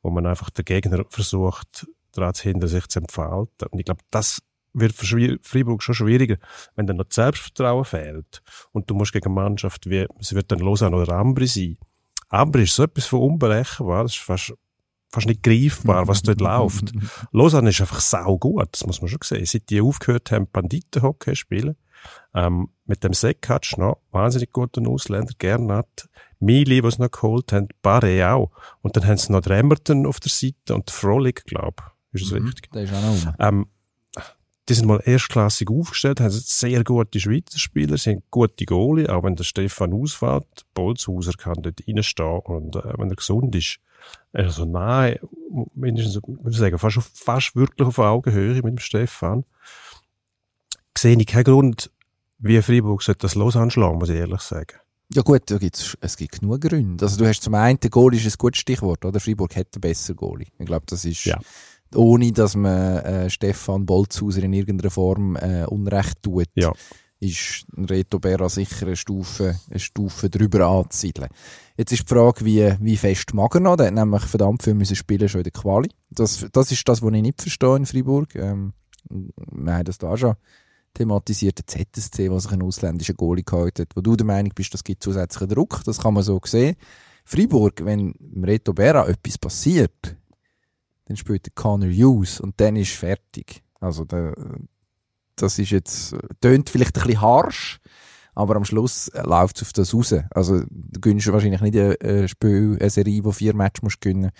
wo 0.02 0.10
man 0.10 0.24
einfach 0.24 0.48
den 0.48 0.64
Gegner 0.64 1.04
versucht, 1.10 1.86
daran 2.12 2.32
zu 2.32 2.44
hindern, 2.44 2.68
sich 2.68 2.86
zu 2.88 3.00
entfalten. 3.00 3.68
Und 3.70 3.78
ich 3.78 3.84
glaube, 3.84 4.02
das 4.10 4.40
wird 4.72 4.92
für 4.92 5.38
Freiburg 5.42 5.82
schon 5.82 5.94
schwieriger, 5.94 6.36
wenn 6.76 6.86
dann 6.86 6.96
noch 6.96 7.06
das 7.06 7.16
Selbstvertrauen 7.16 7.84
fehlt 7.84 8.42
und 8.72 8.88
du 8.90 8.94
musst 8.94 9.12
gegen 9.12 9.26
eine 9.26 9.34
Mannschaft 9.34 9.88
wie, 9.88 10.06
es 10.18 10.34
wird 10.34 10.50
dann 10.52 10.60
Lausanne 10.60 10.96
oder 10.96 11.14
Ambri 11.14 11.46
sein. 11.46 11.78
Ambri 12.28 12.62
ist 12.62 12.74
so 12.74 12.84
etwas 12.84 13.06
von 13.06 13.20
unberechenbar, 13.20 14.04
das 14.04 14.12
ist 14.12 14.22
fast, 14.22 14.54
fast 15.08 15.26
nicht 15.26 15.42
greifbar, 15.42 16.06
was 16.06 16.22
dort 16.22 16.40
läuft. 16.40 16.92
Lausanne 17.32 17.70
ist 17.70 17.80
einfach 17.80 18.00
sau 18.00 18.38
gut, 18.38 18.68
das 18.72 18.86
muss 18.86 19.00
man 19.00 19.08
schon 19.08 19.18
sehen. 19.24 19.44
Seit 19.44 19.68
die 19.70 19.80
aufgehört 19.80 20.30
haben, 20.30 20.46
Banditenhockey 20.46 21.34
spielen, 21.34 21.76
ähm, 22.34 22.68
mit 22.84 23.02
dem 23.02 23.12
Sekatsch 23.12 23.76
noch, 23.76 23.98
wahnsinnig 24.12 24.52
guten 24.52 24.86
Ausländer, 24.86 25.32
Gernat, 25.38 26.08
Mili, 26.38 26.82
was 26.82 26.94
sie 26.94 27.02
noch 27.02 27.10
geholt 27.10 27.52
haben, 27.52 27.68
Barre 27.82 28.32
auch. 28.32 28.50
Und 28.80 28.96
dann 28.96 29.06
haben 29.06 29.16
sie 29.16 29.32
noch 29.32 29.46
Remmerton 29.46 30.06
auf 30.06 30.20
der 30.20 30.30
Seite 30.30 30.74
und 30.74 30.90
Frolik, 30.90 31.44
glaub. 31.44 31.82
Ist 32.12 32.26
das 32.26 32.32
richtig? 32.32 32.70
Der 32.72 32.82
ist 32.82 32.94
auch 32.94 33.02
noch. 33.02 33.34
Ähm, 33.38 33.66
die 34.70 34.74
sind 34.74 34.86
mal 34.86 35.02
erstklassig 35.04 35.68
aufgestellt, 35.68 36.20
haben 36.20 36.30
sehr 36.30 36.84
gute 36.84 37.18
Schweizer 37.18 37.58
Spieler, 37.58 37.98
sind 37.98 38.22
gute 38.30 38.64
Goalie, 38.64 39.12
auch 39.12 39.24
wenn 39.24 39.34
der 39.34 39.42
Stefan 39.42 39.92
ausfällt. 39.92 40.46
Bolzhauser 40.74 41.32
kann 41.32 41.60
dort 41.60 41.80
reinstehen 41.88 42.38
und 42.44 42.76
äh, 42.76 42.94
wenn 42.96 43.10
er 43.10 43.16
gesund 43.16 43.54
ist, 43.56 43.78
also 44.32 44.64
nahe, 44.64 45.18
mindestens, 45.74 46.22
würde 46.24 46.50
ich 46.50 46.56
sagen, 46.56 46.78
fast, 46.78 46.98
auf, 46.98 47.10
fast 47.12 47.56
wirklich 47.56 47.86
auf 47.86 47.98
Augenhöhe 47.98 48.54
mit 48.54 48.64
dem 48.64 48.78
Stefan. 48.78 49.44
Sehe 50.96 51.16
ich 51.18 51.26
keinen 51.26 51.44
Grund, 51.44 51.90
wie 52.38 52.62
Freiburg 52.62 53.02
sollte 53.02 53.22
das 53.22 53.34
los 53.34 53.56
anschlagen, 53.56 53.98
muss 53.98 54.08
ich 54.08 54.16
ehrlich 54.16 54.40
sagen. 54.40 54.78
Ja 55.12 55.22
gut, 55.22 55.42
da 55.50 55.58
gibt's, 55.58 55.98
es 56.00 56.16
gibt 56.16 56.40
genug 56.40 56.60
Gründe. 56.60 57.04
Also 57.04 57.18
du 57.18 57.26
hast 57.26 57.42
zum 57.42 57.54
einen, 57.54 57.80
der 57.80 57.90
Goalie 57.90 58.20
ist 58.20 58.26
ein 58.26 58.38
gutes 58.38 58.60
Stichwort, 58.60 59.04
oder? 59.04 59.18
Freiburg 59.18 59.56
hat 59.56 59.66
einen 59.74 59.80
besseren 59.80 60.14
Goalie. 60.16 60.46
Ich 60.58 60.66
glaube, 60.66 60.86
das 60.86 61.04
ist, 61.04 61.24
Ja. 61.24 61.40
Ohne 61.94 62.32
dass 62.32 62.56
man 62.56 62.98
äh, 62.98 63.30
Stefan 63.30 63.86
Bolzhauser 63.86 64.42
in 64.42 64.52
irgendeiner 64.52 64.90
Form 64.90 65.36
äh, 65.36 65.64
Unrecht 65.66 66.22
tut, 66.22 66.46
Ja. 66.54 66.72
ist 67.18 67.64
ein 67.76 67.84
Reto 67.84 68.18
Berra 68.18 68.48
sicher 68.48 68.86
eine 68.86 68.96
Stufe, 68.96 69.58
eine 69.68 69.78
Stufe 69.78 70.30
drüber 70.30 70.66
anzusiedeln. 70.66 71.28
Jetzt 71.76 71.92
ist 71.92 72.02
die 72.08 72.14
Frage, 72.14 72.44
wie, 72.44 72.74
wie 72.80 72.96
fest 72.96 73.34
mag 73.34 73.54
er 73.54 73.60
noch? 73.60 73.76
Der 73.76 73.86
hat 73.88 73.94
nämlich 73.94 74.22
verdammt 74.22 74.62
viel 74.62 74.74
müssen 74.74 74.96
spielen 74.96 75.28
schon 75.28 75.40
in 75.40 75.44
der 75.44 75.52
Quali. 75.52 75.90
Das, 76.10 76.46
das 76.52 76.72
ist 76.72 76.88
das, 76.88 77.02
was 77.02 77.12
ich 77.12 77.22
nicht 77.22 77.42
verstehe 77.42 77.76
in 77.76 77.86
Freiburg. 77.86 78.34
Ähm, 78.34 78.72
wir 79.08 79.74
haben 79.74 79.84
das 79.84 79.98
da 79.98 80.16
schon 80.16 80.34
thematisiert, 80.94 81.58
der 81.58 81.66
ZSC, 81.66 82.30
was 82.30 82.44
sich 82.44 82.52
einen 82.52 82.62
ausländischen 82.62 83.16
Goalie 83.16 83.44
gehalten 83.44 83.82
hat, 83.82 83.96
wo 83.96 84.00
du 84.00 84.16
der 84.16 84.26
Meinung 84.26 84.52
bist, 84.54 84.74
das 84.74 84.82
gibt 84.84 85.02
zusätzlichen 85.02 85.48
Druck, 85.48 85.82
das 85.84 85.98
kann 85.98 86.14
man 86.14 86.22
so 86.22 86.40
sehen. 86.44 86.76
Freiburg, 87.24 87.84
wenn 87.84 88.14
Reto 88.42 88.72
Berra 88.72 89.06
etwas 89.06 89.38
passiert, 89.38 90.16
dann 91.10 91.16
spielt 91.16 91.44
der 91.44 91.52
Connor 91.56 91.90
Hughes 91.90 92.38
und 92.38 92.60
dann 92.60 92.76
ist 92.76 92.92
fertig. 92.92 93.64
Also 93.80 94.04
der, 94.04 94.32
das 95.34 95.58
ist 95.58 95.70
jetzt, 95.70 96.14
tönt 96.40 96.70
vielleicht 96.70 96.96
ein 96.96 97.02
bisschen 97.04 97.20
harsch, 97.20 97.80
aber 98.32 98.54
am 98.54 98.64
Schluss 98.64 99.10
läuft 99.24 99.56
es 99.56 99.62
auf 99.62 99.72
das 99.72 99.92
raus. 99.92 100.14
Also 100.30 100.62
du 100.70 101.00
gönnst 101.00 101.26
wahrscheinlich 101.32 101.60
nicht 101.62 101.76
ein, 101.76 102.28
Spiel, 102.28 102.76
eine 102.78 102.90
Serie, 102.90 103.24
wo 103.24 103.32
vier 103.32 103.56
Matches 103.56 103.82
musst 103.82 104.00
gewinnen 104.00 104.30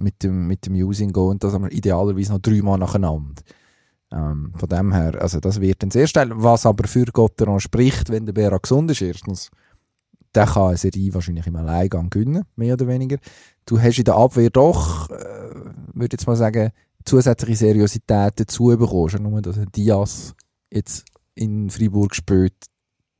mit 0.00 0.24
dem, 0.24 0.48
mit 0.48 0.66
dem 0.66 0.74
Using 0.74 1.12
Go 1.12 1.30
und 1.30 1.44
das 1.44 1.54
aber 1.54 1.70
idealerweise 1.70 2.32
noch 2.32 2.40
dreimal 2.40 2.78
nacheinander. 2.78 3.40
Ähm, 4.10 4.52
von 4.56 4.68
dem 4.68 4.92
her, 4.92 5.22
also 5.22 5.38
das 5.38 5.60
wird 5.60 5.84
dann 5.84 5.92
sehr 5.92 6.08
schnell. 6.08 6.32
Was 6.34 6.66
aber 6.66 6.88
für 6.88 7.04
Gotteron 7.04 7.60
spricht, 7.60 8.10
wenn 8.10 8.26
der 8.26 8.32
Bera 8.32 8.58
gesund 8.58 8.90
ist, 8.90 9.02
erstens, 9.02 9.50
der 10.34 10.46
kann 10.46 10.68
eine 10.68 10.76
Serie 10.78 11.14
wahrscheinlich 11.14 11.46
im 11.46 11.54
Alleingang 11.54 12.10
gewinnen, 12.10 12.42
mehr 12.56 12.74
oder 12.74 12.88
weniger. 12.88 13.18
Du 13.66 13.80
hast 13.80 13.98
in 13.98 14.04
der 14.04 14.16
Abwehr 14.16 14.50
doch, 14.50 15.10
äh, 15.10 15.41
würde 15.94 16.14
jetzt 16.14 16.26
mal 16.26 16.36
sagen, 16.36 16.70
zusätzliche 17.04 17.56
Seriosität 17.56 18.34
dazu 18.36 18.66
bekommen. 18.66 19.08
Schon 19.08 19.22
nur, 19.22 19.42
dass 19.42 19.58
ein 19.58 19.70
Diaz 19.72 20.34
jetzt 20.70 21.04
in 21.34 21.70
Freiburg 21.70 22.14
spielt. 22.14 22.54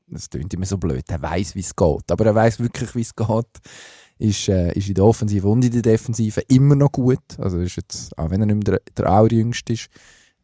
Das 0.07 0.29
klingt 0.29 0.53
immer 0.53 0.65
so 0.65 0.77
blöd. 0.77 1.05
Er 1.07 1.21
weiß, 1.21 1.55
wie 1.55 1.61
es 1.61 1.75
geht. 1.75 2.11
Aber 2.11 2.25
er 2.25 2.35
weiß 2.35 2.59
wirklich, 2.59 2.93
wie 2.95 3.01
es 3.01 3.15
geht. 3.15 3.47
Ist, 4.19 4.47
äh, 4.47 4.71
ist 4.73 4.87
in 4.87 4.93
der 4.93 5.05
Offensive 5.05 5.47
und 5.47 5.65
in 5.65 5.71
der 5.71 5.81
Defensive 5.81 6.41
immer 6.47 6.75
noch 6.75 6.91
gut. 6.91 7.39
Also 7.39 7.57
ist 7.59 7.75
jetzt, 7.75 8.17
auch 8.17 8.29
wenn 8.29 8.41
er 8.41 8.45
nicht 8.45 8.67
mehr 8.67 8.77
der, 8.77 8.93
der 8.95 9.07
Allerjüngste 9.07 9.73
ist, 9.73 9.89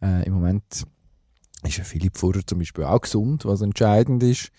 äh, 0.01 0.25
im 0.25 0.33
Moment 0.33 0.85
ist 1.63 1.79
Philipp 1.81 2.17
Furrer 2.17 2.41
zum 2.45 2.59
Beispiel 2.59 2.85
auch 2.85 3.01
gesund, 3.01 3.45
was 3.45 3.61
entscheidend 3.61 4.23
ist. 4.23 4.49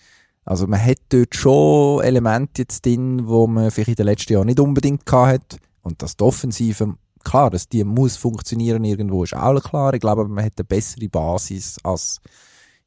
Also 0.45 0.67
man 0.67 0.83
hat 0.83 0.99
dort 1.09 1.35
schon 1.35 2.03
Elemente 2.03 2.63
jetzt 2.63 2.85
drin, 2.85 3.27
wo 3.27 3.47
man 3.47 3.69
vielleicht 3.69 3.89
in 3.89 3.95
den 3.95 4.05
letzten 4.05 4.33
Jahren 4.33 4.47
nicht 4.47 4.59
unbedingt 4.59 5.05
gehabt 5.05 5.31
hat. 5.31 5.59
Und 5.81 6.01
dass 6.01 6.15
die 6.15 6.23
Offensive, 6.23 6.95
klar, 7.23 7.49
dass 7.49 7.69
die 7.69 7.83
muss 7.83 8.17
funktionieren 8.17 8.83
irgendwo, 8.83 9.23
ist 9.23 9.35
auch 9.35 9.61
klar. 9.61 9.93
Ich 9.93 10.01
glaube, 10.01 10.27
man 10.27 10.45
hat 10.45 10.53
eine 10.57 10.65
bessere 10.65 11.09
Basis 11.09 11.77
als 11.83 12.19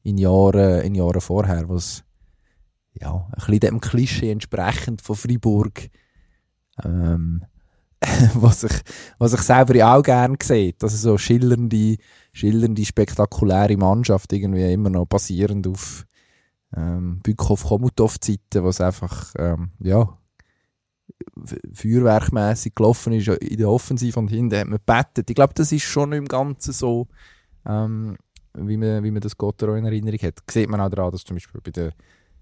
in 0.03 0.17
Jahren, 0.17 0.81
in 0.81 0.95
Jahren 0.95 1.21
vorher, 1.21 1.67
wo 1.67 1.75
es 1.75 2.03
ja, 2.93 3.13
ein 3.13 3.31
bisschen 3.35 3.59
dem 3.59 3.81
Klischee 3.81 4.31
entsprechend 4.31 5.01
von 5.01 5.15
Freiburg 5.15 5.89
ähm, 6.83 7.41
was 8.35 8.63
ich, 8.63 8.73
was 9.17 9.33
ich 9.33 9.41
selber 9.41 9.95
auch 9.95 10.03
gerne 10.03 10.37
sehe. 10.41 10.73
Also 10.81 10.97
so 10.97 11.17
schillernde, 11.17 11.97
schillernde, 12.33 12.85
spektakuläre 12.85 13.77
Mannschaft, 13.77 14.31
irgendwie 14.33 14.71
immer 14.71 14.89
noch 14.89 15.05
basierend 15.05 15.67
auf 15.67 16.05
ähm, 16.75 17.19
Bückhoff-Komutov-Zeiten, 17.23 18.63
was 18.63 18.81
einfach, 18.81 19.33
ähm, 19.37 19.71
ja, 19.79 20.17
feuerwerkmässig 21.73 22.75
gelaufen 22.75 23.13
ist 23.13 23.27
in 23.27 23.57
der 23.57 23.69
Offensive 23.69 24.19
und 24.19 24.29
hinten 24.29 24.57
hat 24.57 24.67
man 24.67 24.79
bettet. 24.85 25.29
Ich 25.29 25.35
glaube, 25.35 25.53
das 25.53 25.71
ist 25.71 25.83
schon 25.83 26.11
im 26.13 26.27
Ganzen 26.27 26.73
so, 26.73 27.07
ähm, 27.65 28.17
wie, 28.53 28.77
man, 28.77 29.03
wie 29.03 29.11
man 29.11 29.21
das 29.21 29.37
Gotteron 29.37 29.79
in 29.79 29.85
Erinnerung 29.85 30.19
hat. 30.19 30.39
Sieht 30.49 30.69
man 30.69 30.81
auch 30.81 30.89
daran, 30.89 31.11
dass 31.11 31.23
zum 31.23 31.35
Beispiel 31.35 31.61
bei 31.61 31.71
den 31.71 31.91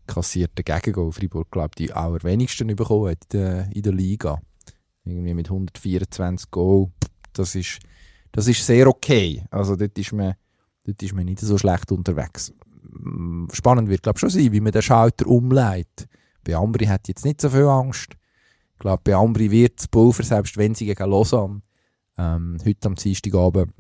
kassierten 0.08 0.64
Gegengol 0.64 1.12
Freiburg, 1.12 1.50
glaube 1.52 1.76
die 1.78 1.94
auch 1.94 2.14
am 2.14 2.24
wenigsten 2.24 2.68
bekommen 2.76 3.12
hat 3.12 3.24
in 3.32 3.40
der, 3.40 3.70
in 3.74 3.82
der 3.82 3.94
Liga. 3.94 4.42
Irgendwie 5.06 5.34
mit 5.34 5.48
124 5.48 6.52
Goal. 6.52 6.92
Das 7.34 7.56
ist, 7.56 7.80
das 8.32 8.48
ist 8.48 8.66
sehr 8.66 8.88
okay. 8.88 9.44
Also 9.50 9.76
dort 9.76 9.98
ist 9.98 10.14
man, 10.14 10.36
dort 10.86 11.02
ist 11.02 11.14
man 11.14 11.26
nicht 11.26 11.40
so 11.40 11.58
schlecht 11.58 11.92
unterwegs. 11.92 12.54
Spannend 13.52 13.90
wird, 13.90 14.04
glaube 14.04 14.18
ich, 14.18 14.22
schon 14.22 14.30
sein, 14.30 14.52
wie 14.52 14.62
man 14.62 14.72
den 14.72 14.82
Schalter 14.82 15.28
umleitet. 15.28 16.08
Bei 16.44 16.56
Ambri 16.56 16.86
hat 16.86 17.08
jetzt 17.08 17.26
nicht 17.26 17.42
so 17.42 17.50
viel 17.50 17.64
Angst. 17.64 18.16
Ich 18.84 18.86
glaube, 18.86 19.02
bei 19.06 19.16
Ambri 19.16 19.50
wird 19.50 19.80
das 19.80 19.88
Pulver, 19.88 20.24
selbst 20.24 20.58
wenn 20.58 20.76
sie 20.76 20.86
gegen 20.86 21.10
Lausanne 21.10 21.62
ähm, 22.18 22.58
heute 22.66 22.88
am 22.90 22.96
Dienstagabend 22.96 23.72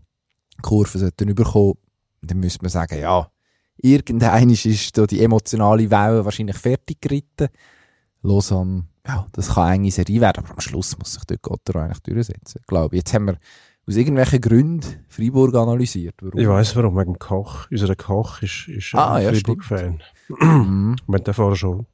Kurve 0.62 0.98
sollten 0.98 1.28
überkommen, 1.28 1.74
dann 2.22 2.40
müsste 2.40 2.62
man 2.62 2.70
sagen, 2.70 3.02
ja, 3.02 3.30
irgendein 3.76 4.50
ist 4.52 4.98
da 4.98 5.06
die 5.06 5.22
emotionale 5.22 5.92
Welle 5.92 6.24
wahrscheinlich 6.24 6.56
fertig 6.56 7.02
geritten. 7.02 7.50
Lausanne, 8.22 8.86
ja, 9.06 9.28
das 9.34 9.56
kann 9.56 9.66
eine 9.66 9.76
enge 9.76 9.92
Serie 9.92 10.22
werden, 10.22 10.46
aber 10.46 10.54
am 10.54 10.62
Schluss 10.62 10.98
muss 10.98 11.16
sich 11.16 11.26
dort 11.26 11.42
Gottero 11.42 11.80
eigentlich 11.80 12.00
durchsetzen. 12.00 12.60
Ich 12.62 12.68
glaube, 12.68 12.96
jetzt 12.96 13.14
haben 13.14 13.28
wir 13.28 13.38
aus 13.86 13.98
irgendwelchen 13.98 14.40
Gründen 14.40 15.04
Freiburg 15.10 15.54
analysiert. 15.56 16.16
Warum? 16.22 16.40
Ich 16.40 16.48
weiss 16.48 16.78
warum, 16.78 16.96
wegen 16.96 17.16
dem 17.16 17.20
Koch. 17.20 17.70
Unser 17.70 17.94
Koch 17.98 18.42
ist, 18.42 18.70
ist 18.70 18.96
ah, 18.96 19.16
ein 19.16 19.26
ja, 19.26 19.34
Freiburg-Fan. 19.34 20.02
Mhm. 20.30 20.96
wir 21.08 21.20
haben 21.20 21.34
vorher 21.34 21.58
schon 21.58 21.88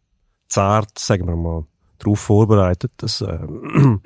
zart, 0.47 0.99
sagen 0.99 1.25
wir 1.25 1.35
mal, 1.35 1.65
darauf 1.99 2.19
vorbereitet, 2.19 2.91
dass 2.97 3.21
äh, 3.21 3.39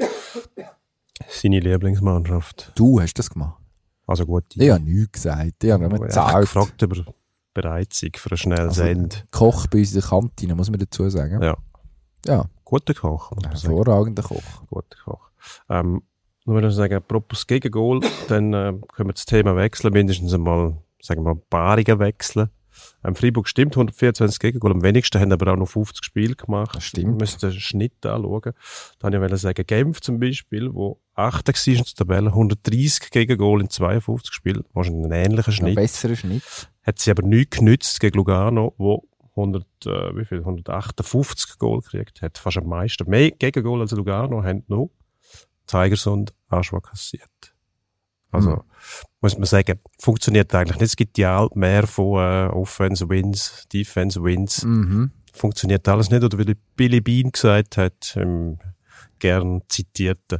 seine 1.29 1.59
Lieblingsmannschaft. 1.59 2.71
Du 2.75 2.99
hast 2.99 3.13
das 3.15 3.29
gemacht? 3.29 3.61
Also 4.05 4.25
gut. 4.25 4.45
Ich, 4.55 4.61
ich 4.61 4.71
habe 4.71 4.83
nichts 4.83 5.13
gesagt. 5.13 5.63
Ich 5.63 5.71
habe 5.71 5.87
nur 5.87 5.99
gezahlt. 5.99 6.41
gefragt, 6.41 6.83
ob 6.83 6.97
er 6.97 7.05
bereit 7.53 7.93
sei 7.93 8.09
für 8.15 8.31
ein 8.31 8.37
schnelles 8.37 8.79
also, 8.79 8.83
Ende. 8.83 9.15
Koch 9.31 9.67
bei 9.67 9.79
uns 9.79 9.93
in 9.93 10.01
der 10.01 10.09
Kantine, 10.09 10.55
muss 10.55 10.69
man 10.69 10.79
dazu 10.79 11.09
sagen. 11.09 11.41
Ja. 11.41 11.57
Ja. 12.25 12.45
Guter 12.63 12.93
Koch. 12.93 13.31
Hervorragender 13.47 14.23
Koch. 14.23 14.65
Guter 14.67 14.97
Koch. 15.03 15.29
Ähm, 15.69 16.01
nur 16.45 16.57
wenn 16.57 16.65
ich 16.65 16.75
sagen, 16.75 16.95
apropos 16.95 17.47
Gegengol, 17.47 18.01
dann 18.27 18.53
äh, 18.53 18.73
können 18.93 19.09
wir 19.09 19.13
das 19.13 19.25
Thema 19.25 19.55
wechseln, 19.55 19.93
mindestens 19.93 20.33
einmal, 20.33 20.77
sagen 21.01 21.23
wir 21.23 21.35
mal, 21.35 21.41
Paarungen 21.49 21.99
wechseln. 21.99 22.49
Ähm, 23.03 23.15
Freiburg 23.15 23.47
stimmt, 23.47 23.73
124 23.73 24.39
Gegengol, 24.39 24.71
am 24.71 24.81
wenigsten 24.81 25.19
haben 25.19 25.31
aber 25.31 25.51
auch 25.51 25.57
noch 25.57 25.67
50 25.67 26.03
Spiele 26.03 26.35
gemacht. 26.35 26.75
Das 26.75 26.85
stimmt. 26.85 27.07
Wir 27.07 27.25
müssen 27.25 27.39
den 27.39 27.51
Schnitt 27.59 28.05
anschauen. 28.05 28.53
Dann 28.99 29.19
wollte 29.19 29.35
ich 29.35 29.41
sagen, 29.41 29.65
Genf 29.65 30.01
zum 30.01 30.19
Beispiel, 30.19 30.73
wo 30.73 30.99
8. 31.15 31.47
war 31.47 31.67
in 31.67 31.75
der 31.75 31.85
Tabelle, 31.85 32.29
130 32.29 33.09
Gegengol 33.11 33.61
in 33.61 33.69
52 33.69 34.33
Spielen, 34.33 34.63
wahrscheinlich 34.73 35.05
ein 35.05 35.11
ähnlicher 35.11 35.51
Schnitt. 35.51 35.77
Ein 35.77 35.83
besserer 35.83 36.15
Schnitt. 36.15 36.43
Hat 36.83 36.99
sie 36.99 37.11
aber 37.11 37.23
nichts 37.23 37.57
genützt 37.57 37.99
gegen 37.99 38.17
Lugano, 38.17 38.73
wo 38.77 39.07
100, 39.35 39.65
äh, 39.85 40.15
wie 40.15 40.25
viel, 40.25 40.39
158 40.39 41.57
Goal 41.57 41.81
gekriegt 41.81 42.21
hat. 42.21 42.37
Fast 42.37 42.57
am 42.57 42.67
meisten. 42.67 43.09
Mehr 43.09 43.31
Gegengol 43.31 43.81
als 43.81 43.91
Lugano 43.91 44.43
haben 44.43 44.63
noch 44.67 44.91
Tigers 45.65 46.07
und 46.07 46.33
Aschwa 46.49 46.79
kassiert. 46.79 47.55
Also, 48.31 48.49
mhm. 48.49 48.61
Muss 49.23 49.37
man 49.37 49.45
sagen, 49.45 49.79
funktioniert 49.99 50.53
eigentlich 50.53 50.79
nicht. 50.79 50.89
Es 50.89 50.95
gibt 50.97 51.17
ja 51.17 51.47
mehr 51.55 51.87
von 51.87 52.19
äh, 52.19 52.47
Offense 52.51 53.09
Wins, 53.09 53.65
Defense 53.71 54.21
Wins. 54.21 54.65
Mhm. 54.65 55.11
Funktioniert 55.33 55.87
alles 55.87 56.11
nicht. 56.11 56.23
Oder 56.23 56.37
wie 56.37 56.55
Billy 56.75 56.99
Bean 56.99 57.31
gesagt 57.31 57.77
hat, 57.77 58.15
im 58.17 58.59
gern 59.19 59.61
zitierten 59.69 60.39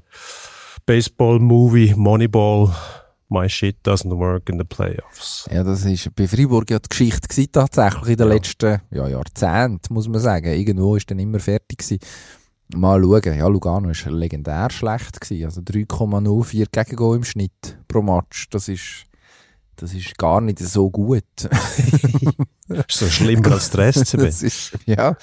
Baseball-Movie 0.86 1.96
Moneyball, 1.96 2.76
My 3.30 3.50
shit 3.50 3.78
doesn't 3.84 4.16
work 4.16 4.50
in 4.50 4.60
the 4.60 4.66
playoffs. 4.66 5.50
Ja, 5.52 5.64
das 5.64 5.86
ist 5.86 6.14
bei 6.14 6.28
Freiburg 6.28 6.70
ja 6.70 6.78
die 6.78 6.90
Geschichte 6.90 7.28
gewesen, 7.28 7.52
tatsächlich 7.52 8.10
in 8.10 8.18
den 8.18 8.28
ja. 8.28 8.34
letzten 8.34 8.82
ja, 8.92 9.08
Jahrzehnten, 9.08 9.94
muss 9.94 10.08
man 10.10 10.20
sagen. 10.20 10.54
Irgendwo 10.54 10.98
ist 10.98 11.10
dann 11.10 11.18
immer 11.18 11.40
fertig 11.40 11.80
gewesen. 11.80 12.00
Mal 12.76 13.02
schauen. 13.02 13.38
Ja, 13.38 13.48
Lugano 13.48 13.90
war 13.90 14.12
legendär 14.12 14.70
schlecht. 14.70 15.22
Gewesen. 15.22 15.46
Also 15.46 15.62
3,04 15.62 16.68
Gegengol 16.72 17.18
im 17.18 17.24
Schnitt 17.24 17.78
pro 17.88 18.02
Match. 18.02 18.50
Das 18.50 18.68
ist, 18.68 19.06
das 19.76 19.94
ist 19.94 20.18
gar 20.18 20.42
nicht 20.42 20.60
so 20.60 20.90
gut. 20.90 21.24
ist 22.68 22.90
so 22.90 23.08
schlimmer 23.08 23.54
als 23.54 23.70
der 23.72 23.88
SCB. 23.94 24.18
das 24.18 24.44
ist, 24.44 24.78
ja. 24.86 25.16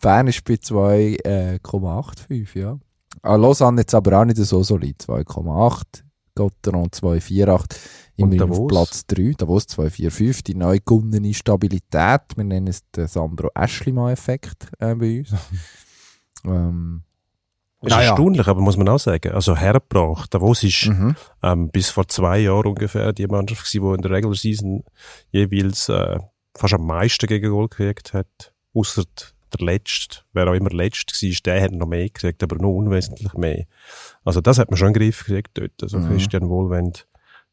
Bern 0.00 0.28
ist 0.28 0.44
bei 0.44 0.54
2,85, 0.54 2.56
äh, 2.56 2.60
ja. 2.60 2.78
Ah, 3.22 3.36
Lausanne 3.36 3.80
jetzt 3.80 3.94
aber 3.94 4.20
auch 4.20 4.24
nicht 4.24 4.36
so 4.36 4.62
solid. 4.62 5.02
2,8. 5.02 6.02
Gotteron 6.34 6.90
2,48. 6.90 7.76
Immerhin 8.16 8.42
auf 8.42 8.66
Platz 8.68 9.06
3. 9.06 9.34
Davos 9.38 9.64
2,45. 9.64 10.44
Die 10.44 10.54
neu 10.54 10.78
gewonnene 10.84 11.34
Stabilität. 11.34 12.36
Wir 12.36 12.44
nennen 12.44 12.68
es 12.68 12.88
den 12.90 13.08
Sandro 13.08 13.50
Eschlimann-Effekt 13.54 14.68
äh, 14.78 14.94
bei 14.94 15.20
uns. 15.20 15.30
Ähm, 16.46 17.02
ist 17.82 17.90
naja. 17.90 18.10
erstaunlich, 18.10 18.46
aber 18.46 18.60
muss 18.60 18.76
man 18.76 18.88
auch 18.88 18.98
sagen. 18.98 19.32
Also 19.32 19.56
hergebracht. 19.56 20.32
Davos 20.32 20.62
ist 20.62 20.86
mhm. 20.86 21.14
ähm, 21.42 21.70
bis 21.70 21.90
vor 21.90 22.08
zwei 22.08 22.38
Jahren 22.38 22.66
ungefähr 22.66 23.12
die 23.12 23.26
Mannschaft 23.26 23.64
gewesen, 23.64 23.88
die 23.88 23.94
in 23.94 24.02
der 24.02 24.10
Regular 24.10 24.34
Season 24.34 24.84
jeweils 25.30 25.88
äh, 25.88 26.18
fast 26.54 26.74
am 26.74 26.86
meisten 26.86 27.26
gegen 27.26 27.50
Goal 27.50 27.68
gekriegt 27.68 28.14
hat. 28.14 28.52
Außer 28.74 29.04
der 29.52 29.64
Letzte, 29.64 30.20
wer 30.32 30.48
auch 30.48 30.54
immer 30.54 30.70
Letzte 30.70 31.14
war, 31.14 31.40
der 31.44 31.62
hat 31.62 31.72
noch 31.72 31.86
mehr 31.86 32.04
gekriegt, 32.04 32.42
aber 32.42 32.56
nur 32.56 32.74
unwesentlich 32.74 33.32
mehr. 33.34 33.66
Also 34.24 34.40
das 34.40 34.58
hat 34.58 34.70
man 34.70 34.78
schon 34.78 34.88
in 34.88 34.94
den 34.94 35.02
Griff 35.02 35.24
gekriegt 35.24 35.50
dort. 35.54 35.82
Also 35.82 35.98
mhm. 35.98 36.08
Christian 36.08 36.48
Wohlwend 36.48 37.06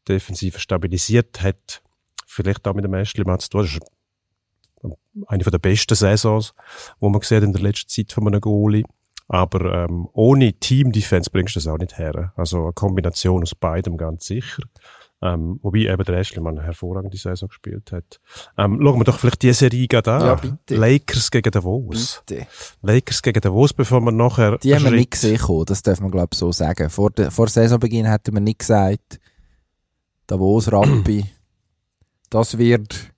defensiv 0.08 0.58
stabilisiert 0.58 1.42
hat, 1.42 1.82
vielleicht 2.26 2.66
auch 2.66 2.74
mit 2.74 2.84
dem 2.84 2.94
Ashley 2.94 3.24
Matz 3.24 3.44
zu 3.44 3.50
tun. 3.50 3.62
Das 3.62 3.72
ist 3.72 3.80
eine 5.26 5.44
der 5.44 5.58
besten 5.58 5.94
Saisons, 5.94 6.54
wo 7.00 7.08
man 7.08 7.20
sieht 7.22 7.42
in 7.42 7.52
der 7.52 7.62
letzten 7.62 7.88
Zeit 7.88 8.12
von 8.12 8.26
einem 8.26 8.40
Goalie. 8.40 8.84
Aber 9.28 9.84
ähm, 9.84 10.08
ohne 10.12 10.52
Team-Defense 10.52 11.30
bringst 11.30 11.56
du 11.56 11.60
das 11.60 11.66
auch 11.66 11.78
nicht 11.78 11.96
her. 11.96 12.32
Also 12.36 12.64
eine 12.64 12.72
Kombination 12.74 13.42
aus 13.42 13.54
beidem 13.54 13.96
ganz 13.96 14.26
sicher. 14.26 14.62
Ähm, 15.22 15.58
wobei 15.62 15.90
eben 15.90 16.04
der 16.04 16.18
Ashley 16.18 16.46
eine 16.46 16.62
hervorragende 16.62 17.16
Saison 17.16 17.48
gespielt 17.48 17.90
hat. 17.92 18.20
Ähm, 18.58 18.78
schauen 18.82 19.00
wir 19.00 19.04
doch 19.04 19.18
vielleicht 19.18 19.42
die 19.42 19.54
Serie 19.54 19.88
gerade 19.88 20.12
an. 20.12 20.20
Ja, 20.20 20.34
bitte. 20.34 20.76
Lakers 20.76 21.30
gegen 21.30 21.50
Davos. 21.50 22.22
Bitte. 22.26 22.46
Lakers 22.82 23.22
gegen 23.22 23.40
Davos, 23.40 23.72
bevor 23.72 24.00
wir 24.02 24.12
nachher... 24.12 24.58
Die 24.58 24.74
haben 24.74 24.84
wir 24.84 24.90
nicht 24.90 25.12
gesehen, 25.12 25.40
das 25.64 25.82
darf 25.82 26.00
man 26.00 26.10
glaube 26.10 26.28
ich 26.32 26.38
so 26.38 26.52
sagen. 26.52 26.90
Vor, 26.90 27.10
de, 27.10 27.30
vor 27.30 27.48
Saisonbeginn 27.48 28.04
hätten 28.04 28.34
wir 28.34 28.40
nicht 28.40 28.58
gesagt, 28.58 29.18
Davos, 30.26 30.70
Rappi, 30.70 31.24
das 32.28 32.58
wird 32.58 33.13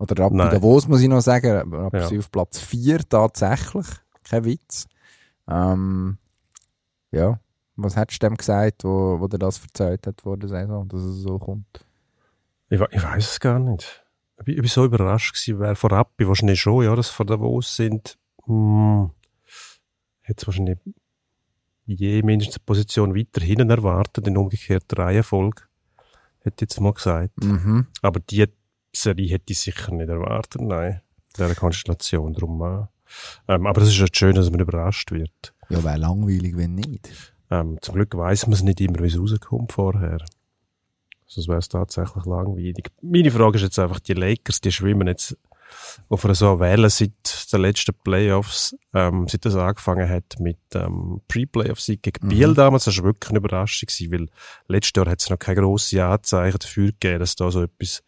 oder 0.00 0.24
ab 0.24 0.32
Nein. 0.32 0.50
Davos 0.50 0.88
muss 0.88 1.02
ich 1.02 1.08
noch 1.08 1.20
sagen, 1.20 1.74
ab 1.74 1.92
ja. 1.92 2.06
auf 2.06 2.30
Platz 2.30 2.58
4 2.58 3.00
tatsächlich. 3.08 3.86
Kein 4.24 4.44
Witz. 4.46 4.86
Ähm, 5.46 6.16
ja, 7.12 7.38
was 7.76 7.96
hättest 7.96 8.22
du 8.22 8.28
dem 8.28 8.36
gesagt, 8.36 8.84
wo, 8.84 9.20
wo 9.20 9.28
der 9.28 9.38
das 9.38 9.60
erzählt 9.62 10.06
hat 10.06 10.22
vor 10.22 10.38
der 10.38 10.48
Saison, 10.48 10.88
dass 10.88 11.02
es 11.02 11.16
so 11.16 11.38
kommt? 11.38 11.84
Ich, 12.70 12.80
ich 12.80 13.02
weiß 13.02 13.32
es 13.32 13.40
gar 13.40 13.58
nicht. 13.58 14.02
Ich, 14.40 14.48
ich 14.48 14.56
bin 14.56 14.68
so 14.68 14.86
überrascht 14.86 15.34
gewesen, 15.34 15.60
wer 15.60 15.76
vor 15.76 15.92
Rappi 15.92 16.26
wahrscheinlich 16.26 16.60
schon, 16.60 16.84
ja, 16.84 16.96
dass 16.96 17.10
vor 17.10 17.26
Davos 17.26 17.76
sind, 17.76 18.16
hm, 18.46 19.10
hätte 20.22 20.40
es 20.40 20.46
wahrscheinlich 20.46 20.78
je 21.84 22.22
mindestens 22.22 22.56
eine 22.56 22.64
Position 22.64 23.14
weiter 23.14 23.44
hinten 23.44 23.68
erwartet, 23.68 24.26
in 24.26 24.38
umgekehrter 24.38 25.02
Reihenfolge. 25.02 25.62
Hätte 26.38 26.64
ich 26.64 26.70
jetzt 26.70 26.80
mal 26.80 26.94
gesagt. 26.94 27.44
Mhm. 27.44 27.86
Aber 28.00 28.20
die 28.20 28.46
Serie 28.92 29.28
hätte 29.28 29.52
ich 29.52 29.60
sicher 29.60 29.92
nicht 29.92 30.08
erwartet, 30.08 30.62
nein. 30.62 31.00
In 31.38 31.44
dieser 31.44 31.54
Konstellation 31.54 32.32
drum. 32.32 32.88
Ähm, 33.48 33.66
aber 33.66 33.82
es 33.82 33.88
ist 33.88 33.98
ja 33.98 34.06
schön, 34.12 34.34
dass 34.34 34.50
man 34.50 34.60
überrascht 34.60 35.12
wird. 35.12 35.54
Ja, 35.68 35.82
wäre 35.84 35.96
langweilig, 35.96 36.56
wenn 36.56 36.74
nicht. 36.74 37.10
Ähm, 37.50 37.78
zum 37.80 37.94
Glück 37.94 38.16
weiß 38.16 38.46
man 38.46 38.54
es 38.54 38.62
nicht 38.62 38.80
immer, 38.80 39.00
wie 39.00 39.06
es 39.06 39.18
rauskommt 39.18 39.72
vorher. 39.72 40.18
Sonst 41.26 41.48
wäre 41.48 41.58
es 41.58 41.68
tatsächlich 41.68 42.24
langweilig. 42.24 42.90
Meine 43.02 43.30
Frage 43.30 43.56
ist 43.56 43.62
jetzt 43.62 43.78
einfach, 43.78 44.00
die 44.00 44.14
Lakers, 44.14 44.60
die 44.60 44.72
schwimmen 44.72 45.06
jetzt 45.06 45.36
auf 46.08 46.24
einer 46.24 46.34
so 46.34 46.58
Welle 46.58 46.90
seit 46.90 47.12
den 47.52 47.60
letzten 47.60 47.94
Playoffs, 48.02 48.76
ähm, 48.92 49.28
seit 49.28 49.44
das 49.44 49.54
angefangen 49.54 50.08
hat 50.08 50.40
mit 50.40 50.58
ähm, 50.74 51.20
Pre-Playoff-Sieg 51.28 52.02
gegen 52.02 52.26
mhm. 52.26 52.30
Biel 52.30 52.54
damals. 52.54 52.84
Das 52.84 52.98
war 52.98 53.04
wirklich 53.04 53.30
eine 53.30 53.38
Überraschung, 53.38 53.86
gewesen, 53.86 54.12
weil 54.12 54.28
letztes 54.66 54.92
Jahr 54.96 55.10
hat 55.10 55.20
es 55.20 55.30
noch 55.30 55.38
keine 55.38 55.60
grosse 55.60 56.04
Anzeichen 56.04 56.58
dafür 56.58 56.86
gegeben, 56.86 57.20
dass 57.20 57.36
da 57.36 57.50
so 57.50 57.62
etwas 57.62 58.02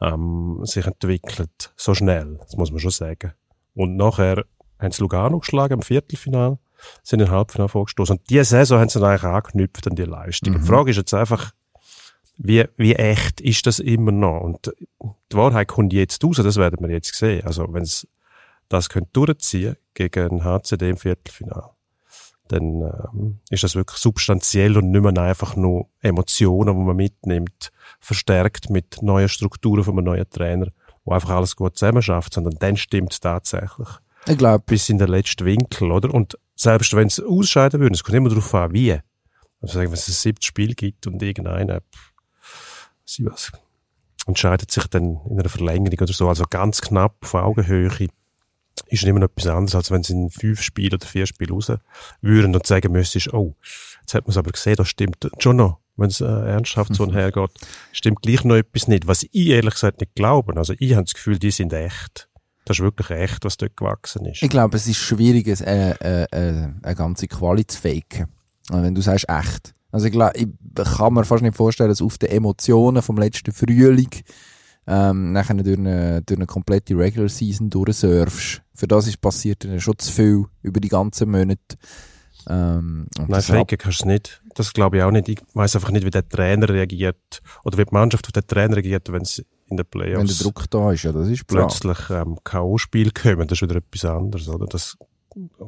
ähm, 0.00 0.60
sich 0.64 0.86
entwickelt. 0.86 1.72
So 1.76 1.94
schnell, 1.94 2.38
das 2.42 2.56
muss 2.56 2.70
man 2.70 2.80
schon 2.80 2.90
sagen. 2.90 3.32
Und 3.74 3.96
nachher 3.96 4.44
haben 4.78 4.92
sie 4.92 5.02
Lugano 5.02 5.38
geschlagen 5.38 5.74
im 5.74 5.82
Viertelfinal. 5.82 6.58
sind 7.02 7.20
in 7.20 7.26
den 7.26 7.34
Halbfinale 7.34 7.68
vorgestoßen. 7.68 8.16
Und 8.16 8.30
diese 8.30 8.44
Saison 8.44 8.78
haben 8.80 8.88
sie 8.88 9.00
dann 9.00 9.10
eigentlich 9.10 9.24
angeknüpft 9.24 9.86
an 9.88 9.96
die 9.96 10.04
Leistung. 10.04 10.54
Mhm. 10.54 10.58
Die 10.60 10.66
Frage 10.66 10.90
ist 10.90 10.96
jetzt 10.96 11.14
einfach, 11.14 11.52
wie, 12.36 12.64
wie 12.76 12.94
echt 12.94 13.40
ist 13.40 13.66
das 13.66 13.80
immer 13.80 14.12
noch? 14.12 14.40
Und 14.40 14.72
die 15.00 15.36
Wahrheit 15.36 15.68
kommt 15.68 15.92
jetzt 15.92 16.22
raus, 16.22 16.36
das 16.36 16.56
werden 16.56 16.86
wir 16.86 16.94
jetzt 16.94 17.14
sehen. 17.14 17.44
Also, 17.44 17.66
wenn 17.72 17.82
es 17.82 18.06
das 18.68 18.88
könnt 18.88 19.16
durchziehen 19.16 19.76
gegen 19.94 20.44
HCD 20.44 20.90
im 20.90 20.96
Viertelfinale, 20.96 21.70
dann 22.48 22.82
ähm, 22.82 23.38
ist 23.50 23.62
das 23.62 23.74
wirklich 23.74 23.98
substanziell 23.98 24.76
und 24.76 24.90
nicht 24.90 25.02
mehr 25.02 25.22
einfach 25.22 25.56
nur 25.56 25.88
Emotionen, 26.00 26.76
die 26.76 26.84
man 26.84 26.96
mitnimmt, 26.96 27.70
verstärkt 28.00 28.70
mit 28.70 29.02
neuen 29.02 29.28
Strukturen 29.28 29.84
von 29.84 29.94
einem 29.94 30.04
neuen 30.06 30.28
Trainer, 30.30 30.68
wo 31.04 31.12
einfach 31.12 31.30
alles 31.30 31.56
gut 31.56 31.76
zusammen 31.76 32.02
schafft, 32.02 32.34
sondern 32.34 32.56
dann 32.58 32.76
stimmt 32.76 33.12
es 33.12 33.20
tatsächlich. 33.20 33.88
Ich 34.26 34.36
glaube, 34.36 34.64
Bis 34.66 34.88
in 34.88 34.98
den 34.98 35.08
letzten 35.08 35.46
Winkel, 35.46 35.90
oder? 35.90 36.12
Und 36.12 36.38
selbst 36.54 36.94
wenn 36.94 37.06
es 37.06 37.20
ausscheiden 37.20 37.80
würde, 37.80 37.94
es 37.94 38.04
kommt 38.04 38.16
immer 38.16 38.28
darauf 38.28 38.54
an, 38.54 38.72
wie. 38.72 38.98
Also 39.60 39.80
wenn 39.80 39.92
es 39.92 40.08
ein 40.08 40.12
siebtes 40.12 40.46
Spiel 40.46 40.74
gibt 40.74 41.06
und 41.06 41.22
irgendeiner, 41.22 41.80
sie 43.04 43.24
was, 43.24 43.52
entscheidet 44.26 44.70
sich 44.70 44.86
dann 44.86 45.20
in 45.28 45.40
einer 45.40 45.48
Verlängerung 45.48 45.98
oder 46.00 46.12
so, 46.12 46.28
also 46.28 46.44
ganz 46.48 46.80
knapp 46.80 47.16
auf 47.22 47.34
Augenhöhe, 47.34 47.90
ist 48.90 49.04
immer 49.04 49.20
noch 49.20 49.28
etwas 49.28 49.46
anderes, 49.46 49.74
als 49.74 49.90
wenn 49.90 50.02
sie 50.02 50.14
in 50.14 50.30
fünf 50.30 50.62
Spielen 50.62 50.94
oder 50.94 51.06
vier 51.06 51.26
Spielen 51.26 51.52
raus 51.52 51.72
würden 52.20 52.54
und 52.54 52.66
sagen 52.66 52.92
müsstest, 52.92 53.32
oh, 53.32 53.54
jetzt 54.00 54.14
hat 54.14 54.24
man 54.24 54.30
es 54.30 54.36
aber 54.36 54.50
gesehen, 54.50 54.76
das 54.76 54.88
stimmt 54.88 55.28
schon 55.38 55.56
noch, 55.56 55.78
wenn 55.96 56.08
es 56.08 56.20
äh, 56.20 56.24
ernsthaft 56.24 56.94
so 56.94 57.12
hergeht, 57.12 57.50
stimmt 57.92 58.22
gleich 58.22 58.44
noch 58.44 58.56
etwas 58.56 58.88
nicht, 58.88 59.06
was 59.06 59.24
ich 59.24 59.48
ehrlich 59.48 59.74
gesagt 59.74 60.00
nicht 60.00 60.14
glaube. 60.14 60.56
Also 60.56 60.74
ich 60.78 60.92
habe 60.94 61.04
das 61.04 61.14
Gefühl, 61.14 61.38
die 61.38 61.50
sind 61.50 61.72
echt. 61.72 62.28
Das 62.64 62.78
ist 62.78 62.82
wirklich 62.82 63.10
echt, 63.10 63.44
was 63.44 63.56
dort 63.56 63.76
gewachsen 63.76 64.26
ist. 64.26 64.42
ich 64.42 64.50
glaube, 64.50 64.76
es 64.76 64.86
ist 64.86 64.98
schwierig, 64.98 65.46
äh, 65.46 65.90
äh, 65.92 66.26
äh, 66.30 66.68
eine 66.82 66.94
ganze 66.94 67.26
Quali 67.26 67.66
zu 67.66 67.80
faken. 67.80 68.26
Also 68.68 68.82
Wenn 68.82 68.94
du 68.94 69.00
sagst 69.00 69.26
echt. 69.28 69.72
Also 69.90 70.06
ich, 70.06 70.12
glaub, 70.12 70.36
ich 70.36 70.46
kann 70.74 71.14
mir 71.14 71.24
fast 71.24 71.42
nicht 71.42 71.56
vorstellen, 71.56 71.88
dass 71.88 72.02
auf 72.02 72.18
den 72.18 72.30
Emotionen 72.30 73.00
vom 73.00 73.16
letzten 73.16 73.52
Frühling 73.52 74.10
ähm, 74.88 75.32
nachher 75.32 75.54
durch 75.54 75.78
eine, 75.78 76.22
durch 76.22 76.38
eine 76.38 76.46
komplette 76.46 76.96
Regular 76.96 77.28
Season 77.28 77.68
durchsurfst. 77.68 78.62
Für 78.74 78.88
das 78.88 79.06
ist 79.06 79.20
passiert 79.20 79.64
dann 79.64 79.80
schon 79.80 79.98
zu 79.98 80.10
viel 80.10 80.44
über 80.62 80.80
die 80.80 80.88
ganzen 80.88 81.30
Monate. 81.30 81.76
Ähm, 82.48 83.06
Nein, 83.26 83.42
faken 83.42 83.76
kannst 83.76 84.04
du 84.04 84.08
nicht. 84.08 84.42
Das 84.54 84.72
glaube 84.72 84.96
ich 84.96 85.02
auch 85.02 85.10
nicht. 85.10 85.28
Ich 85.28 85.40
weiß 85.52 85.76
einfach 85.76 85.90
nicht, 85.90 86.06
wie 86.06 86.10
der 86.10 86.26
Trainer 86.26 86.70
reagiert 86.70 87.42
oder 87.64 87.76
wie 87.76 87.84
die 87.84 87.92
Mannschaft 87.92 88.26
auf 88.26 88.32
den 88.32 88.46
Trainer 88.46 88.76
reagiert, 88.76 89.12
wenn 89.12 89.26
sie 89.26 89.42
in 89.42 89.46
den 89.46 89.50
wenn 89.68 89.76
der 89.76 89.84
Playoffs 89.84 90.38
Druck 90.38 90.70
da 90.70 90.92
ist, 90.92 91.02
ja, 91.02 91.12
das 91.12 91.28
ist 91.28 91.46
klar. 91.46 91.66
plötzlich 91.66 92.10
ähm, 92.10 92.38
K.O.-Spiel 92.42 93.12
kommen. 93.12 93.46
Das 93.46 93.58
ist 93.58 93.62
wieder 93.62 93.76
etwas 93.76 94.04
anderes, 94.06 94.48
oder? 94.48 94.64
Das, 94.66 94.96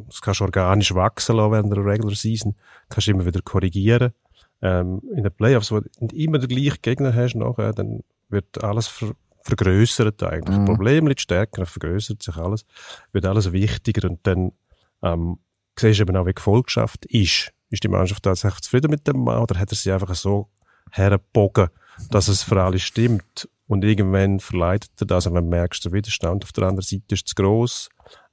das 0.09 0.23
kannst 0.23 0.41
du 0.41 0.45
organisch 0.45 0.95
wachsen 0.95 1.37
lassen 1.37 1.53
während 1.53 1.73
der 1.77 1.85
Regular 1.85 2.15
Season. 2.15 2.55
Kannst 2.89 3.09
du 3.09 3.11
immer 3.11 3.27
wieder 3.27 3.43
korrigieren. 3.43 4.15
Ähm, 4.63 5.01
in 5.17 5.23
den 5.23 5.33
Playoffs, 5.33 5.73
wo 5.73 5.81
du 5.81 5.89
immer 6.13 6.39
den 6.39 6.49
gleichen 6.49 6.83
Gegner 6.83 7.15
hast 7.15 7.35
nachher, 7.35 7.73
dann 7.73 8.03
wird 8.29 8.63
alles 8.63 8.87
ver 8.87 9.15
vergrößert 9.43 10.23
eigentlich. 10.23 10.59
Mhm. 10.59 10.67
Problem 10.67 11.07
liegt 11.07 11.23
stärker, 11.23 11.65
vergrößert 11.65 12.23
sich 12.23 12.37
alles, 12.37 12.67
wird 13.13 13.25
alles 13.25 13.53
wichtiger 13.53 14.09
und 14.09 14.21
dann 14.25 14.53
ähm, 15.03 15.39
siehst 15.79 15.99
du 15.99 16.03
eben 16.03 16.17
auch, 16.17 16.27
wie 16.27 16.35
Gefolgschaft 16.35 17.07
ist. 17.07 17.51
Ist 17.71 17.85
die 17.85 17.89
Mannschaft 17.89 18.23
tatsächlich 18.23 18.63
zufrieden 18.63 18.91
mit 18.91 19.07
dem 19.07 19.25
Mann 19.25 19.41
oder 19.41 19.59
hat 19.59 19.73
er 19.73 19.77
sie 19.77 19.93
einfach 19.93 20.15
so 20.15 20.49
hergebogen, 20.91 21.69
dass 22.11 22.29
es 22.29 22.43
für 22.43 22.61
alle 22.63 22.79
stimmt? 22.79 23.49
Und 23.67 23.85
irgendwann 23.85 24.41
verleitet 24.41 24.91
er 25.01 25.07
das 25.07 25.27
und 25.27 25.35
man 25.35 25.49
merkst, 25.49 25.85
der 25.85 25.93
Widerstand 25.93 26.45
auf 26.45 26.53
der 26.53 26.65
anderen 26.65 26.83
Seite 26.83 27.15
ist 27.15 27.29
zu 27.29 27.35
gross. 27.37 27.89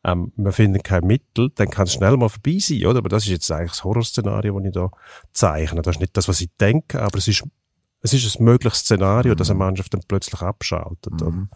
Ähm, 0.07 0.31
wir 0.37 0.53
finden 0.53 0.81
kein 0.81 1.05
Mittel, 1.05 1.51
dann 1.55 1.69
kann 1.69 1.85
es 1.85 1.93
schnell 1.93 2.15
mal 2.15 2.29
vorbei 2.29 2.57
sein, 2.59 2.85
oder? 2.85 2.99
Aber 2.99 3.09
das 3.09 3.25
ist 3.25 3.29
jetzt 3.29 3.51
eigentlich 3.51 3.71
das 3.71 3.83
Horrorszenario, 3.83 4.57
das 4.57 4.67
ich 4.67 4.73
da 4.73 4.89
zeichne. 5.33 5.81
Das 5.81 5.97
ist 5.97 5.99
nicht 5.99 6.15
das, 6.15 6.29
was 6.29 6.39
ich 6.39 6.49
denke, 6.59 7.01
aber 7.01 7.17
es 7.17 7.27
ist, 7.27 7.43
es 8.01 8.13
ist 8.13 8.39
ein 8.39 8.45
mögliches 8.45 8.79
Szenario, 8.79 9.35
dass 9.35 9.49
eine 9.49 9.59
Mannschaft 9.59 9.93
dann 9.93 10.01
plötzlich 10.07 10.41
abschaltet. 10.41 11.11
Mhm. 11.11 11.49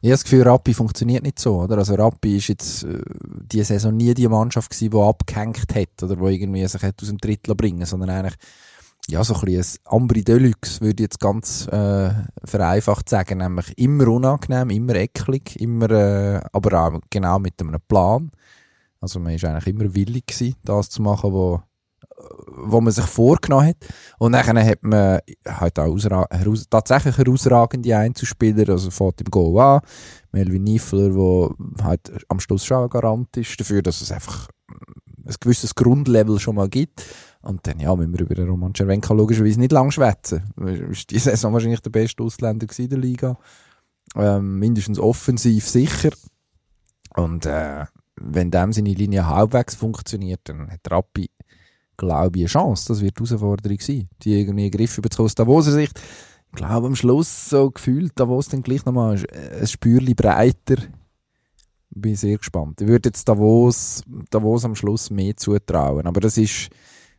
Ich 0.00 0.10
habe 0.10 0.12
das 0.14 0.22
Gefühl, 0.22 0.42
Rappi 0.42 0.74
funktioniert 0.74 1.24
nicht 1.24 1.40
so, 1.40 1.60
oder? 1.60 1.78
Also 1.78 1.96
Rappi 1.96 2.36
ist 2.36 2.46
jetzt 2.46 2.84
äh, 2.84 3.02
diese 3.52 3.64
Saison 3.64 3.96
nie 3.96 4.14
die 4.14 4.28
Mannschaft 4.28 4.70
gewesen, 4.70 4.90
die 4.92 4.96
abgehängt 4.96 5.74
hat 5.74 6.02
oder 6.04 6.20
wo 6.20 6.28
irgendwie 6.28 6.64
sich 6.68 6.82
hat 6.82 7.02
aus 7.02 7.08
dem 7.08 7.18
Drittel 7.18 7.56
bringen, 7.56 7.84
sondern 7.84 8.10
eigentlich 8.10 8.36
ja 9.10 9.24
so 9.24 9.34
ein 9.34 9.40
bisschen 9.40 9.80
ein 9.86 9.94
Ambri 9.94 10.22
Deluxe 10.22 10.80
würde 10.80 11.02
ich 11.02 11.06
jetzt 11.06 11.20
ganz 11.20 11.66
äh, 11.68 12.10
vereinfacht 12.44 13.08
sagen, 13.08 13.38
nämlich 13.38 13.76
immer 13.78 14.08
unangenehm, 14.08 14.70
immer 14.70 14.96
eklig, 14.96 15.60
immer 15.60 15.90
äh, 15.90 16.40
aber 16.52 16.82
auch 16.82 17.00
genau 17.10 17.38
mit 17.38 17.60
einem 17.60 17.80
Plan. 17.86 18.30
Also 19.00 19.20
man 19.20 19.34
ist 19.34 19.44
eigentlich 19.44 19.74
immer 19.74 19.94
willig 19.94 20.26
gewesen, 20.26 20.56
das 20.64 20.90
zu 20.90 21.02
machen, 21.02 21.32
wo 21.32 21.62
wo 22.48 22.80
man 22.80 22.92
sich 22.92 23.04
vorgenommen 23.04 23.68
hat. 23.68 23.76
Und 24.18 24.32
dann 24.32 24.64
hat 24.64 24.82
man 24.82 25.20
halt 25.46 25.78
auch 25.78 25.96
tatsächlich 26.70 27.16
herausragende 27.16 27.96
Einzelspieler, 27.96 28.68
also 28.70 28.90
fährt 28.90 29.20
im 29.20 29.30
Goal 29.30 29.60
an. 29.60 29.80
Melvin 30.32 30.64
Niffler, 30.64 31.10
der 31.10 31.84
halt 31.84 32.12
am 32.28 32.40
Schluss 32.40 32.64
schon 32.64 32.82
ein 32.82 32.88
Garant 32.88 33.36
ist 33.36 33.58
dafür, 33.60 33.82
dass 33.82 34.00
es 34.00 34.12
einfach 34.12 34.48
ein 34.68 35.34
gewisses 35.40 35.74
Grundlevel 35.74 36.38
schon 36.38 36.56
mal 36.56 36.68
gibt. 36.68 37.04
Und 37.40 37.66
dann, 37.66 37.80
ja, 37.80 37.94
müssen 37.94 38.12
wir 38.12 38.20
über 38.20 38.34
den 38.34 38.48
Roman 38.48 38.74
Cervenka 38.74 39.14
logischerweise 39.14 39.60
nicht 39.60 39.72
lang 39.72 39.90
schwätzen. 39.90 40.42
Ist 40.90 41.10
diese 41.10 41.30
Saison 41.30 41.52
wahrscheinlich 41.52 41.80
der 41.80 41.90
beste 41.90 42.22
Ausländer 42.22 42.66
in 42.76 42.88
der 42.88 42.98
Liga. 42.98 43.38
Ähm, 44.16 44.58
mindestens 44.58 44.98
offensiv 44.98 45.66
sicher. 45.68 46.10
Und 47.14 47.46
äh, 47.46 47.86
wenn 48.16 48.50
dem 48.50 48.72
seine 48.72 48.92
Linie 48.92 49.26
halbwegs 49.26 49.76
funktioniert, 49.76 50.40
dann 50.44 50.70
hat 50.70 50.90
Rappi 50.90 51.30
glaube 51.98 52.38
ich, 52.38 52.44
eine 52.44 52.48
Chance. 52.48 52.88
Das 52.88 53.02
wird 53.02 53.18
die 53.18 53.24
Herausforderung 53.24 53.80
sein, 53.80 54.08
die 54.22 54.40
irgendwie 54.40 54.70
Griff 54.70 54.96
über 54.96 55.10
die 55.10 55.34
Davoser 55.34 55.72
Sicht. 55.72 56.00
Ich 56.50 56.56
glaube, 56.56 56.86
am 56.86 56.96
Schluss 56.96 57.50
so 57.50 57.70
gefühlt, 57.70 58.12
Davos 58.14 58.48
dann 58.48 58.62
gleich 58.62 58.86
nochmal 58.86 59.22
ein 59.60 59.66
Spürchen 59.66 60.14
breiter. 60.14 60.76
Bin 61.90 62.16
sehr 62.16 62.38
gespannt. 62.38 62.80
Ich 62.80 62.86
würde 62.86 63.10
jetzt 63.10 63.28
Davos, 63.28 64.02
Davos 64.30 64.64
am 64.64 64.74
Schluss 64.74 65.10
mehr 65.10 65.36
zutrauen. 65.36 66.06
Aber 66.06 66.20
das 66.20 66.38
ist, 66.38 66.70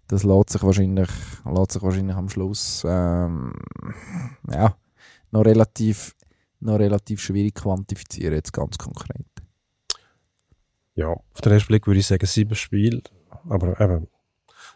das 0.10 0.24
lässt 0.24 0.50
sich 0.50 0.64
wahrscheinlich, 0.64 1.08
lässt 1.46 1.72
sich 1.72 1.82
wahrscheinlich 1.82 2.16
am 2.16 2.30
Schluss, 2.30 2.84
ähm, 2.86 3.54
ja, 4.52 4.76
noch 5.32 5.46
relativ, 5.46 6.16
noch 6.60 6.80
relativ 6.80 7.22
schwierig 7.22 7.56
quantifizieren, 7.56 8.34
jetzt 8.34 8.52
ganz 8.52 8.78
konkret. 8.78 9.26
Ja, 10.96 11.10
auf 11.10 11.42
den 11.42 11.54
ersten 11.54 11.68
Blick 11.68 11.88
würde 11.88 12.00
ich 12.00 12.08
sagen, 12.08 12.26
sieben 12.26 12.56
Spiele. 12.56 13.04
Aber 13.48 13.80
eben, 13.80 14.08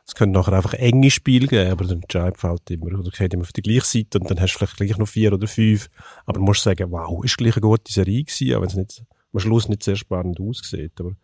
es 0.05 0.13
können 0.13 0.33
nachher 0.33 0.53
einfach 0.53 0.75
enge 0.75 1.09
Spiele 1.09 1.47
geben, 1.47 1.71
aber 1.71 1.85
der 1.85 1.95
Entscheid 1.95 2.37
fällt 2.37 2.69
immer, 2.69 2.99
oder 2.99 3.09
geht 3.09 3.33
immer 3.33 3.41
auf 3.41 3.53
die 3.53 3.63
gleiche 3.63 3.85
Seite 3.85 4.19
und 4.19 4.29
dann 4.29 4.39
hast 4.39 4.53
du 4.53 4.59
vielleicht 4.59 4.77
gleich 4.77 4.97
noch 4.97 5.07
vier 5.07 5.33
oder 5.33 5.47
fünf. 5.47 5.89
Aber 6.25 6.37
du 6.37 6.45
musst 6.45 6.61
sagen, 6.61 6.91
wow, 6.91 7.25
ist 7.25 7.37
gleich 7.37 7.55
eine 7.55 7.61
gute 7.61 7.91
Serie 7.91 8.23
gewesen, 8.23 8.55
auch 8.55 8.61
wenn 8.61 8.67
es 8.67 8.75
nicht, 8.75 9.03
am 9.33 9.39
Schluss 9.39 9.67
nicht 9.67 9.81
sehr 9.81 9.95
spannend 9.95 10.39
aussieht. 10.39 10.93
Aber 10.99 11.15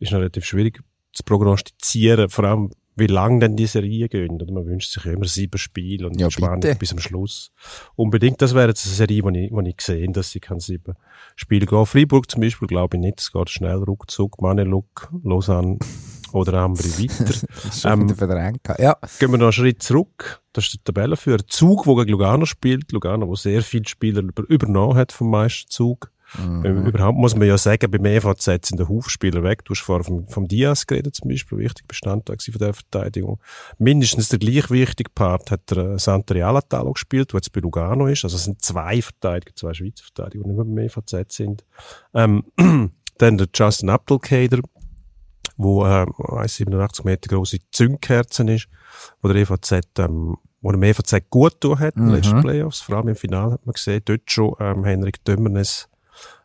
ist 0.00 0.10
noch 0.10 0.18
relativ 0.18 0.44
schwierig 0.44 0.82
zu 1.12 1.22
prognostizieren, 1.22 2.28
vor 2.28 2.44
allem, 2.44 2.70
wie 2.96 3.06
lang 3.06 3.40
denn 3.40 3.56
die 3.56 3.66
Serien 3.66 4.08
gehen. 4.08 4.32
Oder 4.40 4.52
man 4.52 4.66
wünscht 4.66 4.92
sich 4.92 5.06
immer 5.06 5.26
sieben 5.26 5.58
Spiele 5.58 6.06
und 6.08 6.20
Ja, 6.20 6.28
bitte. 6.28 6.74
bis 6.78 6.92
am 6.92 6.98
Schluss. 6.98 7.52
Unbedingt, 7.96 8.40
das 8.42 8.54
wäre 8.54 8.68
jetzt 8.68 8.86
eine 8.86 8.94
Serie, 8.94 9.22
die 9.32 9.46
ich, 9.46 9.52
wo 9.52 9.60
ich 9.60 9.80
sehe, 9.80 10.10
dass 10.12 10.30
sie 10.30 10.40
kann 10.40 10.60
sieben 10.60 10.94
Spiele 11.36 11.66
gehen. 11.66 11.86
Freiburg 11.86 12.30
zum 12.30 12.40
Beispiel 12.42 12.68
glaube 12.68 12.96
ich 12.96 13.00
nicht, 13.02 13.20
es 13.20 13.32
geht 13.32 13.50
schnell 13.50 13.82
ruckzuck, 13.82 14.40
Maneluk, 14.42 15.10
Lausanne 15.24 15.78
oder 16.32 16.54
Ambri 16.60 16.84
weiter. 17.08 17.34
Ähm, 17.90 18.08
verdrängt. 18.10 18.60
Ja, 18.78 18.96
Gehen 19.18 19.30
wir 19.32 19.38
noch 19.38 19.46
einen 19.46 19.52
Schritt 19.52 19.82
zurück. 19.82 20.40
Das 20.52 20.66
ist 20.66 20.74
der 20.74 20.84
Tabellenführer. 20.94 21.46
Zug, 21.46 21.84
der 21.84 21.94
gegen 21.96 22.10
Lugano 22.12 22.44
spielt. 22.44 22.92
Lugano, 22.92 23.26
wo 23.26 23.34
sehr 23.34 23.62
viele 23.62 23.88
Spieler 23.88 24.20
über, 24.22 24.44
übernommen 24.48 24.96
hat 24.96 25.12
vom 25.12 25.30
Meisterzug. 25.30 26.11
Mhm. 26.38 26.64
Ähm, 26.64 26.86
Überhaupt 26.86 27.18
muss 27.18 27.36
man 27.36 27.46
ja 27.48 27.58
sagen, 27.58 27.90
beim 27.90 28.04
EVZ 28.04 28.44
sind 28.66 28.78
der 28.78 28.88
Hufspieler 28.88 29.42
weg. 29.42 29.64
Du 29.64 29.74
hast 29.74 29.80
vorher 29.82 30.04
vom, 30.04 30.26
vom 30.28 30.48
Diaz 30.48 30.86
geredet 30.86 31.14
zum 31.14 31.28
Beispiel, 31.28 31.58
wichtig 31.58 31.86
Bestandteil 31.86 32.36
von 32.40 32.58
der 32.58 32.74
Verteidigung. 32.74 33.40
Mindestens 33.78 34.28
der 34.28 34.38
gleich 34.38 34.70
wichtige 34.70 35.10
Part 35.10 35.50
hat 35.50 35.70
der 35.70 35.78
äh, 35.78 35.98
Santeri 35.98 36.42
Alatalo 36.42 36.92
gespielt, 36.92 37.32
der 37.32 37.38
jetzt 37.38 37.52
bei 37.52 37.60
Lugano 37.60 38.06
ist. 38.06 38.24
Also 38.24 38.36
es 38.36 38.44
sind 38.44 38.62
zwei 38.62 39.02
Verteidiger, 39.02 39.54
zwei 39.54 39.74
Schweizer 39.74 40.04
Verteidiger, 40.04 40.44
die 40.44 40.50
nicht 40.50 40.56
mehr 40.56 40.64
beim 40.64 40.78
EVZ 40.78 41.32
sind. 41.32 41.64
Ähm, 42.14 42.44
dann 43.18 43.38
der 43.38 43.48
Justin 43.54 43.90
Abdelkader, 43.90 44.60
wo 45.56 45.84
äh, 45.84 46.04
1,87 46.06 47.04
Meter 47.04 47.28
große 47.28 47.58
Zündkerzen 47.70 48.48
ist, 48.48 48.68
wo 49.20 49.28
der 49.28 49.36
EVZ, 49.42 49.86
ähm, 49.98 50.36
wo 50.60 50.72
dem 50.72 50.82
EVZ 50.82 51.28
gut 51.28 51.60
tun 51.60 51.78
hat, 51.78 51.96
in 51.96 52.02
den 52.02 52.08
Mhm. 52.08 52.14
letzten 52.14 52.40
Playoffs, 52.40 52.80
vor 52.80 52.96
allem 52.96 53.08
im 53.08 53.16
Finale 53.16 53.52
hat 53.52 53.66
man 53.66 53.74
gesehen, 53.74 54.00
dort 54.04 54.30
schon 54.30 54.54
ähm, 54.60 54.84
Henrik 54.84 55.24
Dömernes 55.24 55.88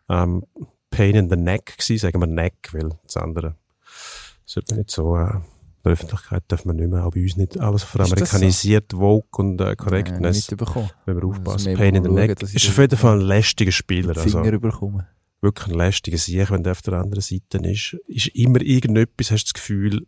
ähm, 0.09 0.43
Pain 0.89 1.15
in 1.15 1.29
the 1.29 1.35
Neck 1.35 1.77
gewesen, 1.77 1.97
sagen 1.99 2.19
wir 2.19 2.27
Neck, 2.27 2.69
weil 2.71 2.89
das 3.03 3.17
andere 3.17 3.55
sollte 4.45 4.73
man 4.73 4.79
nicht 4.79 4.91
so, 4.91 5.15
äh, 5.17 5.35
in 5.35 5.41
der 5.83 5.91
Öffentlichkeit 5.93 6.43
darf 6.47 6.65
man 6.65 6.77
nicht 6.77 6.89
mehr, 6.89 7.05
auch 7.05 7.11
bei 7.11 7.21
uns 7.21 7.37
nicht 7.37 7.59
alles 7.59 7.81
das 7.81 7.91
so? 7.91 7.97
veramerikanisiert, 7.97 8.93
Vogue 8.93 9.27
und 9.37 9.59
äh, 9.61 9.75
Correctness, 9.75 10.49
nicht 10.49 10.57
bekommen. 10.57 10.89
wenn 11.05 11.17
wir 11.17 11.25
aufpassen. 11.25 11.65
mehr 11.65 11.77
Pain 11.77 11.95
in 11.95 12.03
the 12.03 12.09
schauen, 12.09 12.15
Neck 12.15 12.41
ist 12.41 12.69
auf 12.69 12.77
jeden 12.77 12.97
Fall 12.97 13.19
ein 13.19 13.25
lästiger 13.25 13.71
Spieler. 13.71 14.17
Also, 14.17 14.43
wirklich 15.41 15.67
ein 15.67 15.73
lästiger 15.73 16.17
Sieg, 16.17 16.49
wenn 16.51 16.63
der 16.63 16.71
auf 16.71 16.81
der 16.81 16.95
anderen 16.95 17.21
Seite 17.21 17.57
ist. 17.59 17.95
Ist 18.07 18.27
immer 18.27 18.61
irgendetwas, 18.61 19.31
hast 19.31 19.43
du 19.43 19.47
das 19.47 19.53
Gefühl. 19.53 20.07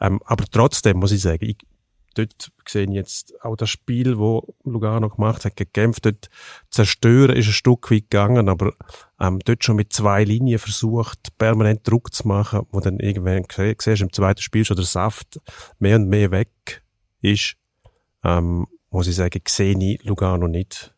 Ähm, 0.00 0.20
aber 0.24 0.44
trotzdem 0.50 0.98
muss 0.98 1.12
ich 1.12 1.20
sagen, 1.20 1.44
ich, 1.44 1.58
dort 2.14 2.52
sehe 2.66 2.84
ich 2.84 2.90
jetzt 2.90 3.34
auch 3.44 3.56
das 3.56 3.70
Spiel, 3.70 4.18
wo 4.18 4.54
Lugano 4.64 5.08
gemacht 5.08 5.44
hat, 5.44 5.56
gekämpft, 5.56 6.06
dort 6.06 6.28
zerstören 6.70 7.36
ist 7.36 7.46
ein 7.46 7.52
Stück 7.52 7.90
weit 7.90 8.10
gegangen, 8.10 8.48
aber 8.48 8.72
ähm, 9.20 9.38
dort 9.44 9.64
schon 9.64 9.76
mit 9.76 9.92
zwei 9.92 10.24
Linien 10.24 10.58
versucht, 10.58 11.36
permanent 11.38 11.86
Druck 11.88 12.12
zu 12.14 12.26
machen, 12.26 12.66
wo 12.70 12.80
dann 12.80 12.98
irgendwann 12.98 13.44
siehst, 13.50 14.02
im 14.02 14.12
zweiten 14.12 14.42
Spiel 14.42 14.64
schon 14.64 14.76
der 14.76 14.86
Saft 14.86 15.40
mehr 15.78 15.96
und 15.96 16.08
mehr 16.08 16.30
weg 16.30 16.82
ist, 17.20 17.56
ähm, 18.24 18.66
muss 18.90 19.06
ich 19.06 19.16
sagen, 19.16 19.40
sehe 19.46 19.76
ich 19.78 20.02
Lugano 20.04 20.48
nicht. 20.48 20.94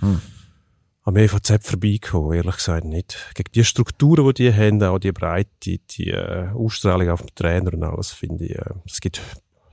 Hm 0.00 0.20
am 1.08 1.16
EVZ 1.16 1.66
vorbeikommen, 1.66 2.34
ehrlich 2.34 2.56
gesagt 2.56 2.84
nicht. 2.84 3.32
Gegen 3.34 3.50
die 3.52 3.64
Strukturen, 3.64 4.26
die 4.26 4.34
die 4.34 4.54
haben, 4.54 4.82
auch 4.82 4.98
die 4.98 5.10
Breite, 5.10 5.48
die 5.78 6.10
äh, 6.10 6.50
Ausstrahlung 6.50 7.08
auf 7.08 7.22
dem 7.22 7.34
Trainer 7.34 7.72
und 7.72 7.82
alles, 7.82 8.12
finde 8.12 8.44
ich, 8.44 8.54
äh, 8.54 8.74
es 8.84 9.00
gibt 9.00 9.22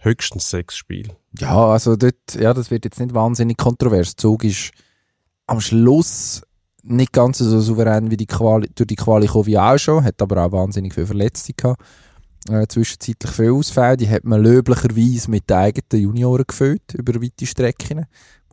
höchstens 0.06 0.50
sechs 0.50 0.78
Spiele. 0.78 1.16
Ja, 1.38 1.68
also 1.68 1.96
dort, 1.96 2.36
ja, 2.40 2.54
das 2.54 2.72
wird 2.72 2.86
jetzt 2.86 3.00
nicht 3.00 3.14
wahnsinnig 3.14 3.58
kontrovers. 3.58 4.16
Zug 4.16 4.44
ist 4.44 4.72
am 5.48 5.60
Schluss 5.60 6.44
nicht 6.84 7.12
ganz 7.12 7.40
so 7.40 7.60
souverän 7.60 8.12
wie 8.12 8.18
die 8.18 8.28
Quali, 8.28 8.70
durch 8.74 8.88
die 8.88 8.96
Quali 8.96 9.28
wie 9.28 9.58
auch 9.58 9.78
schon, 9.78 10.04
hat 10.04 10.22
aber 10.22 10.46
auch 10.46 10.52
wahnsinnig 10.52 10.94
viel 10.94 11.06
Verletzte 11.06 11.54
gehabt. 11.54 11.84
Äh, 12.50 12.68
zwischenzeitlich 12.68 13.32
viel 13.32 13.52
Ausfälle, 13.52 13.98
die 13.98 14.10
hat 14.10 14.24
man 14.24 14.44
löblicherweise 14.44 15.32
mit 15.32 15.50
den 15.50 15.58
eigenen 15.58 16.04
Junioren 16.04 16.46
gefüllt, 16.48 16.94
über 16.94 17.20
weite 17.22 17.46
Strecken 17.46 18.06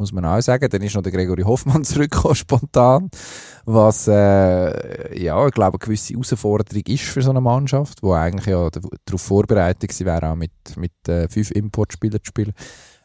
muss 0.02 0.12
man 0.12 0.24
auch 0.24 0.40
sagen. 0.40 0.68
Dann 0.68 0.82
ist 0.82 0.94
noch 0.94 1.02
der 1.02 1.12
Gregory 1.12 1.42
Hoffmann 1.42 1.84
zurückgekommen, 1.84 2.34
spontan. 2.34 3.10
Was, 3.64 4.08
äh, 4.08 5.22
ja, 5.22 5.46
ich 5.46 5.54
glaube, 5.54 5.78
eine 5.78 5.78
gewisse 5.78 6.14
Herausforderung 6.14 6.82
ist 6.86 7.04
für 7.04 7.22
so 7.22 7.30
eine 7.30 7.40
Mannschaft, 7.40 8.02
wo 8.02 8.12
eigentlich 8.12 8.46
ja 8.46 8.68
darauf 9.04 9.22
vorbereitet 9.22 9.88
gewesen 9.88 10.06
wäre, 10.06 10.30
auch 10.30 10.36
mit, 10.36 10.52
mit 10.76 10.92
äh, 11.08 11.28
fünf 11.28 11.50
Importspielern 11.52 12.20
zu 12.22 12.28
spielen. 12.28 12.52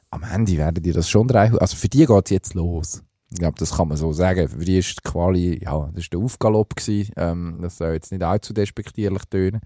Am 0.10 0.23
Ende 0.23 0.58
werden 0.58 0.82
die 0.82 0.91
das 0.91 1.10
schon 1.10 1.28
drei, 1.28 1.52
also 1.52 1.76
für 1.76 1.89
die 1.89 2.06
geht 2.06 2.26
es 2.26 2.32
jetzt 2.32 2.54
los. 2.54 3.04
Ich 3.30 3.39
glaube, 3.39 3.60
das 3.60 3.76
kann 3.76 3.89
man 3.89 3.97
so 3.97 4.13
sagen. 4.13 4.47
Für 4.47 4.63
die 4.63 4.78
ist 4.78 5.00
die 5.00 5.10
Quali, 5.10 5.62
ja, 5.62 5.89
das 5.93 6.06
war 6.06 6.10
der 6.13 6.19
Aufgalopp 6.21 6.76
gewesen. 6.78 7.12
Ähm, 7.17 7.60
das 7.62 7.78
soll 7.78 7.91
jetzt 7.91 8.12
nicht 8.12 8.23
allzu 8.23 8.54
despektierlich 8.54 9.23
tönen 9.30 9.60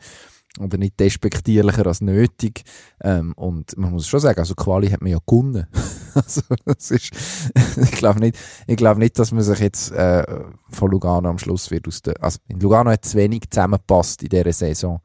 oder 0.60 0.78
nicht 0.78 1.00
despektierlicher 1.00 1.86
als 1.88 2.02
nötig. 2.02 2.64
Ähm, 3.02 3.34
und 3.34 3.78
man 3.78 3.92
muss 3.92 4.08
schon 4.08 4.20
sagen, 4.20 4.40
also 4.40 4.56
Quali 4.56 4.90
hat 4.90 5.02
man 5.02 5.12
ja 5.12 5.20
gewonnen. 5.26 5.68
also, 6.14 6.42
das 6.66 6.92
ist, 6.92 7.12
ich 7.78 7.92
glaube 7.92 8.20
nicht, 8.20 8.38
ich 8.68 8.78
glaube 8.78 9.00
nicht, 9.00 9.18
dass 9.18 9.32
man 9.32 9.44
sich 9.44 9.60
jetzt 9.60 9.92
äh, 9.92 10.26
von 10.70 10.92
Lugano 10.92 11.30
am 11.30 11.38
Schluss 11.38 11.72
wird 11.72 11.88
aus 11.88 12.02
der, 12.02 12.22
also 12.22 12.40
in 12.48 12.60
Lugano 12.60 12.92
hat 12.92 13.06
es 13.06 13.16
wenig 13.16 13.50
zusammengepasst 13.50 14.24
in 14.24 14.30
dieser 14.30 14.54
Saison, 14.54 15.00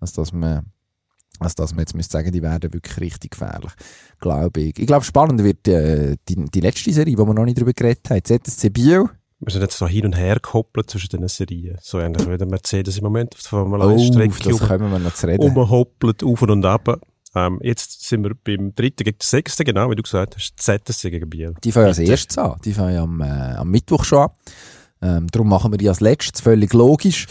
als 0.00 0.12
dass 0.12 0.32
man 0.32 0.72
als 1.40 1.54
dass 1.54 1.72
man 1.72 1.80
jetzt 1.80 1.94
müsste 1.94 2.14
sagen, 2.14 2.32
die 2.32 2.42
werden 2.42 2.72
wirklich 2.72 3.00
richtig 3.00 3.30
gefährlich, 3.30 3.70
glaube 4.18 4.60
ich. 4.60 4.78
Ich 4.78 4.88
glaube, 4.88 5.04
spannend 5.04 5.44
wird 5.44 5.68
äh, 5.68 6.16
die, 6.28 6.34
die 6.34 6.60
letzte 6.60 6.92
Serie, 6.92 7.16
wo 7.16 7.24
wir 7.26 7.34
noch 7.34 7.44
nicht 7.44 7.58
darüber 7.58 7.72
geredet 7.72 8.10
haben. 8.10 8.24
ZSC 8.24 8.70
Biel 8.70 9.08
wir 9.40 9.52
sind 9.52 9.62
jetzt 9.62 9.78
so 9.78 9.86
hin 9.86 10.04
und 10.04 10.16
her 10.16 10.34
gekoppelt 10.34 10.90
zwischen 10.90 11.08
den 11.10 11.28
Serien. 11.28 11.78
So 11.80 12.00
ähnlich 12.00 12.28
wie 12.28 12.36
der 12.36 12.46
Mercedes 12.46 12.98
im 12.98 13.04
Moment 13.04 13.34
auf 13.34 13.42
der 13.42 13.50
Formel 13.50 13.82
1 13.82 14.06
Strecke 14.06 14.50
das 14.50 14.58
können 14.58 14.90
wir 14.90 14.98
noch 14.98 15.14
zu 15.14 15.26
reden. 15.26 15.42
umhoppelt, 15.42 16.24
auf 16.24 16.42
und 16.42 16.64
ab. 16.64 17.00
Ähm, 17.34 17.60
jetzt 17.62 18.08
sind 18.08 18.24
wir 18.24 18.34
beim 18.34 18.74
dritten 18.74 19.04
gegen 19.04 19.18
den 19.18 19.22
sechsten, 19.22 19.64
genau, 19.64 19.90
wie 19.90 19.94
du 19.94 20.02
gesagt 20.02 20.34
hast, 20.34 20.54
ZSC 20.56 21.10
gegen 21.10 21.30
Biel. 21.30 21.54
Die 21.62 21.70
fangen 21.70 21.86
als 21.86 21.98
erstes 21.98 22.38
an. 22.38 22.58
Die 22.64 22.72
fangen 22.72 22.98
am, 22.98 23.20
äh, 23.20 23.24
am 23.24 23.70
Mittwoch 23.70 24.04
schon 24.04 24.18
an. 24.18 24.30
Ähm, 25.00 25.26
darum 25.30 25.48
machen 25.48 25.72
wir 25.72 25.78
die 25.78 25.88
als 25.88 26.00
letztes, 26.00 26.40
völlig 26.40 26.72
logisch. 26.72 27.26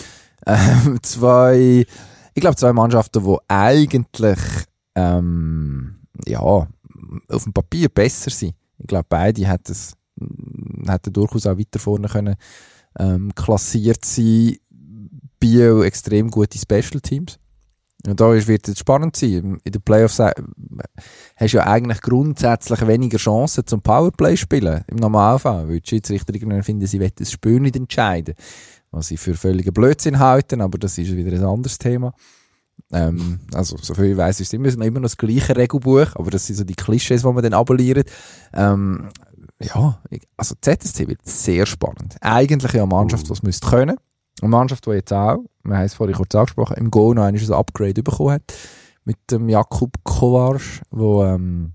Ähm, 0.46 1.00
zwei, 1.02 1.86
ich 2.34 2.42
glaube, 2.42 2.56
zwei 2.56 2.72
Mannschaften, 2.72 3.24
die 3.24 3.38
eigentlich, 3.50 4.40
ähm, 4.96 5.98
ja, 6.26 6.40
auf 6.40 7.44
dem 7.44 7.54
Papier 7.54 7.90
besser 7.90 8.30
sind. 8.30 8.54
Ich 8.78 8.88
glaube, 8.88 9.08
beide 9.10 9.46
hätten 9.46 9.72
es 9.72 9.94
hätte 10.88 11.12
durchaus 11.12 11.46
auch 11.46 11.58
weiter 11.58 11.80
vorne 11.80 12.08
können 12.08 12.36
ähm, 13.00 13.34
klassiert 13.36 14.04
sein. 14.06 14.58
Bio 15.40 15.84
extrem 15.84 16.32
gute 16.32 16.58
Special 16.58 17.00
Teams. 17.00 17.38
Und 18.08 18.20
da 18.20 18.48
wird 18.48 18.68
es 18.68 18.80
spannend 18.80 19.16
sein. 19.16 19.60
In 19.64 19.72
den 19.72 19.82
Playoffs 19.82 20.20
äh, 20.20 20.32
hast 21.36 21.54
du 21.54 21.58
ja 21.58 21.68
eigentlich 21.68 22.02
grundsätzlich 22.02 22.88
weniger 22.88 23.18
Chancen 23.18 23.66
zum 23.68 23.82
Powerplay 23.82 24.38
spielen. 24.38 24.84
Im 24.88 24.98
Normalfall. 24.98 25.68
Weil 25.68 25.82
die 25.82 25.90
Schiedsrichter 25.90 26.34
irgendwann 26.34 26.64
finden, 26.64 26.88
sie 26.88 27.00
wollen 27.00 27.12
das 27.16 27.32
Spiel 27.32 27.60
nicht 27.60 27.76
entscheiden. 27.76 28.36
Was 28.92 29.12
ich 29.12 29.20
für 29.20 29.34
völligen 29.34 29.74
Blödsinn 29.74 30.20
halten, 30.20 30.62
aber 30.62 30.78
das 30.78 30.98
ist 30.98 31.16
wieder 31.16 31.36
ein 31.36 31.44
anderes 31.44 31.78
Thema. 31.78 32.14
Ähm, 32.92 33.40
also, 33.54 33.76
so 33.78 33.94
viel 33.94 34.12
ich 34.12 34.18
weiss, 34.18 34.40
ist 34.40 34.48
es 34.48 34.54
immer, 34.54 34.70
immer 34.70 35.00
noch 35.00 35.10
das 35.10 35.18
gleiche 35.18 35.58
Regelbuch, 35.58 36.16
aber 36.16 36.32
das 36.32 36.48
sind 36.48 36.56
so 36.56 36.64
die 36.64 36.76
Klischees, 36.76 37.22
die 37.22 37.28
man 37.28 37.44
dann 37.44 37.54
abonniert. 37.54 38.10
Ähm, 38.54 39.10
ja, 39.62 40.00
also 40.36 40.56
ZSC 40.62 41.08
wird 41.08 41.26
sehr 41.26 41.66
spannend. 41.66 42.18
Eigentlich 42.22 42.74
ja 42.74 42.84
eine 42.84 42.92
Mannschaft, 42.92 43.28
die 43.28 43.34
es 43.34 43.44
müsste 43.44 43.68
können. 43.68 43.98
Eine 44.42 44.50
Mannschaft, 44.50 44.86
die 44.86 44.92
jetzt 44.92 45.14
auch, 45.14 45.44
wir 45.64 45.78
haben 45.78 45.86
es 45.86 45.96
vorhin 45.96 46.16
kurz 46.16 46.36
angesprochen, 46.36 46.78
im 46.78 46.92
Go 46.92 47.14
noch 47.14 47.24
ein 47.24 47.54
Upgrade 47.54 48.04
bekommen 48.04 48.34
hat. 48.34 48.54
Mit 49.04 49.18
dem 49.32 49.50
Jakub 49.50 49.96
Kovarsch, 50.04 50.82
wo 50.92 51.24
ähm, 51.24 51.74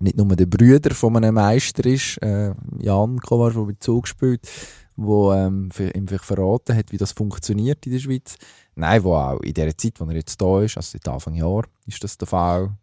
nicht 0.00 0.16
nur 0.16 0.26
der 0.34 0.46
Brüder 0.46 0.94
von 0.94 1.16
einem 1.16 1.34
Meister 1.34 1.84
ist, 1.86 2.18
äh, 2.22 2.52
Jan 2.78 3.20
Kovarsch, 3.20 3.54
der 3.54 3.64
mit 3.64 3.82
Zug 3.82 4.08
spielt, 4.08 4.48
wo 4.96 5.32
ähm, 5.32 5.70
ihm 5.78 6.08
verraten 6.08 6.76
hat, 6.76 6.90
wie 6.90 6.96
das 6.96 7.12
funktioniert 7.12 7.86
in 7.86 7.92
der 7.92 7.98
Schweiz. 8.00 8.36
Nein, 8.74 9.04
wo 9.04 9.14
auch 9.14 9.40
in 9.40 9.54
der 9.54 9.76
Zeit, 9.76 10.00
wo 10.00 10.04
er 10.06 10.16
jetzt 10.16 10.40
da 10.40 10.62
ist, 10.62 10.76
also 10.76 10.90
seit 10.92 11.06
Anfang 11.06 11.34
Jahr, 11.34 11.64
ist 11.86 12.02
das 12.02 12.18
der 12.18 12.26
Fall 12.26 12.76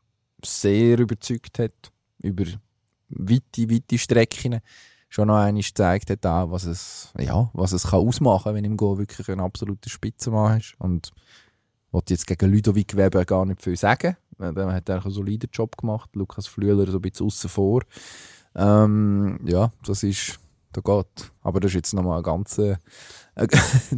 sehr 0.44 1.00
überzeugt 1.00 1.60
hat 1.60 1.92
über 2.20 2.46
weite, 3.12 3.70
weite 3.70 3.98
Strecken 3.98 4.62
schon 5.12 5.28
noch 5.28 5.38
einmal 5.38 5.62
gezeigt 5.62 6.10
hat, 6.10 6.26
auch, 6.26 6.52
was 6.52 6.64
es, 6.64 7.14
ja, 7.20 7.50
was 7.54 7.74
es 7.74 7.88
kann 7.88 8.00
ausmachen 8.00 8.46
kann, 8.46 8.56
wenn 8.56 8.66
im 8.66 8.78
Go 8.78 8.98
wirklich 8.98 9.28
ein 9.30 9.42
absoluter 9.42 9.90
Spitzenmann 9.90 10.60
ist. 10.60 10.76
Und 10.80 11.12
ich 11.88 11.94
wollte 11.94 12.14
jetzt 12.14 12.26
gegen 12.26 12.52
Ludovic 12.52 12.96
Weber 12.96 13.26
gar 13.26 13.46
nicht 13.46 13.62
viel 13.62 13.76
sagen. 13.76 14.16
Der 14.40 14.50
hat 14.74 14.90
eigentlich 14.90 15.06
einen 15.06 15.14
soliden 15.14 15.50
Job 15.52 15.78
gemacht. 15.78 16.10
Lukas 16.14 16.48
Flüeler 16.48 16.90
so 16.90 16.98
ein 16.98 17.02
bisschen 17.02 17.28
außen 17.28 17.50
vor. 17.50 17.82
Ähm, 18.56 19.40
ja, 19.46 19.72
das 19.86 20.04
ist, 20.04 20.40
da 20.72 20.80
geht. 20.80 21.32
Aber 21.42 21.60
das 21.60 21.72
ist 21.72 21.76
jetzt 21.76 21.94
nochmal 21.94 22.16
eine 22.16 22.24
ganz, 22.24 22.58
äh, 22.58 22.78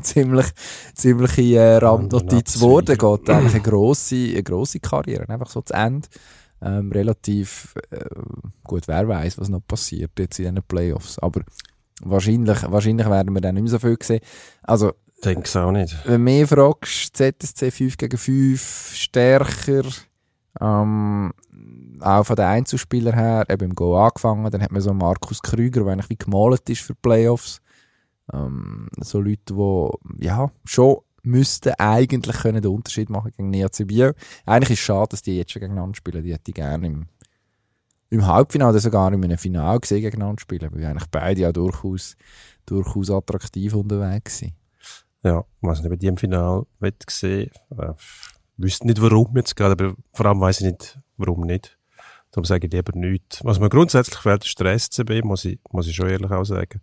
ziemlich, 0.02 0.48
ziemliche 0.96 1.58
äh, 1.58 1.78
Randnotiz 1.78 2.56
geworden. 2.56 2.98
Geht 2.98 3.30
eigentlich 3.30 3.54
eine 3.54 3.64
grosse, 3.64 4.16
eine 4.16 4.44
grosse 4.44 4.80
Karriere. 4.80 5.30
Einfach 5.30 5.50
so 5.50 5.62
zu 5.62 5.74
Ende 5.74 6.08
ähm, 6.64 6.92
relativ 6.92 7.76
äh, 7.92 8.06
gut, 8.64 8.88
wer 8.88 9.08
weiß, 9.08 9.38
was 9.38 9.50
noch 9.50 9.66
passiert 9.68 10.12
jetzt 10.18 10.40
in 10.40 10.56
den 10.56 10.64
Playoffs. 10.64 11.20
Aber 11.20 11.42
wahrscheinlich, 12.02 12.64
wahrscheinlich 12.72 13.10
werden 13.10 13.34
wir 13.34 13.42
dann 13.42 13.56
nicht 13.56 13.64
mehr 13.64 13.72
so 13.72 13.80
viel 13.80 13.98
sehen. 14.02 14.22
Also, 14.64 14.94
denke 15.24 15.44
es 15.44 15.56
auch 15.56 15.72
nicht. 15.72 15.96
Wenn 16.06 16.14
du 16.14 16.20
mehr 16.20 16.48
fragst, 16.48 17.16
ZSC 17.16 17.72
5 17.72 17.98
gegen 17.98 18.18
5 18.18 18.92
stärker, 18.94 19.84
ähm, 20.62 21.34
auch 22.00 22.26
von 22.26 22.36
den 22.36 22.46
Einzelspielern 22.46 23.14
her, 23.14 23.46
eben 23.50 23.72
im 23.72 23.76
Go 23.76 23.98
angefangen, 23.98 24.50
dann 24.52 24.62
hat 24.62 24.72
man 24.72 24.82
so 24.82 24.94
Markus 24.94 25.42
Krüger, 25.42 25.84
der 25.84 25.94
eigentlich 25.94 26.10
wie 26.10 26.18
gemalt 26.18 26.70
ist 26.70 26.82
für 26.82 26.96
Playoffs. 26.96 27.62
Ähm, 28.32 28.88
so 29.00 29.20
Leute, 29.20 29.54
die 29.54 30.26
ja 30.26 30.50
schon 30.66 30.98
müssten 31.24 31.74
eigentlich 31.78 32.38
können 32.38 32.62
den 32.62 32.72
Unterschied 32.72 33.10
machen 33.10 33.32
gegen 33.36 33.50
Niazi 33.50 33.86
Biel. 33.86 34.14
Eigentlich 34.46 34.72
ist 34.72 34.80
es 34.80 34.86
schade, 34.86 35.10
dass 35.10 35.22
die 35.22 35.38
jetzt 35.38 35.52
schon 35.52 35.62
gegeneinander 35.62 35.96
spielen. 35.96 36.24
Die 36.24 36.34
hätte 36.34 36.52
ich 36.52 36.56
gerne 36.56 36.86
im, 36.86 37.06
im 38.10 38.28
Halbfinale 38.28 38.72
oder 38.72 38.80
sogar 38.80 39.12
in 39.12 39.24
einem 39.24 39.38
Finale 39.38 39.80
gesehen 39.80 40.02
gegeneinander 40.02 40.42
spielen, 40.42 40.70
weil 40.72 40.86
eigentlich 40.86 41.10
beide 41.10 41.42
ja 41.42 41.52
durchaus, 41.52 42.16
durchaus 42.66 43.10
attraktiv 43.10 43.74
unterwegs 43.74 44.40
sind. 44.40 44.54
Ja, 45.24 45.46
was 45.62 45.80
ich 45.80 45.90
bei 45.90 45.96
dem 45.96 46.18
Finale 46.18 46.66
gesehen 47.06 47.50
äh, 47.78 47.94
wüsste 48.58 48.88
nicht 48.88 49.02
warum 49.02 49.36
jetzt 49.38 49.56
gerade, 49.56 49.72
aber 49.72 49.96
vor 50.14 50.26
allem 50.26 50.42
weiß 50.42 50.62
ich 50.62 50.68
nicht, 50.68 51.00
warum 51.18 51.42
nicht. 51.42 51.78
Darum 52.32 52.46
sage 52.46 52.68
ich 52.68 52.74
lieber 52.74 52.98
nichts. 52.98 53.44
Was 53.44 53.60
mir 53.60 53.70
grundsätzlich 53.70 54.20
fehlt, 54.20 54.44
ist 54.46 54.60
der 54.60 54.78
SCB, 54.78 55.24
muss 55.24 55.46
ich, 55.46 55.60
muss 55.72 55.88
ich 55.88 55.96
schon 55.96 56.10
ehrlich 56.10 56.32
auch 56.32 56.44
sagen. 56.44 56.82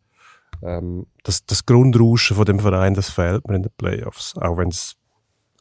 Ähm, 0.63 1.07
das, 1.23 1.45
das 1.47 1.67
Grundrauschen 1.67 2.37
von 2.37 2.45
dem 2.45 2.61
Verein, 2.61 2.95
das 2.95 3.11
fehlt 3.11 3.47
mir 3.49 3.57
in 3.57 3.63
den 3.63 3.73
Playoffs. 3.77 4.37
Auch 4.37 4.57
wenn 4.59 4.69
es 4.69 4.97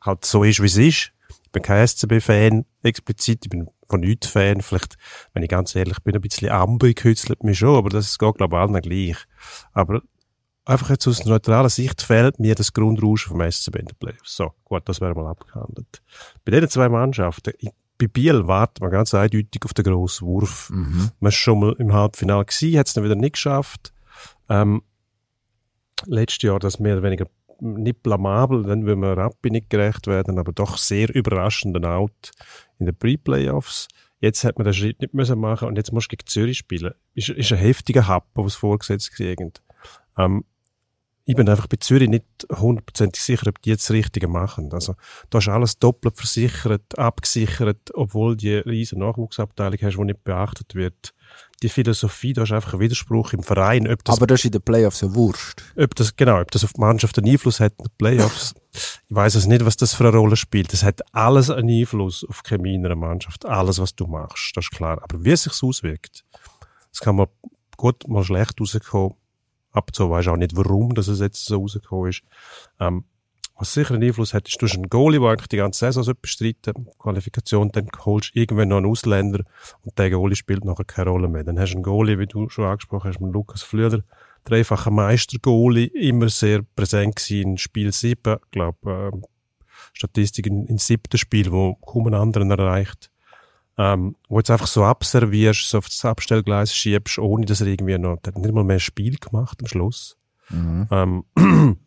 halt 0.02 0.26
so 0.26 0.44
ist, 0.44 0.62
wie 0.62 0.68
es 0.68 0.78
ist. 0.78 1.12
Ich 1.44 1.52
bin 1.52 1.64
kein 1.64 1.88
SCB-Fan 1.88 2.66
explizit, 2.84 3.46
ich 3.46 3.50
bin 3.50 3.70
von 3.90 4.02
nichts 4.02 4.28
Fan. 4.28 4.62
Vielleicht, 4.62 4.98
wenn 5.34 5.44
ich 5.44 5.50
ganz 5.50 5.76
ehrlich 5.76 6.00
bin, 6.04 6.16
ein 6.16 6.22
bisschen 6.22 6.50
Amber 6.50 6.94
kützelt 6.94 7.44
mich 7.44 7.60
schon, 7.60 7.76
aber 7.76 7.90
das 7.90 8.18
geht, 8.18 8.38
glaube 8.38 8.56
ich, 8.56 8.62
allen 8.62 8.82
gleich. 8.82 9.18
Aber 9.74 10.02
einfach 10.66 10.90
jetzt 10.92 11.08
aus 11.08 11.26
neutraler 11.26 11.70
Sicht 11.70 12.02
fehlt 12.02 12.40
mir 12.40 12.56
das 12.56 12.74
Grundrauschen 12.74 13.32
vom 13.32 13.52
SCB 13.52 13.76
in 13.78 13.86
den 13.88 13.98
Playoffs. 14.00 14.36
So, 14.36 14.54
gut, 14.64 14.88
das 14.88 15.02
wäre 15.02 15.16
mal 15.16 15.28
abgehandelt. 15.28 16.02
Bei 16.46 16.52
diesen 16.52 16.70
zwei 16.70 16.90
Mannschaften, 16.90 17.54
ich, 17.58 17.72
bei 17.98 18.08
Biel 18.08 18.48
wartet 18.48 18.82
man 18.82 18.92
ganz 18.92 19.14
eindeutig 19.14 19.62
auf 19.66 19.74
den 19.74 19.84
grossen 19.84 20.28
Wurf. 20.28 20.70
Mhm. 20.70 21.10
Man 21.20 21.30
ist 21.30 21.36
schon 21.36 21.60
mal 21.60 21.76
im 21.80 21.92
Halbfinale 21.92 22.46
gewesen, 22.46 22.78
hat 22.78 22.88
es 22.88 22.94
dann 22.94 23.04
wieder 23.04 23.16
nicht 23.16 23.34
geschafft. 23.34 23.92
Ähm, 24.48 24.84
letztes 26.06 26.44
Jahr 26.44 26.60
das 26.60 26.80
mehr 26.80 26.94
oder 26.94 27.04
weniger 27.04 27.28
nicht 27.62 28.04
blamabel, 28.04 28.64
dann 28.64 28.86
will 28.86 28.96
man 28.96 29.20
Rappi 29.20 29.50
nicht 29.50 29.70
gerecht 29.70 30.08
werden, 30.08 30.40
aber 30.40 30.52
doch 30.52 30.78
sehr 30.78 31.14
überraschenden 31.14 31.86
Out 31.86 32.32
in 32.80 32.86
den 32.86 32.96
Pre-Playoffs. 32.96 33.88
Jetzt 34.22 34.44
hat 34.44 34.58
man 34.58 34.66
den 34.66 34.74
Schritt 34.74 35.02
nicht 35.02 35.14
müssen 35.14 35.40
machen 35.40 35.68
und 35.68 35.78
jetzt 35.78 35.92
musst 35.92 36.12
du 36.12 36.16
gegen 36.16 36.28
Zürich 36.28 36.58
spielen. 36.58 36.94
Ist, 37.14 37.30
ist 37.30 37.52
ein 37.52 37.58
heftiger 37.58 38.08
Happ, 38.08 38.28
was 38.34 38.56
vorgesetzt 38.56 39.12
kriegen. 39.12 39.54
Ähm, 40.18 40.44
ich 41.30 41.36
bin 41.36 41.48
einfach 41.48 41.68
bei 41.68 41.78
Zürich 41.78 42.10
nicht 42.10 42.26
hundertprozentig 42.52 43.22
sicher, 43.22 43.48
ob 43.48 43.62
die 43.62 43.70
jetzt 43.70 43.88
das 43.88 43.96
Richtige 43.96 44.28
machen. 44.28 44.74
Also, 44.74 44.96
da 45.30 45.38
ist 45.38 45.48
alles 45.48 45.78
doppelt 45.78 46.18
versichert, 46.18 46.98
abgesichert, 46.98 47.92
obwohl 47.94 48.36
die 48.36 48.56
riesen 48.56 49.00
Nachwuchsabteilung 49.00 49.78
hast, 49.80 49.96
die 49.96 50.06
nicht 50.06 50.24
beachtet 50.24 50.74
wird. 50.74 51.14
Die 51.62 51.70
Philosophie, 51.70 52.34
da 52.34 52.44
ist 52.44 52.52
einfach 52.52 52.74
ein 52.76 52.80
Widerspruch 52.80 53.34
im 53.34 53.44
Verein. 53.44 53.88
Ob 53.88 54.04
das, 54.04 54.18
Aber 54.18 54.28
das 54.28 54.40
ist 54.40 54.46
in 54.46 54.52
den 54.52 54.62
Playoffs 54.62 55.02
ja 55.02 55.14
wurscht. 55.14 55.62
ob 55.76 55.94
das, 55.96 56.16
genau, 56.16 56.40
ob 56.40 56.52
das 56.52 56.64
auf 56.64 56.74
die 56.74 56.82
Mannschaft 56.82 57.18
einen 57.18 57.30
Einfluss 57.30 57.60
hat 57.60 57.74
in 57.78 57.86
den 57.86 57.92
Playoffs. 57.98 58.56
ich 58.74 59.16
weiß 59.16 59.36
es 59.36 59.46
nicht, 59.46 59.66
was 59.66 59.76
das 59.78 59.94
für 59.94 60.08
eine 60.08 60.18
Rolle 60.18 60.36
spielt. 60.36 60.72
Das 60.72 60.84
hat 60.84 61.02
alles 61.14 61.50
einen 61.50 61.70
Einfluss 61.70 62.26
auf 62.30 62.42
die 62.44 62.50
Chemie 62.50 62.76
in 62.76 62.86
einer 62.86 62.96
Mannschaft. 62.96 63.46
Alles, 63.46 63.80
was 63.80 63.96
du 63.96 64.08
machst, 64.08 64.56
das 64.56 64.66
ist 64.66 64.72
klar. 64.72 65.00
Aber 65.02 65.24
wie 65.24 65.32
es 65.32 65.44
sich 65.44 65.62
auswirkt, 65.62 66.24
das 66.92 67.02
kann 67.02 67.16
man 67.16 67.28
gut 67.76 68.08
mal 68.08 68.24
schlecht 68.24 68.60
rauskommen 68.60 69.16
ab 69.72 69.86
und 69.88 69.96
zu 69.96 70.10
weisst 70.10 70.28
auch 70.28 70.38
nicht, 70.38 70.56
warum 70.56 70.94
dass 70.96 71.08
es 71.08 71.20
jetzt 71.20 71.46
so 71.46 71.60
rausgekommen 71.62 72.10
ist. 72.10 72.22
Ähm, 72.80 73.04
was 73.60 73.74
sicher 73.74 73.94
einen 73.94 74.04
Einfluss 74.04 74.34
hat, 74.34 74.48
ist, 74.48 74.62
du 74.62 74.66
hast 74.66 74.76
einen 74.76 74.90
Goalie, 74.90 75.20
der 75.20 75.30
eigentlich 75.30 75.50
die 75.50 75.58
ganze 75.58 75.80
Saison 75.80 76.04
so 76.04 76.14
bestreiten 76.20 76.88
Qualifikation, 76.98 77.72
dann 77.72 77.90
holst 78.06 78.34
du 78.34 78.40
irgendwann 78.40 78.70
noch 78.70 78.78
einen 78.78 78.86
Ausländer 78.88 79.44
und 79.82 79.98
der 79.98 80.10
Goalie 80.10 80.36
spielt 80.36 80.66
nachher 80.66 80.86
keine 80.86 81.10
Rolle 81.10 81.28
mehr. 81.28 81.44
Dann 81.44 81.60
hast 81.60 81.72
du 81.72 81.78
einen 81.78 81.84
Goalie, 81.84 82.20
wie 82.20 82.28
du 82.28 82.50
schon 82.50 82.66
angesprochen 82.66 83.10
hast, 83.10 83.20
mit 83.20 83.34
Lukas 83.34 83.62
Flüder, 83.62 84.04
dreifacher 84.44 84.92
Meister-Goalie, 84.92 85.88
immer 85.88 86.30
sehr 86.30 86.62
präsent 86.76 87.18
gewesen 87.18 87.52
in 87.52 87.58
Spiel 87.58 87.92
7, 87.92 88.38
ich 88.44 88.52
glaube, 88.52 89.12
äh, 89.14 89.18
Statistik 89.94 90.48
in, 90.48 90.66
in 90.66 90.78
siebten 90.78 91.18
Spiel, 91.18 91.52
wo 91.52 91.76
kaum 91.76 92.08
einen 92.08 92.16
anderen 92.16 92.52
erreicht 92.52 93.12
ähm, 93.80 94.18
wo 94.28 94.38
jetzt 94.40 94.52
einfach 94.52 94.68
so 94.68 94.84
abservierst, 94.84 95.70
so 95.70 95.78
auf 95.78 95.88
das 95.88 96.04
Abstellgleis 96.04 96.76
schiebst, 96.76 97.18
ohne 97.18 97.46
dass 97.46 97.62
er 97.62 97.68
irgendwie 97.68 97.98
noch, 97.98 98.18
der 98.18 98.34
hat 98.34 98.42
nicht 98.42 98.54
mal 98.54 98.66
mehr 98.66 98.80
Spiel 98.80 99.16
gemacht 99.16 99.58
am 99.62 99.68
Schluss. 99.68 100.18
Mhm. 100.50 100.88
Ähm, 100.92 101.24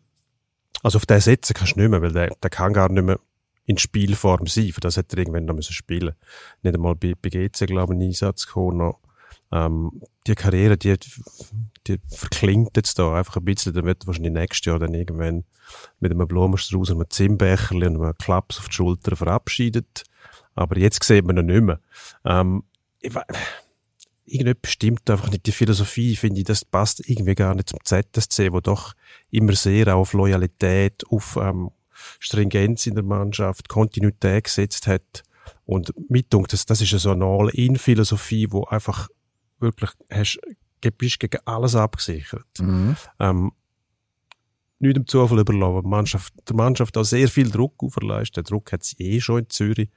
also 0.83 0.97
auf 0.97 1.05
den 1.05 1.19
setzen 1.19 1.53
kannst 1.55 1.75
du 1.75 1.79
nicht 1.79 1.89
mehr, 1.89 2.01
weil 2.01 2.11
der, 2.13 2.35
der 2.35 2.49
kann 2.49 2.73
gar 2.73 2.89
nicht 2.89 3.03
mehr 3.03 3.19
in 3.65 3.77
Spielform 3.77 4.45
sein. 4.47 4.71
Für 4.71 4.81
das 4.81 4.97
hätte 4.97 5.15
er 5.15 5.19
irgendwann 5.19 5.45
noch 5.45 5.55
müssen 5.55 5.73
spielen 5.73 6.13
Nicht 6.61 6.75
einmal 6.75 6.95
bei, 6.95 7.13
bei 7.19 7.29
GC, 7.29 7.65
glaube 7.67 7.93
ich, 7.93 7.99
einen 7.99 8.09
Einsatz 8.09 8.45
gekommen. 8.45 8.93
Ähm, 9.51 10.01
die 10.27 10.35
Karriere, 10.35 10.77
die, 10.77 10.95
die 11.87 11.99
verklingt 12.07 12.75
jetzt 12.75 12.99
da 12.99 13.15
einfach 13.15 13.37
ein 13.37 13.45
bisschen. 13.45 13.73
Dann 13.73 13.85
wird 13.85 14.05
wahrscheinlich 14.05 14.33
nächstes 14.33 14.65
Jahr 14.65 14.79
dann 14.79 14.93
irgendwann 14.93 15.45
mit 15.99 16.11
einem 16.11 16.27
Blumenstrauß 16.27 16.89
und 16.91 16.97
einem 16.97 17.09
Zinnbecherli 17.09 17.87
und 17.87 18.01
einem 18.01 18.17
Klaps 18.17 18.59
auf 18.59 18.67
die 18.67 18.73
Schulter 18.73 19.15
verabschiedet. 19.15 20.03
Aber 20.55 20.77
jetzt 20.77 21.03
sieht 21.03 21.25
man 21.25 21.37
ihn 21.37 21.45
nicht 21.45 21.61
mehr. 21.61 21.79
Ähm, 22.25 22.63
ich, 22.99 23.13
we- 23.15 23.25
irgendetwas 24.25 24.71
stimmt 24.71 25.09
einfach 25.09 25.29
nicht. 25.29 25.45
Die 25.45 25.51
Philosophie, 25.51 26.15
finde 26.15 26.39
ich, 26.39 26.45
das 26.45 26.65
passt 26.65 27.07
irgendwie 27.07 27.35
gar 27.35 27.55
nicht 27.55 27.69
zum 27.69 27.79
ZSC, 27.83 28.51
wo 28.51 28.59
doch 28.59 28.93
immer 29.29 29.53
sehr 29.53 29.95
auf 29.95 30.13
Loyalität, 30.13 31.03
auf 31.09 31.37
ähm, 31.41 31.71
Stringenz 32.19 32.87
in 32.87 32.95
der 32.95 33.03
Mannschaft, 33.03 33.69
Kontinuität 33.69 34.45
gesetzt 34.45 34.87
hat. 34.87 35.23
Und 35.65 35.93
mittung, 36.09 36.45
das, 36.47 36.65
das 36.65 36.81
ist 36.81 36.91
eine 36.91 36.99
so 36.99 37.11
eine 37.11 37.25
All-In-Philosophie, 37.25 38.47
wo 38.51 38.63
einfach 38.65 39.09
wirklich 39.59 39.91
hast, 40.09 40.39
bist 40.97 41.19
gegen 41.19 41.39
alles 41.45 41.75
abgesichert. 41.75 42.59
Mhm. 42.59 42.95
Ähm, 43.19 43.51
nicht 44.83 44.97
dem 44.97 45.07
Zufall 45.07 45.39
überlassen. 45.39 45.83
Die 45.83 45.89
Mannschaft, 45.89 46.33
der 46.47 46.55
Mannschaft 46.55 46.97
auch 46.97 47.03
sehr 47.03 47.27
viel 47.27 47.49
Druck 47.49 47.81
auferleistet. 47.83 48.37
Der 48.37 48.43
Druck 48.43 48.71
hat 48.71 48.83
sie 48.83 48.95
eh 48.99 49.19
schon 49.19 49.39
in 49.39 49.49
Zürich. 49.49 49.89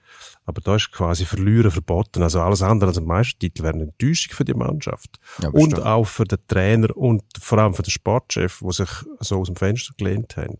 Aber 0.45 0.61
da 0.61 0.76
ist 0.76 0.91
quasi 0.93 1.24
Verlieren 1.24 1.70
verboten. 1.70 2.22
Also 2.22 2.41
alles 2.41 2.62
andere 2.62 2.89
als 2.91 2.99
ein 2.99 3.05
Meistertitel 3.05 3.62
wäre 3.62 3.74
eine 3.74 3.82
Enttäuschung 3.84 4.34
für 4.34 4.45
die 4.45 4.55
Mannschaft. 4.55 5.18
Ja, 5.43 5.51
und 5.51 5.80
auch 5.80 6.07
für 6.07 6.24
den 6.24 6.39
Trainer 6.49 6.97
und 6.97 7.22
vor 7.41 7.59
allem 7.59 7.74
für 7.74 7.82
den 7.82 7.91
Sportchef, 7.91 8.61
die 8.64 8.72
sich 8.72 8.89
so 9.20 9.41
aus 9.41 9.47
dem 9.49 9.57
Fenster 9.57 9.93
gelehnt 9.97 10.37
haben. 10.37 10.57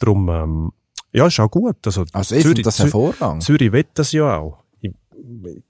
Darum, 0.00 0.28
ähm, 0.28 0.72
ja, 1.12 1.26
ist 1.26 1.40
auch 1.40 1.50
gut. 1.50 1.76
Also, 1.86 2.04
Also 2.12 2.34
ich 2.34 2.42
finde 2.42 2.62
das 2.62 2.78
hervorragend. 2.78 3.42
Zürich 3.42 3.72
will 3.72 3.86
das 3.94 4.12
ja 4.12 4.38
auch. 4.38 4.58
Ich, 4.80 4.92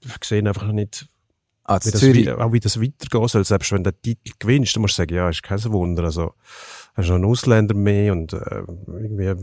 ich 0.05 0.23
sehe 0.23 0.47
einfach 0.47 0.71
nicht, 0.71 1.07
Also 1.63 1.87
wie 1.87 1.91
das, 1.91 1.99
Zürich, 2.01 2.29
auch 2.29 2.53
wie 2.53 2.59
das 2.59 2.79
weitergehen 2.81 3.27
soll. 3.27 3.43
Selbst 3.45 3.71
wenn 3.71 3.83
du 3.83 3.91
den 3.91 4.01
Titel 4.01 4.33
gewinnst, 4.39 4.75
dann 4.75 4.81
musst 4.81 4.97
du 4.97 5.01
sagen, 5.01 5.15
ja, 5.15 5.29
ist 5.29 5.43
kein 5.43 5.63
Wunder. 5.65 6.03
Also, 6.03 6.33
hast 6.93 7.07
noch 7.09 7.15
einen 7.15 7.25
Ausländer 7.25 7.75
mehr 7.75 8.13
und 8.13 8.33
äh, 8.33 8.63
irgendwie 8.87 9.33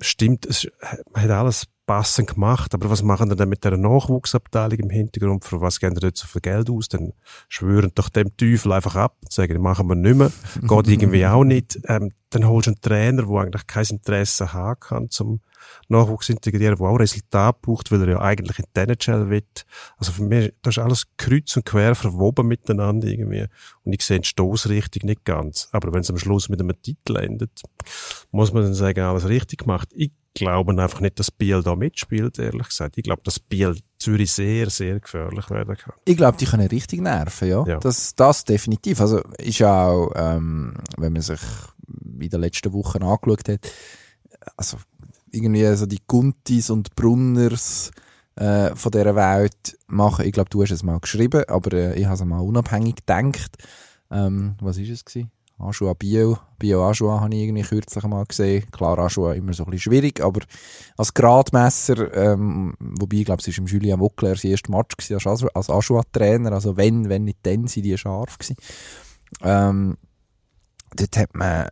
stimmt, 0.00 0.46
es 0.46 0.66
hat 1.14 1.30
alles 1.30 1.66
passend 1.86 2.34
gemacht, 2.34 2.74
aber 2.74 2.90
was 2.90 3.02
machen 3.02 3.28
die 3.28 3.36
dann 3.36 3.48
mit 3.48 3.64
der 3.64 3.76
Nachwuchsabteilung 3.76 4.78
im 4.78 4.90
Hintergrund? 4.90 5.44
Für 5.44 5.60
was 5.60 5.80
geben 5.80 5.94
die 5.94 6.00
dort 6.00 6.16
so 6.16 6.26
viel 6.26 6.40
Geld 6.40 6.70
aus? 6.70 6.88
Dann 6.88 7.12
schwören 7.48 7.92
doch 7.94 8.08
dem 8.08 8.36
Teufel 8.36 8.72
einfach 8.72 8.96
ab 8.96 9.16
und 9.22 9.32
sagen, 9.32 9.60
machen 9.60 9.88
wir 9.88 9.94
nicht 9.94 10.16
mehr. 10.16 10.32
Geht 10.62 10.88
irgendwie 10.88 11.26
auch 11.26 11.44
nicht. 11.44 11.78
Ähm, 11.86 12.12
dann 12.30 12.46
holst 12.46 12.66
du 12.66 12.70
einen 12.70 12.80
Trainer, 12.80 13.24
der 13.24 13.36
eigentlich 13.36 13.66
kein 13.66 13.86
Interesse 13.86 14.52
haben 14.52 14.80
kann 14.80 15.10
zum 15.10 15.40
Nachwuchs 15.88 16.28
integrieren, 16.28 16.76
der 16.76 16.86
auch 16.86 16.96
Resultat 16.96 17.60
braucht, 17.62 17.90
weil 17.90 18.02
er 18.02 18.08
ja 18.08 18.20
eigentlich 18.20 18.58
in 18.58 18.64
die 18.74 18.80
NHL 18.80 19.30
will. 19.30 19.42
Also 19.96 20.12
für 20.12 20.22
mich, 20.22 20.52
das 20.62 20.76
ist 20.76 20.82
alles 20.82 21.06
kreuz 21.16 21.56
und 21.56 21.64
quer 21.64 21.94
verwoben 21.94 22.46
miteinander 22.46 23.06
irgendwie. 23.08 23.46
Und 23.84 23.92
ich 23.92 24.02
sehe 24.02 24.20
die 24.20 24.28
Stoßrichtung 24.28 25.06
nicht 25.06 25.24
ganz. 25.24 25.68
Aber 25.72 25.92
wenn 25.92 26.00
es 26.00 26.10
am 26.10 26.18
Schluss 26.18 26.48
mit 26.48 26.60
einem 26.60 26.80
Titel 26.82 27.16
endet, 27.16 27.62
muss 28.30 28.52
man 28.52 28.64
dann 28.64 28.74
sagen, 28.74 29.00
alles 29.00 29.28
richtig 29.28 29.60
gemacht. 29.60 29.88
Ich 29.94 30.12
glaube 30.34 30.72
einfach 30.80 31.00
nicht, 31.00 31.18
dass 31.18 31.30
Biel 31.30 31.62
da 31.62 31.76
mitspielt, 31.76 32.38
ehrlich 32.38 32.68
gesagt. 32.68 32.98
Ich 32.98 33.04
glaube, 33.04 33.22
dass 33.24 33.38
Biel 33.38 33.76
Zürich 33.98 34.32
sehr, 34.32 34.68
sehr 34.68 35.00
gefährlich 35.00 35.48
werden 35.48 35.76
kann. 35.76 35.94
ich 36.04 36.16
glaube, 36.16 36.36
die 36.36 36.44
können 36.44 36.66
richtig 36.66 37.00
nerven, 37.00 37.48
ja. 37.48 37.64
Ja. 37.66 37.78
Das, 37.78 38.14
das 38.14 38.44
definitiv. 38.44 39.00
Also 39.00 39.20
ist 39.38 39.60
ja 39.60 39.86
auch, 39.86 40.12
ähm, 40.16 40.74
wenn 40.98 41.12
man 41.12 41.22
sich 41.22 41.40
in 41.86 42.28
den 42.28 42.40
letzten 42.40 42.72
Wochen 42.72 43.02
angeschaut 43.02 43.48
hat, 43.48 43.70
also 44.56 44.76
irgendwie 45.34 45.74
so 45.76 45.86
die 45.86 46.02
Guntis 46.06 46.70
und 46.70 46.94
Brunners 46.94 47.90
äh, 48.36 48.74
von 48.74 48.92
dieser 48.92 49.14
Welt 49.14 49.78
machen. 49.86 50.24
Ich 50.24 50.32
glaube, 50.32 50.50
du 50.50 50.62
hast 50.62 50.70
es 50.70 50.82
mal 50.82 51.00
geschrieben, 51.00 51.44
aber 51.48 51.72
äh, 51.72 51.98
ich 51.98 52.06
habe 52.06 52.14
es 52.14 52.24
mal 52.24 52.40
unabhängig 52.40 52.96
gedacht. 52.96 53.56
Ähm, 54.10 54.54
was 54.60 54.78
ist 54.78 54.90
es 54.90 55.04
gewesen? 55.04 55.30
Aschua 55.58 55.94
Bio, 55.94 56.38
Bio 56.58 56.84
Aschua 56.88 57.20
habe 57.20 57.34
ich 57.34 57.42
irgendwie 57.42 57.62
kürzlich 57.62 58.04
mal 58.04 58.24
gesehen. 58.24 58.68
Klar, 58.72 58.98
Aschua 58.98 59.34
immer 59.34 59.52
so 59.52 59.64
ein 59.64 59.70
bisschen 59.70 59.92
schwierig, 59.92 60.20
aber 60.20 60.40
als 60.96 61.14
Gradmesser, 61.14 62.12
ähm, 62.14 62.74
wobei 62.80 63.18
ich 63.18 63.24
glaube, 63.24 63.40
es 63.40 63.48
ist 63.48 63.58
im 63.58 63.66
Julien 63.66 64.00
Wockler 64.00 64.34
sein 64.34 64.50
erster 64.50 64.72
Match 64.72 64.96
gewesen 64.96 65.26
als 65.28 65.44
als 65.54 65.70
Aschua-Trainer, 65.70 66.52
also 66.52 66.76
wenn, 66.76 67.08
wenn 67.08 67.24
nicht 67.24 67.38
dann, 67.44 67.68
sind 67.68 67.84
die 67.84 67.96
scharf 67.96 68.36
gewesen. 68.38 68.56
Ähm, 69.42 69.96
dort 70.96 71.16
hat 71.16 71.34
man 71.34 71.66
äh, 71.66 71.68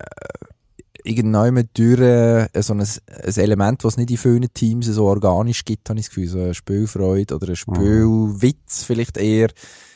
irgendwann 1.04 1.68
durch 1.74 2.00
äh, 2.00 2.62
so 2.62 2.74
ein, 2.74 2.80
ein 2.80 3.36
Element, 3.36 3.84
was 3.84 3.96
nicht 3.96 4.10
in 4.10 4.16
vielen 4.16 4.52
Teams 4.52 4.86
so 4.86 5.06
organisch 5.06 5.64
gibt, 5.64 5.88
habe 5.88 5.98
ich 5.98 6.06
das 6.06 6.14
Gefühl, 6.14 6.28
so 6.28 6.38
eine 6.38 6.54
Spielfreude 6.54 7.34
oder 7.34 7.48
ein 7.48 7.56
Spielwitz 7.56 8.84
vielleicht 8.84 9.16
eher. 9.16 9.48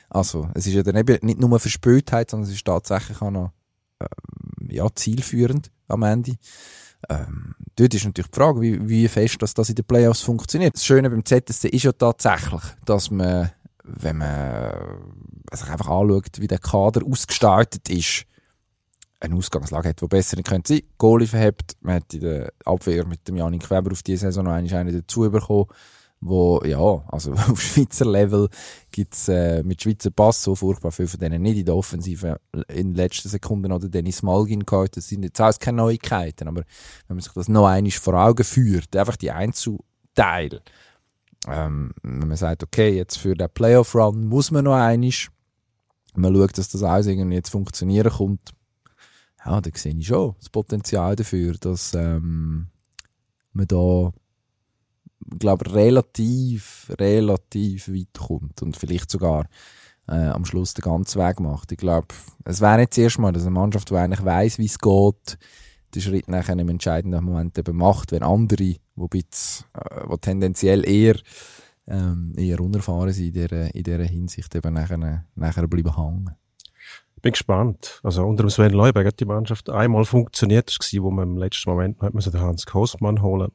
Also, 0.09 0.49
es 0.55 0.67
ist 0.67 0.75
ja 0.75 0.83
dann 0.83 0.97
eben 0.97 1.19
nicht 1.27 1.41
nur 1.41 1.59
Verspieltheit, 1.59 2.31
sondern 2.31 2.49
es 2.49 2.55
ist 2.55 2.65
tatsächlich 2.65 3.21
auch 3.21 3.31
noch 3.31 3.53
ähm, 4.01 4.69
ja, 4.71 4.87
zielführend 4.95 5.71
am 5.89 6.03
Ende. 6.03 6.37
Ähm, 7.09 7.55
dort 7.77 7.95
ist 7.95 8.05
natürlich 8.05 8.31
die 8.31 8.37
Frage, 8.37 8.61
wie, 8.61 8.89
wie 8.89 9.09
fest 9.09 9.41
dass 9.41 9.55
das 9.55 9.69
in 9.69 9.75
den 9.75 9.85
Playoffs 9.85 10.23
funktioniert. 10.23 10.75
Das 10.75 10.85
Schöne 10.85 11.11
beim 11.11 11.25
ZSC 11.25 11.69
ist 11.69 11.83
ja 11.83 11.93
tatsächlich, 11.93 12.63
dass 12.85 13.11
man, 13.11 13.51
wenn 13.83 14.19
man 14.19 14.73
sich 15.53 15.69
einfach 15.69 15.89
anschaut, 15.89 16.41
wie 16.41 16.49
der 16.49 16.59
Kader 16.59 17.03
ausgestaltet 17.05 17.89
ist, 17.89 18.27
eine 19.21 19.35
Ausgangslage 19.35 19.91
hat, 19.91 20.01
die 20.01 20.07
besser 20.07 20.37
nicht 20.37 20.49
könnte 20.49 20.75
sein. 20.75 20.83
Goalie 20.99 21.27
verhebt, 21.27 21.77
man 21.81 21.97
hat 21.97 22.13
in 22.15 22.21
der 22.21 22.53
Abwehr 22.65 23.07
mit 23.07 23.27
dem 23.29 23.37
Janik 23.37 23.71
Weber 23.71 23.93
auf 23.93 24.03
diese 24.03 24.27
Saison 24.27 24.45
noch 24.45 24.53
einen 24.53 24.93
dazu 24.93 25.31
bekommen, 25.31 25.67
wo, 26.21 26.63
ja, 26.65 27.05
also 27.09 27.33
auf 27.51 27.61
Schweizer 27.61 28.07
Level 28.07 28.49
gibt's 28.91 29.29
äh, 29.29 29.63
mit 29.63 29.83
Schweizer 29.83 30.11
Pass 30.11 30.43
so 30.43 30.55
furchtbar 30.55 30.93
viel 30.93 31.07
von 31.07 31.21
denen 31.21 31.43
nicht 31.43 31.59
in 31.59 31.65
der 31.65 31.77
Offensive 31.77 32.41
in 32.69 32.89
den 32.89 32.95
letzten 32.95 33.29
Sekunden 33.29 33.73
oder 33.73 33.89
Dennis 33.89 34.23
Malgin 34.23 34.65
gehabt. 34.65 34.97
Das 34.97 35.09
sind 35.09 35.23
jetzt 35.23 35.41
alles 35.41 35.59
keine 35.59 35.79
Neuigkeiten, 35.79 36.49
aber 36.49 36.63
wenn 37.07 37.17
man 37.17 37.21
sich 37.21 37.33
das 37.33 37.49
noch 37.49 37.67
einmal 37.67 37.91
vor 37.93 38.15
Augen 38.15 38.45
führt, 38.45 38.95
einfach 38.97 39.17
die 39.17 39.31
Einzelteile, 39.31 40.63
ähm, 41.49 41.93
wenn 42.03 42.29
man 42.29 42.37
sagt, 42.37 42.63
okay, 42.63 42.97
jetzt 42.97 43.19
für 43.19 43.35
den 43.35 43.49
Playoff-Run 43.49 44.27
muss 44.27 44.51
man 44.51 44.65
noch 44.65 44.75
einmal, 44.75 45.11
man 46.15 46.35
schaut, 46.35 46.59
dass 46.59 46.71
das 46.71 46.83
alles 46.83 47.07
irgendwie 47.07 47.37
jetzt 47.37 47.51
funktionieren 47.51 48.11
kommt, 48.11 48.56
ja, 49.47 49.61
da 49.61 49.71
sehe 49.75 49.95
ich 49.95 50.07
schon 50.07 50.35
das 50.39 50.51
Potenzial 50.51 51.17
dafür, 51.17 51.55
dass 51.55 51.95
ähm, 51.95 52.67
man 53.53 53.67
da 53.67 54.13
glaube 55.39 55.73
relativ, 55.73 56.91
relativ 56.99 57.89
weit 57.89 58.13
kommt 58.19 58.63
und 58.63 58.77
vielleicht 58.77 59.11
sogar 59.11 59.47
äh, 60.09 60.29
am 60.29 60.45
Schluss 60.45 60.75
den 60.75 60.83
ganzen 60.83 61.21
Weg 61.21 61.41
macht. 61.41 61.73
Ich 61.73 61.79
glaube, 61.79 62.09
es 62.45 62.61
wäre 62.61 62.79
nicht 62.79 62.93
das 62.93 62.99
erste 62.99 63.21
Mal, 63.21 63.33
dass 63.33 63.43
eine 63.43 63.51
Mannschaft, 63.51 63.91
die 63.91 63.95
eigentlich 63.95 64.25
weiss, 64.25 64.59
wie 64.59 64.67
es 64.67 64.79
geht, 64.79 65.39
den 65.95 66.03
Schritt 66.03 66.29
nachher 66.29 66.59
im 66.59 66.69
entscheidenden 66.69 67.25
Moment 67.25 67.59
eben 67.59 67.77
macht, 67.77 68.13
wenn 68.13 68.23
andere, 68.23 68.77
wo, 68.95 69.09
bisschen, 69.09 69.67
äh, 69.75 70.03
wo 70.07 70.17
tendenziell 70.17 70.89
eher, 70.89 71.17
ähm, 71.87 72.35
eher 72.37 72.61
unerfahren 72.61 73.13
sind 73.13 73.27
in 73.27 73.33
dieser, 73.33 73.75
in 73.75 73.83
dieser 73.83 74.05
Hinsicht, 74.05 74.55
eben 74.55 74.75
nachher, 74.75 75.25
nachher 75.35 75.67
bleiben 75.67 75.97
hängen. 75.97 76.31
Bin 77.23 77.33
gespannt. 77.33 78.01
Also 78.03 78.25
unter 78.25 78.45
dem 78.45 78.51
Sven 78.51 78.73
Leuberg 78.73 79.07
hat 79.07 79.21
die 79.21 79.25
Mannschaft 79.25 79.71
einmal 79.71 80.05
funktioniert, 80.05 80.69
das 80.69 80.93
war, 80.93 81.03
wo 81.03 81.11
man 81.11 81.31
im 81.31 81.37
letzten 81.39 81.71
Moment 81.71 82.01
hat 82.03 82.15
man 82.15 82.23
den 82.23 82.41
Hans 82.41 82.67
Kostmann 82.67 83.23
holen. 83.23 83.53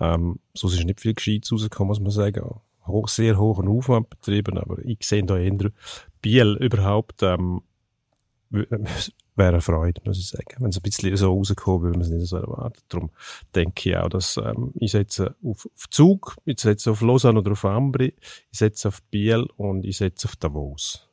Ähm, 0.00 0.40
so 0.54 0.68
ist 0.68 0.84
nicht 0.84 1.00
viel 1.00 1.14
Gescheites 1.14 1.52
rausgekommen, 1.52 1.88
muss 1.88 2.00
man 2.00 2.10
sagen. 2.10 2.60
Hoch, 2.86 3.08
sehr 3.08 3.38
hohen 3.38 3.68
Aufwand 3.68 4.10
betrieben, 4.10 4.58
aber 4.58 4.78
ich 4.84 4.98
sehe 5.02 5.24
da 5.24 5.38
eher 5.38 5.70
Biel 6.20 6.56
überhaupt, 6.60 7.22
ähm, 7.22 7.62
wäre 9.36 9.48
eine 9.48 9.60
Freude, 9.60 10.00
muss 10.04 10.18
ich 10.18 10.28
sagen. 10.28 10.56
Wenn 10.58 10.70
es 10.70 10.76
ein 10.76 10.82
bisschen 10.82 11.16
so 11.16 11.32
rauskommt, 11.32 11.82
würde 11.82 11.98
man 11.98 12.06
es 12.06 12.12
nicht 12.12 12.26
so 12.26 12.36
erwarten. 12.36 12.80
Darum 12.88 13.10
denke 13.54 13.90
ich 13.90 13.96
auch, 13.96 14.08
dass 14.08 14.36
ähm, 14.36 14.72
ich 14.74 14.92
setze 14.92 15.34
auf, 15.42 15.66
auf 15.66 15.90
Zug, 15.90 16.36
ich 16.44 16.60
setze 16.60 16.90
auf 16.90 17.00
Lausanne 17.00 17.40
oder 17.40 17.52
auf 17.52 17.64
Ambri, 17.64 18.14
ich 18.50 18.58
setze 18.58 18.88
auf 18.88 19.02
Biel 19.04 19.46
und 19.56 19.84
ich 19.84 19.96
setze 19.96 20.28
auf 20.28 20.36
Davos. 20.36 21.03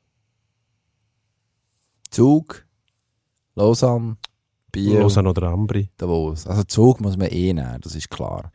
Zug, 2.12 2.66
Lausanne, 3.56 4.18
Biel. 4.72 5.00
Lausanne 5.00 5.30
oder 5.30 5.44
Ambri. 5.50 5.90
Davos. 5.98 6.46
Also 6.46 6.64
Zug 6.64 7.02
muss 7.02 7.18
man 7.18 7.30
eh 7.30 7.54
nehmen, 7.54 7.80
das 7.82 7.96
ist 7.96 8.10
klar. 8.10 8.52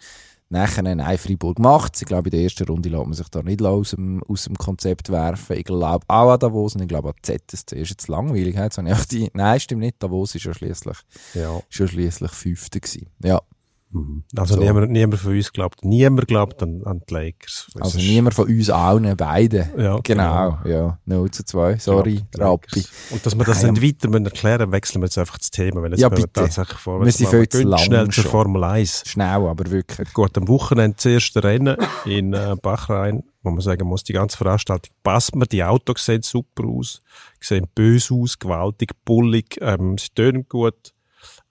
Nachher, 0.49 0.83
nein, 0.83 1.19
Freiburg 1.19 1.59
macht 1.59 2.01
Ich 2.01 2.07
glaube, 2.07 2.29
in 2.29 2.31
der 2.31 2.43
ersten 2.43 2.69
Runde 2.69 2.89
lässt 2.89 3.05
man 3.05 3.15
sich 3.15 3.29
da 3.29 3.43
nicht 3.43 3.61
aus 3.63 3.91
dem, 3.91 4.23
aus 4.29 4.45
dem 4.45 4.57
Konzept 4.57 5.11
werfen. 5.11 5.57
Ich 5.57 5.65
glaube 5.65 6.05
auch 6.07 6.31
an 6.31 6.39
Davos 6.39 6.77
und 6.77 6.83
ich 6.83 6.89
glaube 6.89 7.09
an 7.09 7.15
ZSC. 7.21 7.81
Ist 7.81 7.91
jetzt 7.91 8.07
langweilig. 8.07 8.55
Jetzt 8.55 8.79
habe 8.79 8.89
ich 8.89 9.07
die, 9.09 9.29
nein, 9.35 9.59
stimmt 9.59 9.81
nicht. 9.81 10.01
Davos 10.01 10.37
ist 10.37 10.45
ja 10.45 10.55
schließlich, 10.55 10.99
ja. 11.35 11.61
Ist 11.69 12.21
ja 12.21 12.29
Fünfte 12.29 12.79
gewesen. 12.79 13.09
Ja. 13.25 13.43
Mhm. 13.91 14.24
Also 14.37 14.55
so. 14.55 14.61
niemand, 14.61 14.91
niemand 14.91 15.20
von 15.20 15.32
uns 15.32 15.53
glaubt, 15.53 15.84
niemand 15.84 16.26
glaubt 16.26 16.62
an, 16.62 16.82
an 16.84 17.03
die 17.09 17.14
Lakers. 17.14 17.68
Das 17.74 17.82
also 17.82 17.99
niemand 17.99 18.34
von 18.34 18.49
uns 18.49 18.68
allen, 18.68 19.16
beide. 19.16 19.70
Ja, 19.76 19.99
genau, 20.03 20.03
genau. 20.03 20.59
ja. 20.64 20.99
0 21.05 21.30
zu 21.30 21.45
2, 21.45 21.78
sorry, 21.78 22.22
Rappi. 22.37 22.84
Und 23.11 23.24
dass 23.24 23.37
wir 23.37 23.45
das 23.45 23.62
Nein, 23.62 23.74
nicht 23.74 23.82
weiter 23.82 24.09
müssen 24.09 24.26
erklären 24.26 24.72
wechseln 24.72 25.03
wir 25.03 25.07
jetzt 25.07 25.18
einfach 25.18 25.39
das 25.39 25.51
Thema, 25.51 25.82
weil 25.82 25.93
es 25.93 26.01
ja, 26.01 26.09
bitte. 26.09 26.32
tatsächlich 26.32 26.78
vor. 26.78 27.05
Wir 27.05 27.12
sind 27.12 27.28
viel 27.28 27.49
zu 27.49 27.78
schnell 27.78 28.09
zur 28.09 28.24
Formel 28.24 28.64
1. 28.64 29.05
Schnell, 29.07 29.47
aber 29.47 29.70
wirklich. 29.70 30.12
Gut, 30.12 30.37
am 30.37 30.49
Wochenende 30.49 30.97
das 30.97 31.07
erste 31.07 31.45
Rennen 31.45 31.76
in 32.05 32.32
äh, 32.32 32.57
Bachrhein, 32.61 33.22
wo 33.43 33.51
man 33.51 33.61
sagen 33.61 33.87
muss, 33.87 34.03
die 34.03 34.12
ganze 34.12 34.37
Veranstaltung 34.37 34.93
passt 35.05 35.37
mir, 35.37 35.47
die 35.47 35.62
Autos 35.62 36.05
sehen 36.05 36.22
super 36.22 36.64
aus, 36.64 37.03
sehen 37.41 37.66
böse 37.74 38.14
aus, 38.14 38.39
gewaltig, 38.39 38.93
bullig, 39.05 39.59
ähm, 39.61 39.97
sie 39.97 40.09
tönen 40.14 40.47
gut. 40.49 40.93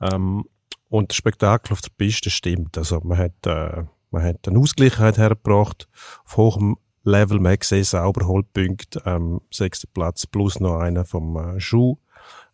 Ähm, 0.01 0.43
und 0.96 1.12
das 1.12 1.18
Spektakel 1.18 1.74
auf 1.74 1.82
der 1.82 1.91
Piste 1.98 2.30
stimmt. 2.30 2.78
Also 2.78 3.02
man 3.04 3.18
hat, 3.18 3.46
äh, 3.46 3.84
man 4.12 4.24
hat 4.24 4.48
eine 4.48 4.60
Ausgleichheit 4.60 5.18
hergebracht 5.18 5.89
auf 6.26 6.38
hohem 6.38 6.78
Level. 7.04 7.39
Man 7.39 7.54
hat 7.54 7.62
gesehen, 7.62 7.84
sauber 7.84 8.28
Holdpunkt, 8.28 9.00
ähm, 9.06 9.41
sechster 9.52 9.89
Platz 9.93 10.26
plus 10.26 10.60
noch 10.60 10.80
einer 10.80 11.04
vom 11.06 11.36
äh, 11.38 11.60
Schuh. 11.60 11.98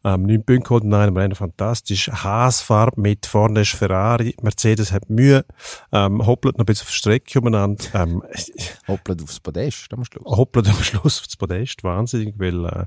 Ähm, 0.03 0.23
neun 0.23 0.43
Punkte 0.43 0.63
geholt 0.63 0.83
in 0.83 0.93
einem 0.93 1.15
Rennen, 1.15 1.35
fantastisch. 1.35 2.09
Haasfarbe 2.09 2.99
mit, 2.99 3.25
vorne 3.25 3.61
ist 3.61 3.71
Ferrari, 3.71 4.35
Mercedes 4.41 4.91
hat 4.91 5.09
Mühe, 5.09 5.45
ähm, 5.91 6.25
hoppelt 6.25 6.57
noch 6.57 6.63
ein 6.63 6.65
bisschen 6.65 6.85
auf 6.85 6.89
die 6.89 6.97
Strecke 6.97 7.39
umeinander. 7.39 7.83
Ähm, 7.93 8.23
hoppelt 8.87 9.21
aufs 9.21 9.39
Podest 9.39 9.93
am 9.93 10.03
Schluss. 10.03 10.25
Hoppelt 10.25 10.67
am 10.67 10.83
Schluss 10.83 11.19
aufs 11.19 11.37
Podest, 11.37 11.83
wahnsinnig, 11.83 12.35
weil 12.37 12.65
äh, 12.65 12.85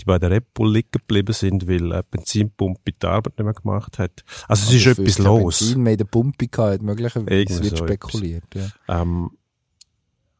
die 0.00 0.04
beiden 0.04 0.32
Red 0.32 0.54
Bull 0.54 0.72
liegen 0.72 0.90
geblieben 0.90 1.34
sind, 1.34 1.68
weil 1.68 1.92
äh, 1.92 2.02
Benzinpumpe 2.10 2.92
die 2.92 3.06
Arbeit 3.06 3.38
nicht 3.38 3.44
mehr 3.44 3.54
gemacht 3.54 3.98
hat. 3.98 4.24
Also 4.48 4.68
es 4.68 4.86
ist 4.86 4.98
etwas 4.98 5.18
los. 5.18 5.58
Benzin 5.58 5.82
mehr 5.82 5.92
in 5.92 5.98
der 5.98 6.04
Pumpe 6.06 6.48
gehabt, 6.48 6.82
möglicherweise 6.82 7.62
wird 7.62 7.76
so 7.76 7.84
spekuliert. 7.84 8.44
Ja. 8.54 9.02
Ähm, 9.02 9.30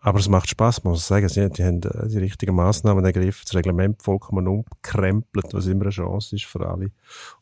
aber 0.05 0.19
es 0.19 0.29
macht 0.29 0.51
Spaß, 0.51 0.85
muss 0.85 0.99
ich 0.99 1.05
sagen. 1.07 1.31
Sie, 1.31 1.49
die 1.49 1.65
haben 1.65 1.83
äh, 1.83 2.09
die 2.09 2.19
richtigen 2.19 2.55
Massnahmen 2.55 3.03
ergriffen, 3.07 3.41
das 3.47 3.55
Reglement 3.55 4.03
vollkommen 4.03 4.47
umkrempelt, 4.47 5.47
was 5.53 5.67
immer 5.67 5.85
eine 5.85 5.91
Chance 5.93 6.37
ist 6.37 6.45
für 6.45 6.69
alle. 6.69 6.91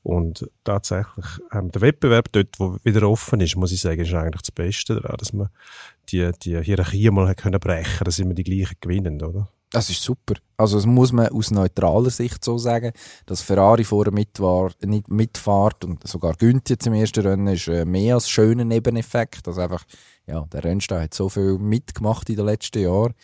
Und 0.05 0.49
tatsächlich, 0.63 1.27
ähm, 1.53 1.73
der 1.73 1.81
Wettbewerb 1.81 2.31
dort, 2.31 2.61
wo 2.61 2.79
wieder 2.85 3.09
offen 3.09 3.41
ist, 3.41 3.57
muss 3.57 3.73
ich 3.73 3.81
sagen, 3.81 4.03
ist 4.03 4.15
eigentlich 4.15 4.43
das 4.43 4.53
Beste 4.53 5.01
daran, 5.01 5.17
dass 5.19 5.33
man 5.33 5.49
die, 6.11 6.31
die 6.41 6.63
Hierarchie 6.63 7.11
mal 7.11 7.35
können 7.35 7.59
brechen, 7.59 8.05
dass 8.05 8.21
immer 8.21 8.35
die 8.35 8.45
gleichen 8.45 8.77
gewinnen, 8.81 9.21
oder? 9.21 9.49
Das 9.73 9.89
ist 9.89 10.03
super. 10.03 10.35
Also 10.59 10.77
das 10.77 10.85
muss 10.85 11.13
man 11.13 11.29
aus 11.29 11.51
neutraler 11.51 12.11
Sicht 12.11 12.45
so 12.45 12.59
sagen, 12.59 12.93
dass 13.25 13.41
Ferrari 13.41 13.85
vorher 13.85 14.13
mit 14.13 14.39
war, 14.39 14.71
nicht 14.83 15.09
mitfahrt 15.09 15.85
und 15.85 16.07
sogar 16.07 16.35
Günther 16.35 16.79
zum 16.79 16.93
ersten 16.93 17.27
Rennen 17.27 17.47
ist 17.47 17.69
äh, 17.69 17.87
mehr 17.87 18.17
als 18.17 18.29
schöner 18.29 18.67
Nebeneffekt. 18.67 19.49
Also 19.49 19.63
einfach, 19.63 19.85
ja, 20.27 20.45
der 20.53 20.63
Rennstall 20.63 21.03
hat 21.03 21.15
so 21.15 21.31
viel 21.31 21.59
mitgemacht 21.59 22.29
in 22.29 22.37
den 22.37 22.45
letzten 22.45 22.83
Jahren. 22.83 23.15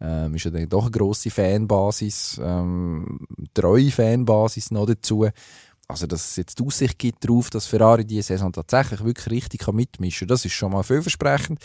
Ähm, 0.00 0.34
ist 0.34 0.44
ja 0.44 0.50
dann 0.50 0.68
doch 0.68 0.82
eine 0.82 0.90
grosse 0.90 1.30
Fanbasis, 1.30 2.40
ähm, 2.42 3.20
treue 3.54 3.92
Fanbasis 3.92 4.72
noch 4.72 4.86
dazu. 4.86 5.28
Also, 5.86 6.06
dass 6.08 6.30
es 6.30 6.36
jetzt 6.36 6.58
die 6.58 6.64
Aussicht 6.64 6.98
gibt 6.98 7.24
darauf, 7.24 7.50
dass 7.50 7.66
Ferrari 7.66 8.04
diese 8.04 8.22
Saison 8.22 8.52
tatsächlich 8.52 9.04
wirklich 9.04 9.30
richtig 9.30 9.66
mitmischen 9.72 10.26
kann, 10.26 10.34
das 10.34 10.44
ist 10.44 10.52
schon 10.52 10.72
mal 10.72 10.82
vielversprechend. 10.82 11.60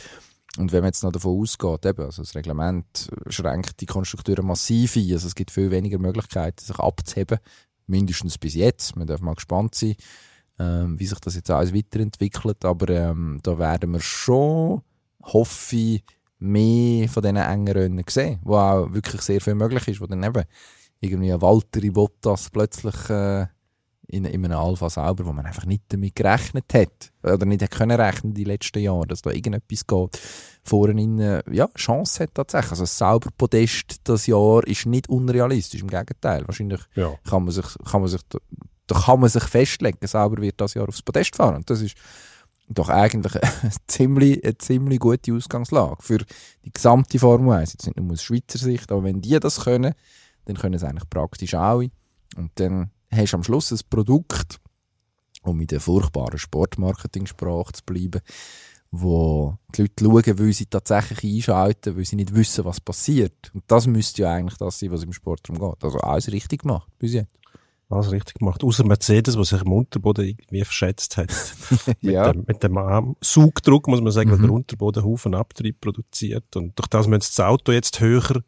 Und 0.58 0.72
wenn 0.72 0.82
man 0.82 0.90
jetzt 0.90 1.04
noch 1.04 1.12
davon 1.12 1.40
ausgeht, 1.40 1.86
eben, 1.86 2.04
also 2.04 2.24
das 2.24 2.36
Reglement 2.36 3.10
schränkt 3.28 3.80
die 3.80 3.86
Konstrukteure 3.86 4.44
massiv 4.44 4.96
ein, 4.96 5.12
also 5.14 5.28
es 5.28 5.36
gibt 5.36 5.52
viel 5.52 5.70
weniger 5.70 6.00
Möglichkeiten, 6.00 6.64
sich 6.64 6.80
abzuheben, 6.80 7.40
mindestens 7.86 8.38
bis 8.38 8.56
jetzt. 8.56 8.96
Man 8.96 9.08
darf 9.08 9.22
mal 9.22 9.36
gespannt 9.36 9.76
sein, 9.76 9.96
ähm, 10.58 11.00
wie 11.00 11.06
sich 11.06 11.20
das 11.20 11.36
jetzt 11.36 11.52
alles 11.52 11.74
weiterentwickelt, 11.74 12.66
aber 12.66 12.90
ähm, 12.90 13.40
da 13.44 13.60
werden 13.60 13.92
wir 13.92 14.00
schon, 14.00 14.82
hoffe 15.24 15.76
ich, 15.76 16.04
mehr 16.40 17.10
von 17.10 17.24
diesen 17.24 17.38
engen 17.38 17.76
Rennen 17.76 18.04
sehen, 18.08 18.40
wo 18.44 18.56
auch 18.56 18.94
wirklich 18.94 19.22
sehr 19.22 19.42
viel 19.42 19.56
möglich 19.56 19.88
ist, 19.88 20.02
wo 20.02 20.06
dann 20.06 20.24
eben 20.24 20.44
irgendwie 21.00 21.34
ein 21.34 21.42
Walter 21.42 21.82
Bottas 21.92 22.50
plötzlich 22.50 23.10
äh, 23.10 23.48
in, 24.08 24.26
in 24.26 24.46
einem 24.46 24.58
Alpha 24.58 24.90
selber, 24.90 25.26
wo 25.26 25.34
man 25.34 25.46
einfach 25.46 25.66
nicht 25.66 25.84
damit 25.90 26.16
gerechnet 26.16 26.74
hat 26.74 27.12
oder 27.24 27.46
nicht 27.46 27.62
hat 27.62 27.72
können 27.72 28.00
rechnen 28.00 28.34
die 28.34 28.46
letzten 28.46 28.80
Jahre, 28.80 29.06
dass 29.06 29.22
da 29.22 29.32
irgendetwas 29.32 29.86
geht, 29.86 30.22
vorne 30.64 31.02
in, 31.02 31.20
ja, 31.52 31.68
Chance 31.76 32.24
hat 32.24 32.34
tatsächlich. 32.34 32.72
Also 32.72 32.86
selber 32.86 33.30
Podest 33.38 34.02
das 34.06 34.28
Jahr 34.28 34.66
ist 34.66 34.86
nicht 34.86 35.10
unrealistisch, 35.10 35.82
im 35.82 35.90
Gegenteil. 35.90 36.48
Wahrscheinlich 36.48 36.82
ja. 36.96 37.14
kann 37.30 37.44
man 37.44 37.52
sich, 37.52 37.66
kann 37.90 38.02
man 38.02 38.10
sich, 38.10 38.22
da 38.88 39.00
kann 39.00 39.20
man 39.20 39.30
sich 39.30 39.44
festlegen, 39.44 40.08
selber 40.08 40.42
wird 40.42 40.62
das 40.62 40.74
Jahr 40.74 40.88
aufs 40.88 41.02
Podest 41.02 41.36
fahren. 41.36 41.58
Und 41.58 41.70
das 41.70 41.82
ist 41.82 41.98
doch 42.70 42.90
eigentlich 42.90 43.36
eine 43.36 43.72
ziemlich, 43.88 44.44
eine 44.44 44.58
ziemlich 44.58 45.00
gute 45.00 45.34
Ausgangslage 45.34 45.98
für 46.00 46.20
die 46.64 46.72
gesamte 46.72 47.20
Formel 47.20 47.58
1. 47.58 47.74
Jetzt 47.74 47.88
nicht 47.88 48.00
nur 48.00 48.12
aus 48.12 48.24
Schweizer 48.24 48.58
Sicht, 48.58 48.90
aber 48.92 49.04
wenn 49.04 49.22
die 49.22 49.38
das 49.40 49.62
können, 49.62 49.94
dann 50.46 50.56
können 50.56 50.76
es 50.76 50.84
eigentlich 50.84 51.10
praktisch 51.10 51.54
alle. 51.54 51.90
Und 52.38 52.52
dann 52.56 52.92
hast 53.12 53.34
am 53.34 53.44
Schluss 53.44 53.72
ein 53.72 53.80
Produkt, 53.90 54.60
um 55.44 55.60
in 55.62 55.68
der 55.68 55.80
furchtbaren 55.80 56.38
Sportmarketing-Sprache 56.38 57.74
zu 57.74 57.84
bleiben, 57.86 58.22
wo 58.92 59.58
die 59.76 59.82
Leute 59.82 60.04
schauen, 60.04 60.40
weil 60.40 60.54
sie 60.54 60.66
tatsächlich 60.66 61.36
einschalten, 61.36 61.98
weil 61.98 62.06
sie 62.06 62.16
nicht 62.16 62.34
wissen, 62.34 62.66
was 62.66 62.80
passiert. 62.80 63.52
Und 63.54 63.64
das 63.68 63.88
müsste 63.88 64.24
ja 64.24 64.34
eigentlich 64.34 64.58
das 64.58 64.80
sein, 64.80 64.92
was 64.92 65.04
im 65.04 65.14
Sport 65.14 65.42
darum 65.44 65.72
geht. 65.72 65.84
Also 65.84 66.00
alles 66.00 66.32
richtig 66.32 66.62
gemacht, 66.62 66.88
bis 67.00 67.14
jetzt. 67.14 67.32
Alles 67.90 68.12
richtig 68.12 68.36
gemacht. 68.36 68.64
Außer 68.66 68.86
Mercedes, 68.86 69.36
der 69.36 69.46
sich 69.46 69.62
im 69.62 69.72
Unterboden 69.72 70.26
irgendwie 70.26 70.64
verschätzt 70.66 71.16
hat. 71.16 71.32
ja. 72.02 72.34
mit, 72.34 72.62
dem, 72.62 72.74
mit 72.74 72.94
dem 72.94 73.16
Sugdruck, 73.22 73.88
muss 73.88 74.02
man 74.02 74.12
sagen, 74.12 74.30
mhm. 74.30 74.34
weil 74.34 74.42
der 74.42 74.52
Unterboden 74.52 75.04
Haufen 75.06 75.36
Abtrieb 75.36 75.80
produziert. 75.80 76.54
Und 76.58 76.78
durch 76.78 76.88
das 76.88 77.08
müssen 77.08 77.22
sie 77.22 77.38
das 77.38 77.46
Auto 77.46 77.72
jetzt 77.72 78.02
höher 78.02 78.44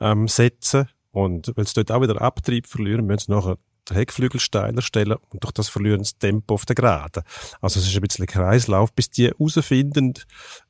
ähm, 0.00 0.26
setzen. 0.26 0.88
Und 1.10 1.52
weil 1.54 1.66
sie 1.66 1.74
dort 1.74 1.92
auch 1.92 2.00
wieder 2.00 2.20
Abtrieb 2.22 2.66
verlieren, 2.66 3.04
müssen 3.04 3.26
sie 3.26 3.32
nachher 3.32 3.58
Heckflügel 3.96 4.40
steiler 4.40 4.82
stellen 4.82 5.16
und 5.30 5.42
durch 5.42 5.52
das 5.52 5.68
verlieren 5.68 6.04
sie 6.04 6.14
Tempo 6.18 6.54
auf 6.54 6.66
der 6.66 6.76
Geraden. 6.76 7.22
Also 7.60 7.80
es 7.80 7.86
ist 7.86 7.94
ein 7.94 8.02
bisschen 8.02 8.26
Kreislauf, 8.26 8.92
bis 8.92 9.10
die 9.10 9.28
herausfinden, 9.28 10.14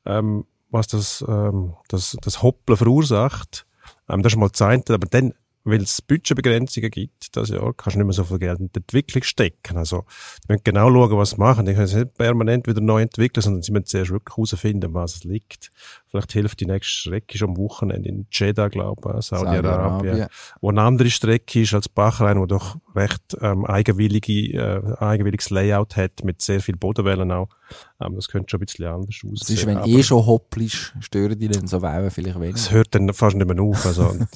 ähm, 0.05 0.45
was 0.69 0.87
das, 0.87 1.23
ähm, 1.27 1.73
das, 1.87 2.17
das 2.21 2.41
Hoppeln 2.41 2.77
verursacht. 2.77 3.65
Ähm, 4.07 4.21
das 4.21 4.33
ist 4.33 4.37
mal 4.37 4.51
Zeit, 4.51 4.89
aber 4.89 5.07
dann, 5.07 5.33
weil 5.63 5.81
es 5.81 6.01
Budgetbegrenzungen 6.01 6.89
gibt, 6.89 7.35
das 7.35 7.49
Jahr, 7.49 7.73
kannst 7.73 7.95
du 7.95 7.99
nicht 7.99 8.07
mehr 8.07 8.13
so 8.13 8.23
viel 8.23 8.39
Geld 8.39 8.59
in 8.59 8.69
die 8.71 8.79
Entwicklung 8.79 9.23
stecken. 9.23 9.77
Also, 9.77 10.05
die 10.43 10.53
müssen 10.53 10.63
genau 10.63 10.89
schauen, 10.89 11.17
was 11.17 11.31
sie 11.31 11.37
machen. 11.37 11.65
Die 11.65 11.73
können 11.73 11.87
sich 11.87 11.97
nicht 11.97 12.17
permanent 12.17 12.67
wieder 12.67 12.81
neu 12.81 13.01
entwickeln, 13.01 13.41
sondern 13.41 13.61
sie 13.61 13.71
müssen 13.71 13.85
zuerst 13.85 14.11
wirklich 14.11 14.35
herausfinden, 14.35 14.93
was 14.93 15.17
es 15.17 15.23
liegt. 15.23 15.71
Vielleicht 16.09 16.31
hilft 16.31 16.59
die 16.59 16.65
nächste 16.65 16.91
Strecke 16.91 17.37
schon 17.37 17.49
am 17.49 17.57
Wochenende 17.57 18.09
in 18.09 18.25
Jeddah, 18.31 18.67
glaube 18.67 19.15
ich, 19.19 19.25
Saudi-Arabien. 19.25 19.63
Saudi-Arabien. 19.63 20.27
Wo 20.59 20.69
eine 20.69 20.81
andere 20.81 21.09
Strecke 21.11 21.61
ist 21.61 21.73
als 21.75 21.87
Bachrein, 21.87 22.39
wo 22.39 22.47
doch 22.47 22.77
recht 22.95 23.21
ähm, 23.41 23.63
eigenwillige, 23.65 24.53
äh, 24.57 24.97
eigenwilliges 24.99 25.51
Layout 25.51 25.97
hat, 25.97 26.23
mit 26.23 26.41
sehr 26.41 26.61
viel 26.61 26.75
Bodenwellen 26.77 27.31
auch. 27.31 27.49
Ähm, 28.01 28.15
das 28.15 28.27
könnte 28.27 28.49
schon 28.49 28.59
ein 28.59 28.65
bisschen 28.65 28.85
anders 28.85 29.09
aussehen. 29.17 29.35
Das 29.39 29.49
ist, 29.51 29.65
wenn 29.67 29.83
eh 29.85 30.01
schon 30.01 30.25
hopplisch, 30.25 30.93
stören 30.99 31.37
die 31.37 31.47
dann 31.47 31.67
so 31.67 31.81
Wellen 31.81 32.09
vielleicht 32.09 32.35
es 32.37 32.41
weniger. 32.41 32.71
hört 32.71 32.95
dann 32.95 33.13
fast 33.13 33.35
nicht 33.35 33.47
mehr 33.47 33.61
auf. 33.61 33.85
Also, 33.85 34.07
und, 34.09 34.27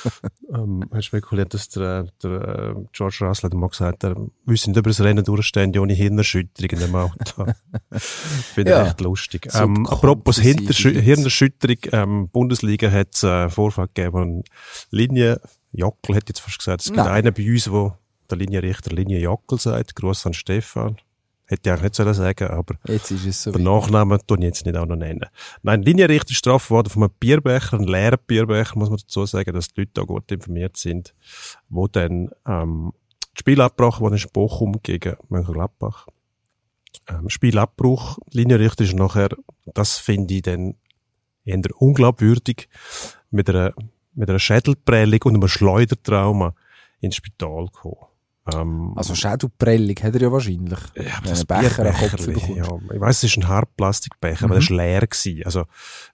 ähm, 0.54 0.84
er 0.90 1.02
spekuliert, 1.02 1.52
dass 1.52 1.68
der, 1.68 2.06
der 2.22 2.30
äh, 2.30 2.74
George 2.92 3.18
Russell 3.20 3.50
hat 3.50 3.54
mal 3.54 3.68
gesagt, 3.68 4.04
er 4.04 4.16
wüsste 4.46 4.70
nicht 4.70 4.78
über 4.78 4.88
das 4.88 5.00
Rennen 5.02 5.24
durchstehen 5.24 5.76
ohne 5.78 5.92
Hirnerschütterung 5.92 6.70
in 6.70 6.78
dem 6.78 6.94
Auto. 6.94 7.46
Finde 7.92 8.70
ich 8.72 8.76
Ja. 8.78 8.86
echt 8.86 9.00
lustig. 9.00 9.48
Ähm, 9.54 9.86
apropos 9.86 10.36
kompulsive 10.40 11.00
Hinterschü 11.18 11.46
Witze. 11.46 11.66
Hirnerschütterung, 11.66 11.78
ähm, 11.92 12.28
Bundesliga 12.28 12.90
hat 12.90 13.14
es 13.14 13.22
äh, 13.22 13.48
Vorfall 13.48 13.88
gegeben, 13.92 14.42
Linie, 14.90 15.40
Jockel 15.72 16.16
hat 16.16 16.28
jetzt 16.28 16.40
fast 16.40 16.58
gesagt, 16.58 16.80
es 16.80 16.86
gibt 16.86 16.98
Nein. 16.98 17.08
einen 17.08 17.34
bei 17.34 17.50
uns, 17.50 17.70
wo 17.70 17.92
der 18.30 18.38
Linienrichter 18.38 18.94
Linie 18.94 19.20
Jockel 19.20 19.58
sagt, 19.58 19.94
Gruß 19.94 20.26
an 20.26 20.34
Stefan. 20.34 20.96
Hätte 21.46 21.70
ich 21.70 21.72
eigentlich 21.72 21.82
nicht 21.84 21.94
sollen 21.94 22.12
sagen, 22.12 22.48
aber 22.48 22.74
Jetzt 22.86 23.10
ist 23.10 23.24
es 23.24 23.42
so. 23.44 23.52
den 23.52 23.62
Nachnamen 23.62 24.20
tun 24.26 24.42
ich 24.42 24.48
jetzt 24.48 24.66
nicht 24.66 24.76
auch 24.76 24.84
noch 24.84 24.96
nennen. 24.96 25.24
Nein, 25.62 25.82
Linienrichter 25.82 26.30
ist 26.30 26.36
strafe 26.36 26.68
worden 26.68 26.90
von 26.90 27.04
einem 27.04 27.12
Bierbecher, 27.18 27.78
einem 27.78 27.88
leeren 27.88 28.18
Bierbecher, 28.26 28.78
muss 28.78 28.90
man 28.90 28.98
dazu 28.98 29.24
sagen, 29.24 29.54
dass 29.54 29.68
die 29.68 29.80
Leute 29.80 29.92
da 29.94 30.02
gut 30.02 30.30
informiert 30.30 30.76
sind, 30.76 31.14
wo 31.70 31.88
dann 31.88 32.30
ähm, 32.46 32.92
das 33.32 33.40
Spiel 33.40 33.62
abgebrochen 33.62 34.02
wurde 34.02 34.16
in 34.16 34.30
Bochum 34.30 34.80
gegen 34.82 35.16
Mönchengladbach. 35.30 36.06
Ähm, 37.08 37.30
Spielabbruch, 37.30 38.18
Linienrichter 38.30 38.84
ist 38.84 38.92
nachher, 38.94 39.30
das 39.64 39.96
finde 39.96 40.34
ich 40.34 40.42
dann 40.42 40.74
eher 41.48 41.60
unglaubwürdig, 41.80 42.68
mit 43.30 43.48
einer, 43.50 43.74
mit 44.14 44.28
einer 44.28 44.38
Schädelprellung 44.38 45.20
und 45.24 45.34
einem 45.34 45.48
Schleudertrauma 45.48 46.54
ins 47.00 47.16
Spital 47.16 47.66
gekommen. 47.66 47.96
Ähm, 48.54 48.92
Also 48.96 49.14
Schädelprellung 49.14 49.96
hat 50.02 50.14
er 50.14 50.20
ja 50.22 50.32
wahrscheinlich. 50.32 50.78
ja, 50.96 51.18
aber 51.18 51.28
das 51.28 51.44
Becher 51.44 51.84
den 51.84 51.92
Kopf 51.94 52.26
bekommst. 52.26 52.48
ja, 52.48 52.78
ich 52.94 53.00
weiss, 53.00 53.18
es 53.18 53.24
ist 53.24 53.36
ein 53.36 53.48
Hartplastikbecher, 53.48 54.44
aber 54.46 54.56
Mhm. 54.56 54.60
der 54.60 54.70
war 54.70 54.76
leer. 54.76 55.06
Gewesen. 55.06 55.42
Also, 55.44 55.64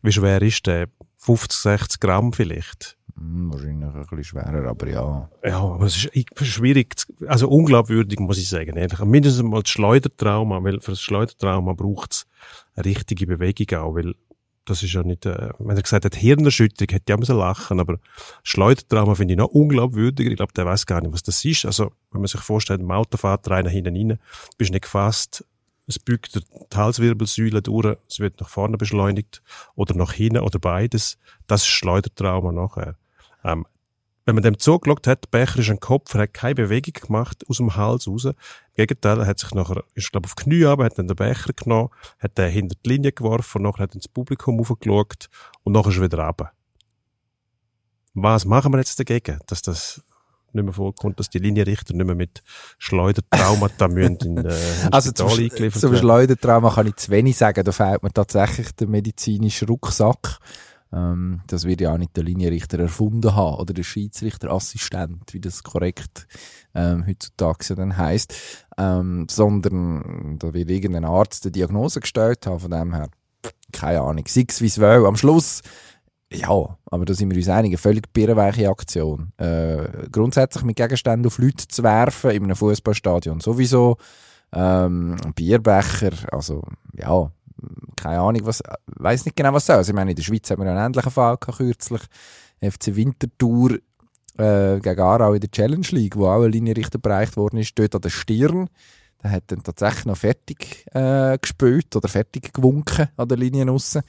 wie 0.03 0.13
schwer 0.13 0.43
ist 0.43 0.67
der? 0.67 0.89
50, 1.19 1.59
60 1.59 2.01
Gramm 2.01 2.33
vielleicht. 2.35 2.99
Hm, 3.17 3.51
wahrscheinlich 3.53 3.89
ein 3.95 4.01
bisschen 4.03 4.25
schwerer, 4.25 4.69
aber 4.69 4.89
ja. 4.89 5.31
Ja, 5.45 5.59
aber 5.61 5.87
es 5.87 6.05
ist 6.05 6.47
schwierig, 6.47 6.97
also 7.29 7.49
unglaubwürdig, 7.49 8.19
muss 8.19 8.37
ich 8.39 8.49
sagen. 8.49 8.77
Ehrlich. 8.77 8.99
Mindestens 9.05 9.43
mal 9.45 9.63
das 9.63 9.71
Schleudertrauma, 9.71 10.63
weil 10.65 10.81
für 10.81 10.91
das 10.91 11.01
Schleudertrauma 11.01 11.73
braucht 11.75 12.13
es 12.13 12.27
eine 12.75 12.85
richtige 12.85 13.27
Bewegung 13.29 13.79
auch, 13.79 13.95
weil 13.95 14.15
das 14.65 14.83
ist 14.83 14.93
ja 14.93 15.03
nicht, 15.03 15.27
äh, 15.27 15.51
wenn 15.59 15.77
er 15.77 15.83
gesagt 15.83 16.05
hat, 16.05 16.15
Hirnerschütterung, 16.15 16.93
hätte 16.93 17.05
ich 17.07 17.15
auch 17.15 17.19
müssen 17.19 17.37
lachen, 17.37 17.81
aber 17.81 17.99
Schleudertrauma 18.43 19.15
finde 19.15 19.35
ich 19.35 19.39
noch 19.39 19.49
unglaubwürdiger. 19.49 20.31
Ich 20.31 20.37
glaube, 20.37 20.53
der 20.55 20.67
weiß 20.67 20.87
gar 20.87 21.01
nicht, 21.01 21.13
was 21.13 21.23
das 21.23 21.45
ist. 21.45 21.65
Also, 21.67 21.93
wenn 22.11 22.23
man 22.23 22.29
sich 22.29 22.41
vorstellt, 22.41 22.81
im 22.81 22.91
Auto 22.91 23.17
fährt 23.17 23.49
einer 23.49 23.69
hinten 23.69 23.97
rein, 23.97 24.19
bist 24.57 24.71
nicht 24.71 24.83
gefasst, 24.83 25.45
es 25.87 25.99
bückt 25.99 26.35
die 26.35 26.77
Halswirbelsäule 26.77 27.61
durch, 27.61 27.99
es 28.09 28.21
wird 28.21 28.41
nach 28.41 28.49
vorne 28.49 28.79
beschleunigt 28.79 29.43
oder 29.75 29.95
nach 29.95 30.13
hinten 30.13 30.39
oder 30.39 30.59
beides. 30.59 31.19
Das 31.47 31.63
ist 31.63 31.69
Schleudertrauma 31.69 32.53
nachher. 32.53 32.97
Ähm, 33.45 33.67
wenn 34.25 34.35
man 34.35 34.43
dem 34.43 34.59
zugeschaut 34.59 35.07
hat, 35.07 35.25
der 35.25 35.39
Becher 35.39 35.59
ist 35.59 35.71
ein 35.71 35.81
Kopf, 35.81 36.15
er 36.15 36.23
hat 36.23 36.35
keine 36.35 36.55
Bewegung 36.55 36.95
gemacht 36.95 37.45
aus 37.49 37.59
dem 37.59 37.77
Hals 37.77 38.09
raus. 38.09 38.25
Im 38.25 38.35
Gegenteil, 38.75 39.21
er 39.21 39.27
hat 39.27 39.39
sich 39.39 39.53
nachher, 39.53 39.85
ist 39.95 40.13
glaube 40.13 40.27
auf 40.27 40.35
die 40.35 40.45
Knie 40.45 40.65
runter, 40.65 40.85
hat 40.85 40.99
dann 40.99 41.09
den 41.09 41.17
Becher 41.17 41.53
genommen, 41.53 41.91
hat 42.19 42.39
den 42.39 42.51
hinter 42.51 42.77
die 42.85 42.89
Linie 42.89 43.13
geworfen, 43.13 43.63
nachher 43.63 43.85
hat 43.85 43.93
er 43.93 43.97
ins 43.97 44.09
Publikum 44.09 44.59
hochgeschaut 44.59 45.29
und 45.63 45.73
nachher 45.73 45.91
ist 45.91 45.99
er 45.99 46.03
wieder 46.05 46.25
runter. 46.25 46.53
Was 48.15 48.45
machen 48.45 48.73
wir 48.73 48.79
jetzt 48.79 48.99
dagegen, 48.99 49.41
dass 49.47 49.61
das 49.61 50.03
nicht 50.55 50.65
mehr 50.65 50.73
vorkommt, 50.73 51.19
dass 51.19 51.29
die 51.29 51.39
Linienrichter 51.39 51.95
nicht 51.95 52.07
mehr 52.07 52.15
mit 52.15 52.43
Schleudertraumata 52.79 53.89
müssen 53.89 54.19
in, 54.21 54.37
äh, 54.47 54.55
Also 54.91 55.11
zum, 55.13 55.29
zum. 55.29 55.97
Schleudertrauma 55.97 56.71
kann 56.71 56.87
ich 56.87 56.97
zu 56.97 57.11
wenig 57.11 57.37
sagen. 57.37 57.65
Da 57.65 57.73
fehlt 57.73 58.03
mir 58.03 58.13
tatsächlich 58.13 58.73
der 58.73 58.87
medizinische 58.87 59.67
Rucksack. 59.67 60.39
Ähm, 60.95 61.41
das 61.47 61.65
wird 61.65 61.81
ja 61.81 61.93
auch 61.93 61.99
nicht 61.99 62.17
der 62.17 62.25
Linienrichter 62.25 62.79
erfunden 62.79 63.35
haben 63.35 63.57
oder 63.57 63.75
der 63.75 63.83
Schiedsrichterassistent, 63.83 65.33
wie 65.33 65.41
das 65.41 65.63
korrekt 65.63 66.27
ähm, 66.75 67.07
heutzutage 67.07 67.65
ja 67.71 67.75
dann 67.75 67.97
heisst. 67.97 68.35
Ähm, 68.79 69.27
sondern 69.31 70.39
da 70.39 70.55
wird 70.55 70.71
irgendein 70.71 71.05
Arzt 71.05 71.45
eine 71.45 71.53
Diagnose 71.53 72.01
gestellt 72.01 72.47
haben, 72.47 72.61
von 72.61 72.71
dem 72.71 72.95
her 72.95 73.09
keine 73.73 74.01
Ahnung. 74.01 74.25
Six 74.27 74.61
wie 74.61 74.67
es 74.67 74.79
will. 74.79 75.07
Am 75.07 75.17
Schluss 75.17 75.63
ja, 76.33 76.79
aber 76.87 77.05
da 77.05 77.15
sind 77.15 77.31
wir 77.31 77.37
uns 77.37 77.49
einig, 77.49 77.71
eine 77.71 77.79
völlig 77.79 78.13
birrenweiche 78.13 78.69
Aktion. 78.69 79.33
Äh, 79.37 80.09
grundsätzlich 80.11 80.65
mit 80.65 80.77
Gegenständen 80.77 81.27
auf 81.27 81.39
Leute 81.39 81.69
zu 81.69 81.83
werfen 81.83 82.31
in 82.31 82.45
einem 82.45 82.57
Fußballstadion 82.57 83.41
sowieso. 83.41 83.97
Ähm, 84.53 85.17
Bierbecher, 85.35 86.13
also 86.33 86.63
ja, 86.93 87.31
keine 87.97 88.21
Ahnung, 88.21 88.41
was, 88.45 88.63
weiß 88.87 89.25
nicht 89.25 89.37
genau 89.37 89.53
was 89.53 89.67
soll. 89.67 89.77
Also, 89.77 89.91
ich 89.91 89.95
meine, 89.95 90.11
in 90.11 90.17
der 90.17 90.23
Schweiz 90.23 90.51
haben 90.51 90.63
wir 90.63 90.71
einen 90.71 90.87
ähnlichen 90.87 91.11
Fall 91.11 91.37
gehabt, 91.37 91.59
kürzlich. 91.59 92.03
FC 92.61 92.97
Winterthur 92.97 93.79
äh, 94.39 94.81
gegen 94.81 95.01
Aarau 95.01 95.35
in 95.35 95.41
der 95.41 95.51
Challenge 95.51 95.87
League, 95.91 96.17
wo 96.17 96.27
auch 96.27 96.43
ein 96.43 96.53
Linienrichter 96.53 96.99
bereicht 96.99 97.37
worden 97.37 97.59
ist, 97.59 97.79
dort 97.79 97.95
an 97.95 98.01
der 98.01 98.11
Stirn. 98.11 98.69
Der 99.23 99.31
hat 99.31 99.45
dann 99.49 99.63
tatsächlich 99.63 100.07
noch 100.07 100.17
fertig 100.17 100.87
äh, 100.93 101.39
gespielt 101.39 101.95
oder 101.97 102.09
fertig 102.09 102.53
gewunken 102.53 103.09
an 103.17 103.29
der 103.29 103.39
Linie 103.39 103.71
aussen. 103.71 104.03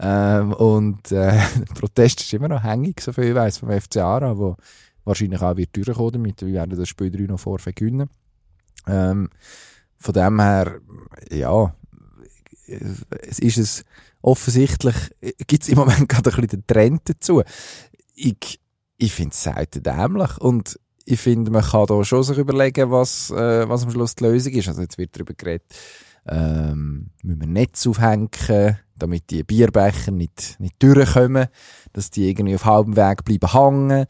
Ähm, 0.00 0.52
und 0.52 1.10
äh, 1.12 1.32
der 1.32 1.74
Protest 1.74 2.20
ist 2.20 2.32
immer 2.32 2.48
noch 2.48 2.62
hängig, 2.62 3.00
so 3.00 3.12
viel 3.12 3.24
ich 3.24 3.34
weiss, 3.34 3.58
vom 3.58 3.70
FC 3.70 3.98
Aarau, 3.98 4.38
wo 4.38 4.56
wahrscheinlich 5.04 5.40
auch 5.40 5.56
wird 5.56 5.76
durchkommen 5.76 6.12
damit. 6.12 6.42
Wir 6.42 6.52
werden 6.52 6.78
das 6.78 6.88
Spiel 6.88 7.10
3 7.10 7.22
noch 7.22 7.40
vorvergewinnen. 7.40 8.08
Ähm, 8.86 9.28
von 9.96 10.14
dem 10.14 10.40
her, 10.40 10.80
ja, 11.30 11.74
es 12.68 13.38
ist 13.38 13.58
es 13.58 13.84
offensichtlich, 14.22 14.94
gibt 15.46 15.62
es 15.62 15.68
im 15.68 15.76
Moment 15.78 16.08
gerade 16.08 16.30
ein 16.30 16.36
bisschen 16.36 16.48
den 16.60 16.66
Trend 16.66 17.02
dazu. 17.04 17.42
Ich, 18.14 18.60
ich 18.96 19.12
finde 19.12 19.32
es 19.32 19.42
selten 19.42 19.82
dämlich 19.82 20.38
und 20.38 20.78
ich 21.04 21.20
finde, 21.20 21.50
man 21.50 21.62
kann 21.64 21.86
da 21.86 22.04
schon 22.04 22.22
sich 22.22 22.36
überlegen, 22.36 22.90
was, 22.90 23.30
äh, 23.30 23.68
was 23.68 23.84
am 23.84 23.90
Schluss 23.90 24.14
die 24.14 24.24
Lösung 24.24 24.52
ist. 24.52 24.68
Also 24.68 24.82
jetzt 24.82 24.98
wird 24.98 25.16
darüber 25.16 25.32
geredet, 25.34 25.64
ähm, 26.26 27.10
müssen 27.22 27.40
wir 27.40 27.46
Netz 27.48 27.86
aufhängen, 27.86 28.28
damit 28.96 29.30
die 29.30 29.44
Bierbecher 29.44 30.10
nicht, 30.10 30.56
nicht 30.58 30.82
durchkommen, 30.82 31.46
dass 31.94 32.10
die 32.10 32.28
irgendwie 32.28 32.56
auf 32.56 32.64
halbem 32.66 32.96
Weg 32.96 33.24
bleiben 33.24 33.52
hängen. 33.52 34.06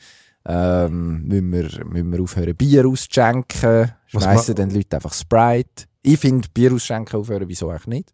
Ähm, 0.47 1.25
müssen, 1.29 1.53
wir, 1.53 1.85
müssen 1.85 2.13
wir 2.13 2.23
aufhören, 2.23 2.57
Bier 2.57 2.87
auszuschenken? 2.89 3.93
Schmeißen 4.07 4.55
ma- 4.55 4.55
den 4.55 4.71
Leuten 4.71 4.95
einfach 4.95 5.13
Sprite? 5.13 5.85
Ich 6.03 6.19
finde, 6.19 6.49
Bier 6.53 6.73
ausschenken 6.73 7.21
aufhören, 7.21 7.49
wieso 7.49 7.69
eigentlich 7.71 7.87
nicht? 7.87 8.13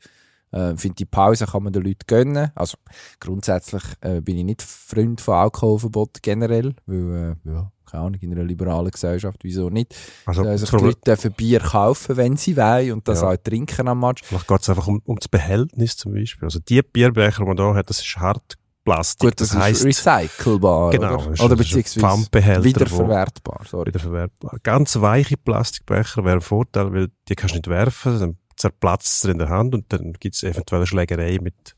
Ich 0.74 0.80
finde, 0.80 0.94
die 0.96 1.05
Pause 1.05 1.46
kann 1.46 1.62
man 1.64 1.72
den 1.72 1.82
Leuten 1.82 2.07
gönnen. 2.07 2.50
Also, 2.55 2.76
grundsätzlich 3.20 3.82
äh, 4.00 4.20
bin 4.20 4.38
ich 4.38 4.44
nicht 4.44 4.62
Freund 4.62 5.20
von 5.20 5.34
Alkoholverbot 5.34 6.22
generell, 6.22 6.74
weil, 6.86 7.36
äh, 7.44 7.50
ja, 7.50 7.70
keine 7.90 8.02
Ahnung, 8.05 8.20
in 8.20 8.32
einer 8.32 8.44
liberalen 8.44 8.90
Gesellschaft, 8.90 9.38
wieso 9.42 9.68
nicht? 9.70 9.94
Also, 10.26 10.44
Äh, 10.44 10.57
sich 10.59 10.70
die 10.70 10.76
Leute 10.76 11.00
dürfen 11.07 11.32
Bier 11.32 11.61
kaufen, 11.61 12.16
wenn 12.16 12.36
sie 12.36 12.57
wollen 12.57 12.92
und 12.92 13.09
das 13.09 13.20
Ja. 13.22 13.30
auch 13.30 13.36
trinken 13.36 13.88
am 13.88 14.00
Match. 14.00 14.22
Vielleicht 14.24 14.46
geht 14.48 14.61
es 14.62 14.68
einfach 14.68 14.86
um, 14.86 15.00
um 15.05 15.16
das 15.16 15.28
Behältnis 15.28 15.96
zum 15.96 16.12
Beispiel. 16.14 16.46
Also 16.46 16.61
die 16.61 16.82
Bierbecher, 16.82 17.38
die 17.42 17.48
man 17.48 17.57
da 17.57 17.74
hat, 17.74 17.90
das 17.90 18.00
ist 18.00 18.16
Hartplastik. 18.16 19.30
Gut, 19.30 19.40
das, 19.40 19.48
das 19.50 19.59
heisst, 19.59 19.84
ist 19.84 20.07
recycelbar, 20.07 20.90
Genau, 20.90 21.14
oder? 21.22 21.32
ist- 21.32 21.40
oder 21.42 21.57
beziehungsweise 21.57 22.64
wiederverwertbar, 22.64 23.61
sorry. 23.68 23.88
wiederverwertbar. 23.88 24.59
Ganz 24.62 25.00
weiche 25.00 25.36
Plastikbecher 25.36 26.24
wäre 26.24 26.36
ein 26.36 26.40
Vorteil, 26.40 26.92
weil 26.92 27.09
die 27.28 27.34
kannst 27.34 27.55
du 27.55 27.59
nicht 27.59 27.68
werfen, 27.68 28.18
dann 28.20 28.36
zerplatzt 28.64 29.24
es 29.24 29.30
in 29.30 29.38
der 29.38 29.50
Hand 29.50 29.74
und 29.74 29.92
dann 29.92 30.14
gibt 30.14 30.36
es 30.36 30.42
eventuell 30.42 30.80
eine 30.80 30.86
Schlägerei 30.86 31.38
mit, 31.40 31.76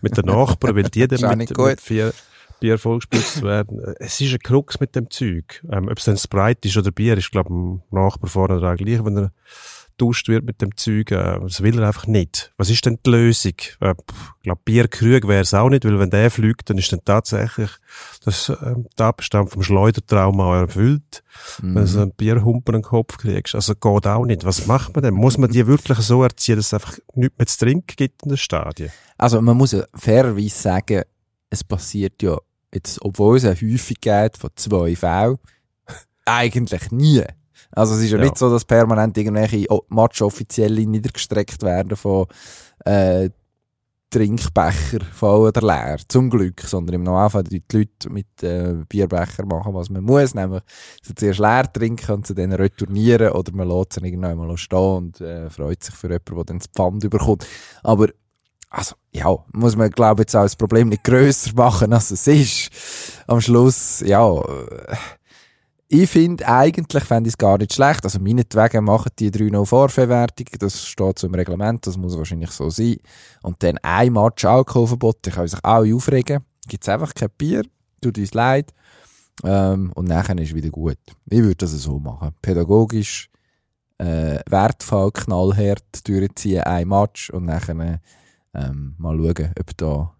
mit 0.00 0.16
den 0.16 0.24
Nachbarn, 0.24 0.76
weil 0.76 0.84
die 0.84 1.06
dann 1.08 1.38
mit, 1.38 1.56
mit 1.56 1.80
vier 1.80 2.14
Bier 2.58 2.78
vollgespritzt 2.78 3.42
werden. 3.42 3.80
Es 3.98 4.20
ist 4.20 4.32
ein 4.32 4.38
Krux 4.38 4.80
mit 4.80 4.96
dem 4.96 5.10
Zeug. 5.10 5.62
Ähm, 5.70 5.88
Ob 5.88 5.98
es 5.98 6.04
dann 6.04 6.16
Sprite 6.16 6.68
ist 6.68 6.76
oder 6.76 6.90
Bier, 6.90 7.18
ist 7.18 7.30
glaube 7.30 7.48
ich 7.50 7.54
dem 7.54 7.82
Nachbar 7.90 8.30
vorne 8.30 8.60
gleich, 8.60 9.04
wenn 9.04 9.16
er 9.18 9.32
duscht 10.02 10.28
wird 10.28 10.44
mit 10.44 10.60
dem 10.60 10.76
Zeug. 10.76 11.12
Äh, 11.12 11.38
das 11.40 11.62
will 11.62 11.78
er 11.78 11.86
einfach 11.86 12.06
nicht. 12.06 12.52
Was 12.56 12.70
ist 12.70 12.84
denn 12.84 12.98
die 13.06 13.10
Lösung? 13.10 13.54
Äh, 13.80 13.94
ich 14.38 14.42
glaube, 14.42 14.60
Bierkrug 14.64 15.28
wäre 15.28 15.42
es 15.42 15.54
auch 15.54 15.68
nicht, 15.68 15.84
weil 15.84 15.98
wenn 15.98 16.10
der 16.10 16.30
fliegt, 16.30 16.68
dann 16.68 16.78
ist 16.78 16.92
dann 16.92 17.04
tatsächlich 17.04 17.70
das 18.24 18.48
äh, 18.48 18.74
Tatbestand 18.96 19.50
vom 19.50 19.62
Schleudertrauma 19.62 20.62
erfüllt. 20.62 21.22
Mhm. 21.62 21.74
Wenn 21.74 21.82
du 21.82 21.86
so 21.86 22.00
einen 22.00 22.12
Bierhumpen 22.12 22.74
in 22.74 22.80
den 22.80 22.88
Kopf 22.88 23.18
kriegst. 23.18 23.54
Also 23.54 23.74
geht 23.74 24.06
auch 24.06 24.24
nicht. 24.24 24.44
Was 24.44 24.66
macht 24.66 24.94
man 24.94 25.04
denn? 25.04 25.14
Muss 25.14 25.38
man 25.38 25.50
die 25.50 25.66
wirklich 25.66 25.98
so 25.98 26.22
erziehen, 26.22 26.56
dass 26.56 26.66
es 26.66 26.74
einfach 26.74 26.98
nichts 27.14 27.38
mehr 27.38 27.46
zu 27.46 27.58
trinken 27.58 27.94
gibt 27.96 28.24
in 28.24 28.30
den 28.30 28.38
Stadien? 28.38 28.90
Also 29.16 29.40
man 29.40 29.56
muss 29.56 29.72
ja 29.72 29.84
fairerweise 29.94 30.48
sagen, 30.48 31.02
es 31.48 31.62
passiert 31.62 32.20
ja 32.22 32.38
jetzt, 32.74 33.00
obwohl 33.02 33.36
es 33.36 33.44
eine 33.44 33.54
Häufigkeit 33.54 34.36
von 34.36 34.50
zwei 34.56 34.96
Fällen, 34.96 35.36
eigentlich 36.24 36.90
nie. 36.90 37.22
Also 37.70 37.94
es 37.94 38.02
ist 38.02 38.10
ja, 38.10 38.18
Ja. 38.18 38.24
nicht 38.24 38.38
so, 38.38 38.50
dass 38.50 38.64
permanent 38.64 39.16
irgendwelche 39.16 39.70
O- 39.70 39.84
Match-Offizielle 39.88 40.86
niedergestreckt 40.86 41.62
werden 41.62 41.96
von 41.96 42.26
äh, 42.84 43.30
Trinkbecher 44.10 44.98
voll 45.14 45.48
oder 45.48 45.62
leer. 45.62 45.96
Zum 46.06 46.28
Glück. 46.28 46.60
Sondern 46.60 46.96
im 46.96 47.02
Normalfall 47.02 47.44
die 47.44 47.62
Leute 47.72 48.10
mit 48.10 48.42
äh, 48.42 48.74
Bierbecher 48.86 49.46
machen, 49.46 49.72
was 49.72 49.88
man 49.88 50.04
muss. 50.04 50.34
Nämlich 50.34 50.62
sie 51.02 51.14
zuerst 51.14 51.38
leer 51.38 51.72
trinken 51.72 52.12
und 52.12 52.26
sie 52.26 52.34
dann 52.34 52.52
retournieren 52.52 53.32
oder 53.32 53.52
man 53.54 53.68
lässt 53.68 53.94
sie 53.94 54.04
irgendwann 54.04 54.36
mal 54.36 54.54
stehen 54.58 54.78
und 54.78 55.20
äh, 55.22 55.48
freut 55.48 55.82
sich 55.82 55.94
für 55.94 56.08
jemanden, 56.08 56.34
der 56.34 56.44
dann 56.44 56.58
das 56.58 56.66
Pfand 56.68 57.04
überkommt. 57.04 57.46
Aber 57.82 58.08
also, 58.68 58.94
ja, 59.12 59.34
muss 59.52 59.76
man, 59.76 59.90
glaube 59.90 60.22
ich, 60.22 60.24
jetzt 60.24 60.36
auch 60.36 60.42
das 60.42 60.56
Problem 60.56 60.88
nicht 60.88 61.04
grösser 61.04 61.52
machen, 61.54 61.92
als 61.92 62.10
es 62.10 62.26
ist. 62.26 62.70
Am 63.26 63.40
Schluss, 63.40 64.00
ja, 64.00 64.26
äh, 64.40 64.96
ich 65.94 66.08
finde, 66.08 66.48
eigentlich 66.48 67.04
fände 67.04 67.28
ich 67.28 67.34
es 67.34 67.38
gar 67.38 67.58
nicht 67.58 67.74
schlecht. 67.74 68.02
Also, 68.04 68.18
meinetwegen 68.18 68.84
machen 68.84 69.10
die 69.18 69.30
3-0 69.30 69.66
Vorverwertung. 69.66 70.46
Das 70.58 70.86
steht 70.86 71.18
so 71.18 71.26
im 71.26 71.34
Reglement. 71.34 71.86
Das 71.86 71.98
muss 71.98 72.16
wahrscheinlich 72.16 72.50
so 72.50 72.70
sein. 72.70 72.96
Und 73.42 73.62
dann 73.62 73.76
ein 73.82 74.14
Match 74.14 74.42
Alkoholverbot. 74.42 75.26
Die 75.26 75.30
können 75.30 75.48
sich 75.48 75.62
auch 75.62 75.84
aufregen. 75.84 76.46
Gibt 76.66 76.82
es 76.84 76.88
einfach 76.88 77.12
kein 77.12 77.28
Bier. 77.36 77.62
Tut 78.00 78.16
uns 78.16 78.32
leid. 78.32 78.72
Ähm, 79.44 79.92
und 79.94 80.08
nachher 80.08 80.38
ist 80.38 80.48
es 80.48 80.54
wieder 80.54 80.70
gut. 80.70 80.96
Ich 81.28 81.42
würde 81.42 81.56
das 81.56 81.72
so 81.72 81.98
machen. 81.98 82.30
Pädagogisch, 82.40 83.28
äh, 83.98 84.38
wertvoll, 84.48 85.12
knallhart 85.12 86.08
durchziehen, 86.08 86.62
ein 86.62 86.88
Match 86.88 87.28
und 87.28 87.44
nachher 87.44 88.00
ähm, 88.54 88.94
mal 88.96 89.18
schauen, 89.18 89.52
ob 89.60 89.76
da, 89.76 90.14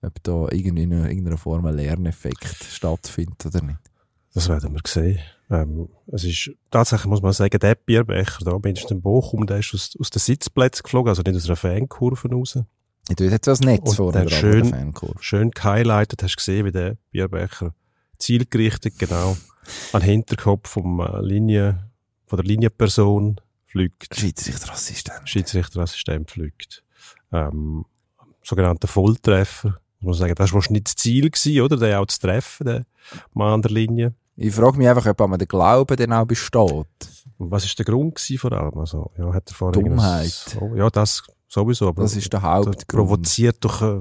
ob 0.00 0.22
da 0.22 0.48
in 0.48 0.78
irgendeiner 0.78 1.36
Form 1.36 1.66
ein 1.66 1.74
Lerneffekt 1.74 2.64
stattfindet 2.64 3.44
oder 3.44 3.62
nicht. 3.62 3.93
Das 4.34 4.48
werden 4.48 4.72
wir 4.74 4.80
sehen. 4.86 5.20
Ähm, 5.50 5.88
es 6.08 6.24
ist, 6.24 6.50
tatsächlich 6.70 7.06
muss 7.06 7.22
man 7.22 7.32
sagen, 7.32 7.58
der 7.58 7.74
Bierbecher 7.76 8.44
da, 8.44 8.52
mindestens 8.52 8.90
in 8.90 9.02
Bochum, 9.02 9.46
der 9.46 9.58
ist 9.58 9.72
aus, 9.74 9.96
aus 10.00 10.10
den 10.10 10.18
Sitzplätzen 10.18 10.82
geflogen, 10.82 11.08
also 11.08 11.22
nicht 11.22 11.36
aus 11.36 11.46
einer 11.46 11.56
Fankurve 11.56 12.28
raus. 12.30 12.58
Ich 13.08 13.16
tue 13.16 13.28
jetzt 13.28 13.46
das 13.46 13.60
Netz 13.60 13.94
vor 13.94 14.12
der 14.12 14.28
schön- 14.28 14.70
Fankurve. 14.70 15.16
Schön 15.20 15.50
gehighlightet, 15.50 16.22
hast 16.22 16.32
du 16.32 16.36
gesehen, 16.36 16.66
wie 16.66 16.72
der 16.72 16.96
Bierbecher 17.10 17.74
zielgerichtet, 18.18 18.98
genau, 18.98 19.36
an 19.92 20.00
den 20.00 20.10
Hinterkopf 20.10 20.68
vom 20.68 21.00
äh, 21.00 21.20
Linie, 21.20 21.90
von 22.26 22.38
der 22.38 22.46
Linienperson 22.46 23.40
fliegt. 23.66 24.16
Schiedsrichterassistent. 24.16 25.28
Schiedsrichterassistent 25.28 26.30
fliegt. 26.30 26.82
Ähm, 27.32 27.84
sogenannter 28.42 28.88
Volltreffer. 28.88 29.78
Ich 30.00 30.06
muss 30.06 30.18
sagen, 30.18 30.34
das 30.34 30.50
war 30.50 30.56
wahrscheinlich 30.56 30.80
nicht 30.82 30.86
das 30.88 30.96
Ziel 30.96 31.30
gewesen, 31.30 31.60
oder? 31.60 31.76
Den 31.76 31.94
auch 31.94 32.06
zu 32.06 32.20
treffen, 32.20 32.66
den 32.66 32.84
Mann 33.32 33.54
an 33.54 33.62
der 33.62 33.70
Linie. 33.70 34.14
Ich 34.36 34.54
frage 34.54 34.78
mich 34.78 34.88
einfach, 34.88 35.06
ob 35.06 35.20
man 35.28 35.38
den 35.38 35.48
Glauben 35.48 35.96
dann 35.96 36.12
auch 36.12 36.26
besteht. 36.26 36.60
Und 37.38 37.50
was 37.50 37.64
ist 37.64 37.78
der 37.78 37.84
Grund 37.86 38.14
gewesen 38.16 38.38
vor 38.38 38.52
allem? 38.52 38.76
Also, 38.78 39.10
ja, 39.18 39.32
hat 39.32 39.48
er 39.50 39.54
vorher 39.54 39.80
Dummheit. 39.82 40.56
Oh, 40.60 40.74
ja, 40.74 40.88
das 40.90 41.22
sowieso, 41.48 41.88
aber 41.88 42.02
Das 42.02 42.16
ist 42.16 42.32
der 42.32 42.42
Hauptgrund. 42.42 42.88
provoziert 42.88 43.62
durch 43.62 43.80
äh, 43.82 44.00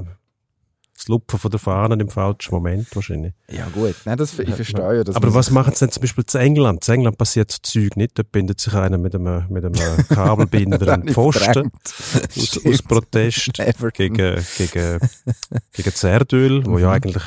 das 0.96 1.08
Lupfen 1.08 1.38
von 1.40 1.52
der 1.52 1.60
Fahnen 1.60 2.00
im 2.00 2.10
falschen 2.10 2.54
Moment 2.54 2.88
wahrscheinlich. 2.96 3.34
Ja 3.50 3.68
gut, 3.70 3.96
Nein, 4.06 4.18
das, 4.18 4.38
ich 4.40 4.54
verstehe 4.56 4.98
ja. 4.98 5.04
dass 5.04 5.16
aber 5.16 5.34
was 5.34 5.50
machen 5.52 5.74
sie 5.74 5.80
denn 5.86 5.92
zum 5.92 6.02
Beispiel 6.02 6.26
zu 6.26 6.38
England? 6.40 6.84
Zu 6.84 6.92
England 6.94 7.18
passiert 7.18 7.52
so 7.52 7.58
Zeug 7.62 7.96
nicht. 7.96 8.18
Da 8.18 8.24
bindet 8.24 8.60
sich 8.60 8.74
einer 8.76 8.98
mit 8.98 9.14
einem, 9.16 9.46
mit 9.50 9.66
einem 9.66 9.74
Kabelbinder 10.10 10.94
an 10.94 11.08
Pfosten 11.08 11.72
aus, 12.36 12.60
aus. 12.66 12.82
Protest 12.84 13.52
gegen, 13.54 14.16
gegen, 14.58 15.00
gegen 15.74 15.90
das 15.92 16.04
Erdöl, 16.04 16.66
wo 16.66 16.72
Mhm. 16.72 16.80
ja 16.80 16.92
eigentlich 16.92 17.24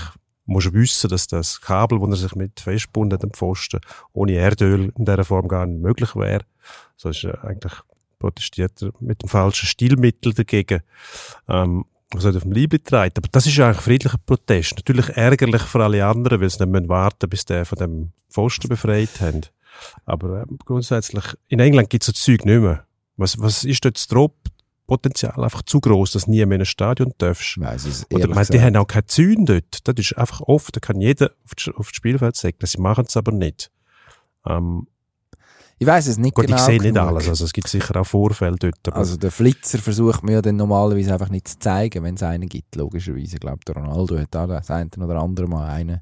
musst 0.46 0.72
wissen, 0.72 1.10
dass 1.10 1.26
das 1.26 1.60
Kabel, 1.60 2.00
wo 2.00 2.06
er 2.06 2.16
sich 2.16 2.34
mit 2.34 2.60
festgebunden 2.60 3.18
hat, 3.18 3.24
am 3.24 3.32
Pfosten, 3.32 3.80
ohne 4.12 4.34
Erdöl 4.34 4.92
in 4.96 5.04
dieser 5.04 5.24
Form 5.24 5.48
gar 5.48 5.66
nicht 5.66 5.82
möglich 5.82 6.16
wäre. 6.16 6.44
So 6.96 7.10
ist 7.10 7.24
er 7.24 7.44
eigentlich 7.44 7.74
protestiert 8.18 8.80
er 8.82 8.92
mit 9.00 9.22
dem 9.22 9.28
falschen 9.28 9.66
Stilmittel 9.66 10.32
dagegen, 10.32 10.80
ähm, 11.48 11.84
was 12.12 12.24
auf 12.24 12.42
dem 12.42 12.52
Liebling 12.52 12.84
trägt. 12.84 13.18
Aber 13.18 13.28
das 13.30 13.46
ist 13.46 13.58
eigentlich 13.58 13.82
friedlicher 13.82 14.18
Protest. 14.24 14.76
Natürlich 14.76 15.08
ärgerlich 15.10 15.62
für 15.62 15.82
alle 15.82 16.06
anderen, 16.06 16.40
weil 16.40 16.50
sie 16.50 16.64
müssen 16.66 16.88
warten 16.88 17.28
bis 17.28 17.44
der 17.44 17.64
von 17.64 17.78
dem 17.78 18.12
Pfosten 18.30 18.68
befreit 18.68 19.20
haben. 19.20 19.42
Aber 20.04 20.42
ähm, 20.42 20.58
grundsätzlich, 20.64 21.24
in 21.48 21.60
England 21.60 21.90
gibt 21.90 22.02
es 22.02 22.06
so 22.06 22.12
Zeug 22.12 22.44
nicht 22.44 22.60
mehr. 22.60 22.86
Was, 23.16 23.40
was 23.40 23.64
ist 23.64 23.84
dort 23.84 23.96
das 23.96 24.08
Drop-Potenzial 24.86 25.42
einfach 25.42 25.62
zu 25.62 25.80
groß, 25.80 26.12
dass 26.12 26.26
nie 26.26 26.44
mehr 26.46 26.56
in 26.56 26.62
ein 26.62 26.66
Stadion 26.66 27.12
darfst? 27.18 27.60
Weiss 27.60 27.84
es, 27.84 28.06
Oder, 28.12 28.28
meine, 28.28 28.46
die 28.46 28.60
haben 28.60 28.76
auch 28.76 28.86
keine 28.86 29.06
Zäune 29.06 29.44
dort. 29.44 29.86
Das 29.86 29.94
ist 29.98 30.16
einfach 30.16 30.40
oft, 30.42 30.74
da 30.76 30.80
kann 30.80 31.00
jeder 31.00 31.30
auf 31.44 31.52
das, 31.54 31.94
Spielfeld 31.94 32.36
sagen. 32.36 32.56
Sie 32.62 32.80
machen 32.80 33.04
es 33.08 33.16
aber 33.16 33.32
nicht. 33.32 33.70
Ähm, 34.46 34.86
Ich 35.78 35.86
weiß 35.86 36.06
es 36.06 36.18
nicht 36.18 36.34
gut, 36.34 36.46
genau. 36.46 36.56
ich 36.56 36.62
sehe 36.62 36.80
nicht 36.80 36.94
genug. 36.94 37.08
alles. 37.08 37.28
Also 37.28 37.44
es 37.44 37.52
gibt 37.52 37.68
sicher 37.68 37.96
auch 38.00 38.06
Vorfälle 38.06 38.56
dort. 38.58 38.94
Also 38.94 39.16
der 39.16 39.30
Flitzer 39.30 39.78
versucht 39.78 40.22
mir 40.22 40.32
ja 40.34 40.42
dann 40.42 40.56
normalerweise 40.56 41.12
einfach 41.12 41.28
nicht 41.28 41.48
zu 41.48 41.58
zeigen, 41.58 42.02
wenn 42.04 42.14
es 42.14 42.22
einen 42.22 42.48
gibt, 42.48 42.76
logischerweise. 42.76 43.34
Ich 43.34 43.40
glaube, 43.40 43.60
der 43.66 43.74
Ronaldo 43.74 44.18
hat 44.18 44.34
auch 44.36 44.46
das 44.46 44.70
eine 44.70 44.88
oder 44.96 45.20
andere 45.20 45.46
Mal 45.46 45.68
einen 45.68 46.00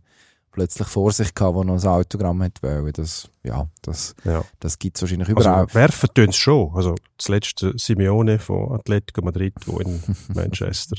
plötzlich 0.55 0.87
vor 0.87 1.13
sich 1.13 1.35
gehabt, 1.35 1.57
der 1.57 1.65
noch 1.65 1.83
ein 1.83 1.89
Autogramm 1.89 2.43
hat 2.43 2.63
wollen. 2.63 2.93
Das, 2.93 3.29
ja, 3.43 3.69
das, 3.83 4.15
ja. 4.25 4.45
das 4.61 4.79
gibt 4.79 4.97
es 4.97 5.03
wahrscheinlich 5.03 5.29
überall. 5.29 5.63
also, 5.63 5.75
werfen 5.75 6.09
tun 6.15 6.33
sie 6.33 6.39
schon. 6.39 6.73
Also 6.75 6.95
das 7.19 7.29
letzte 7.29 7.77
Simeone 7.77 8.39
von 8.39 8.73
Atletico 8.73 9.21
Madrid, 9.23 9.55
wo 9.67 9.79
in 9.81 10.01
Manchester 10.35 10.97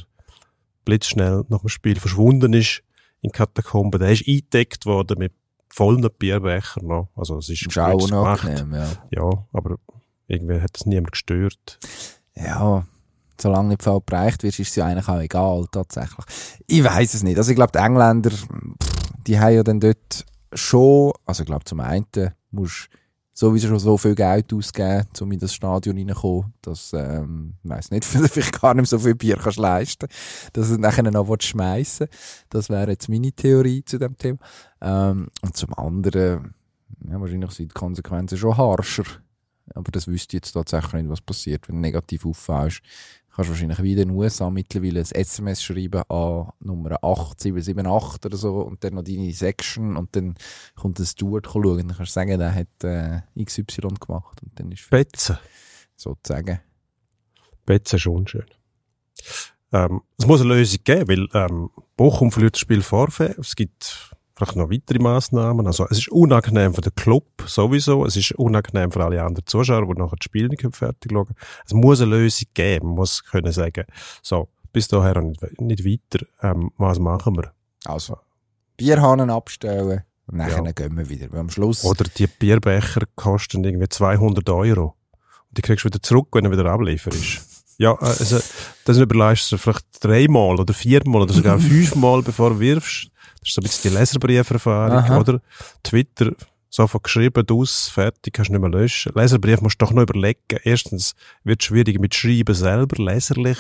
blitzschnell 0.84 1.46
nach 1.48 1.62
dem 1.62 1.70
Spiel 1.70 2.00
verschwunden 2.00 2.54
ist 2.54 2.84
in 3.22 3.32
Katakomben. 3.32 4.00
Der 4.00 4.12
ist 4.12 4.28
eingedeckt 4.28 4.86
worden 4.86 5.20
mit 5.20 5.34
vollen 5.70 6.08
Bierbechern 6.20 6.86
noch. 6.86 7.10
Also 7.16 7.38
es 7.38 7.50
ist 7.50 7.66
ist 7.66 7.78
auch 7.78 7.98
gemacht. 7.98 8.48
ja. 8.48 8.88
Ja, 9.10 9.46
aber 9.54 9.78
irgendwie 10.28 10.60
hat 10.60 10.72
das 10.74 10.86
niemand 10.86 11.14
gestört. 11.14 11.80
Ja, 12.36 12.86
solange 13.40 13.70
nicht 13.70 13.84
voll 13.84 14.02
bereicht 14.06 14.44
wird, 14.44 14.60
ist 14.60 14.70
es 14.70 14.76
ja 14.76 14.86
eigentlich 14.86 15.08
auch 15.08 15.20
egal, 15.20 15.66
tatsächlich. 15.72 16.26
Ich 16.68 16.84
weiß 16.84 17.14
es 17.14 17.24
nicht. 17.24 17.38
Also 17.38 17.52
ich 17.52 17.56
glaube, 17.56 17.72
die 17.72 17.80
Engländer, 17.80 18.32
pff, 18.32 18.95
die 19.28 19.40
haben 19.40 19.54
ja 19.54 19.64
dann 19.64 19.80
dort 19.80 20.26
schon, 20.54 21.14
also 21.26 21.44
ich 21.44 21.48
glaube, 21.48 21.66
zum 21.66 21.80
einen 21.80 22.06
musst 22.52 22.90
sowieso 23.36 23.68
schon 23.68 23.80
so 23.80 23.98
viel 23.98 24.16
Geld 24.16 24.54
ausgeben, 24.54 25.08
um 25.20 25.32
in 25.32 25.40
das 25.40 25.54
Stadion 25.54 25.98
reinzukommen, 25.98 26.54
dass, 26.62 26.94
ähm, 26.94 27.56
ich 27.64 27.70
weiss 27.70 27.92
nicht, 27.92 28.06
vielleicht 28.06 28.62
gar 28.62 28.74
nicht 28.74 28.90
so 28.90 28.98
viel 28.98 29.14
Bier 29.16 29.38
kannst 29.38 29.60
leisten, 29.60 30.08
dass 30.54 30.70
du 30.70 30.78
nachher 30.78 31.04
noch 31.04 31.36
schmeißen 31.38 32.08
Das 32.50 32.70
wäre 32.70 32.92
jetzt 32.92 33.10
meine 33.10 33.34
Theorie 33.34 33.84
zu 33.84 33.98
dem 33.98 34.18
Thema. 34.18 34.40
Ähm, 34.82 35.28
und 35.42 35.58
zum 35.58 35.74
anderen, 35.74 36.56
ja, 37.10 37.20
wahrscheinlich 37.20 37.52
sind 37.52 37.72
die 37.72 37.74
Konsequenzen 37.74 38.38
schon 38.38 38.58
harscher. 38.58 39.04
Aber 39.74 39.92
das 39.92 40.08
wüsste 40.08 40.38
ich 40.38 40.44
jetzt 40.44 40.52
tatsächlich 40.54 40.94
nicht, 40.94 41.10
was 41.10 41.22
passiert, 41.22 41.68
wenn 41.68 41.76
du 41.76 41.82
negativ 41.82 42.26
auffällst. 42.26 42.82
Kannst 43.36 43.50
wahrscheinlich 43.50 43.84
wie 43.84 43.92
in 43.92 43.98
den 43.98 44.12
USA 44.12 44.50
mittlerweile 44.50 45.02
ein 45.02 45.12
SMS 45.12 45.62
schreiben 45.62 46.04
an 46.08 46.52
Nummer 46.62 47.04
8778 47.04 48.26
oder 48.26 48.38
so 48.38 48.62
und 48.62 48.82
dann 48.82 48.94
noch 48.94 49.04
deine 49.04 49.34
Section 49.34 49.98
und 49.98 50.16
dann 50.16 50.36
kommt 50.76 51.00
ein 51.00 51.06
Steward 51.06 51.46
schauen. 51.46 51.80
Dann 51.80 51.98
kannst 51.98 52.12
du 52.12 52.14
sagen, 52.14 52.40
der 52.40 52.56
hat 52.56 52.84
äh, 52.84 53.44
XY 53.44 53.90
gemacht 54.00 54.42
und 54.42 54.58
dann 54.58 54.72
ist 54.72 54.90
Betzen. 54.90 55.38
sozusagen. 55.98 56.62
Betzen 57.66 57.98
ist 57.98 58.02
schon 58.04 58.16
unschön. 58.16 58.46
Ähm, 59.74 60.02
es 60.18 60.26
muss 60.26 60.40
eine 60.40 60.54
Lösung 60.54 60.80
geben, 60.86 61.10
weil 61.10 61.28
ähm, 61.34 61.70
Bochum 61.98 62.32
verliert 62.32 62.56
das 62.56 62.62
Spiel 62.62 62.82
Vorfeld. 62.82 63.38
Es 63.38 63.58
gibt 63.58 64.15
vielleicht 64.36 64.56
noch 64.56 64.70
weitere 64.70 65.00
Massnahmen. 65.00 65.66
Also 65.68 65.86
es 65.90 66.00
ist 66.00 66.10
unangenehm 66.10 66.74
für 66.74 66.82
den 66.82 66.94
Club 66.96 67.26
sowieso. 67.46 68.06
Es 68.06 68.16
ist 68.18 68.34
unangenehm 68.34 68.92
für 68.92 69.04
alle 69.04 69.24
anderen 69.24 69.46
Zuschauer, 69.46 69.86
die 69.94 70.00
nachher 70.02 70.18
das 70.18 70.26
Spiel 70.26 70.48
nicht 70.48 70.62
fertig 70.76 71.12
schauen 71.12 71.26
können. 71.26 71.38
Es 71.66 71.74
muss 71.74 72.02
eine 72.02 72.12
Lösung 72.12 72.48
geben. 72.54 72.88
Man 72.88 72.96
muss 72.96 73.24
können 73.24 73.52
sagen, 73.52 73.86
so, 74.22 74.50
bis 74.74 74.88
daher 74.88 75.18
und 75.18 75.42
nicht, 75.42 75.62
nicht 75.62 75.86
weiter. 75.86 76.26
Ähm, 76.42 76.72
was 76.78 77.00
machen 77.00 77.36
wir? 77.38 77.52
Also, 77.86 78.18
Bierhahnen 78.78 79.30
abstellen 79.30 80.04
und 80.28 80.38
nachher 80.38 80.64
Ja. 80.66 80.72
gehen 80.72 80.98
wir 80.98 81.08
wieder. 81.10 81.32
Weil 81.32 81.40
am 81.40 81.50
Schluss, 81.50 81.84
Oder 81.86 82.04
die 82.18 82.28
Bierbecher 82.28 83.04
kosten 83.16 83.64
irgendwie 83.64 83.88
200 83.88 84.50
Euro. 84.50 84.96
Und 85.50 85.58
die 85.58 85.62
kriegst 85.62 85.86
du 85.86 85.90
wieder 85.90 86.02
zurück, 86.02 86.28
wenn 86.34 86.44
du 86.46 86.52
wieder 86.52 86.66
ablieferst. 86.66 87.52
Ja, 87.78 87.92
äh, 87.92 88.06
also, 88.06 88.40
das 88.86 88.98
überleistest 88.98 89.52
du 89.52 89.58
vielleicht 89.58 89.86
dreimal 90.00 90.62
oder 90.62 90.74
viermal 90.74 91.24
oder 91.24 91.34
sogar 91.34 91.60
fünfmal, 91.60 92.22
bevor 92.22 92.52
du 92.52 92.60
wirfst. 92.62 93.10
Das 93.46 93.50
ist 93.50 93.56
so 93.56 93.62
ein 93.62 93.64
bisschen 93.64 93.92
die 93.92 93.98
Leserbrieferfahrung, 93.98 94.98
Aha. 94.98 95.20
oder? 95.20 95.42
Twitter, 95.84 96.32
sofort 96.68 97.04
geschrieben, 97.04 97.46
aus, 97.52 97.90
fertig, 97.90 98.34
kannst 98.34 98.50
du 98.50 98.54
nicht 98.54 98.62
mehr 98.62 98.72
löschen. 98.82 99.12
Leserbrief 99.14 99.62
musst 99.62 99.80
du 99.80 99.86
doch 99.86 99.94
noch 99.94 100.02
überlegen. 100.02 100.58
Erstens 100.64 101.14
wird 101.44 101.62
es 101.62 101.68
schwierig 101.68 102.00
mit 102.00 102.16
Schreiben 102.16 102.56
selber, 102.56 103.02
leserlich. 103.04 103.60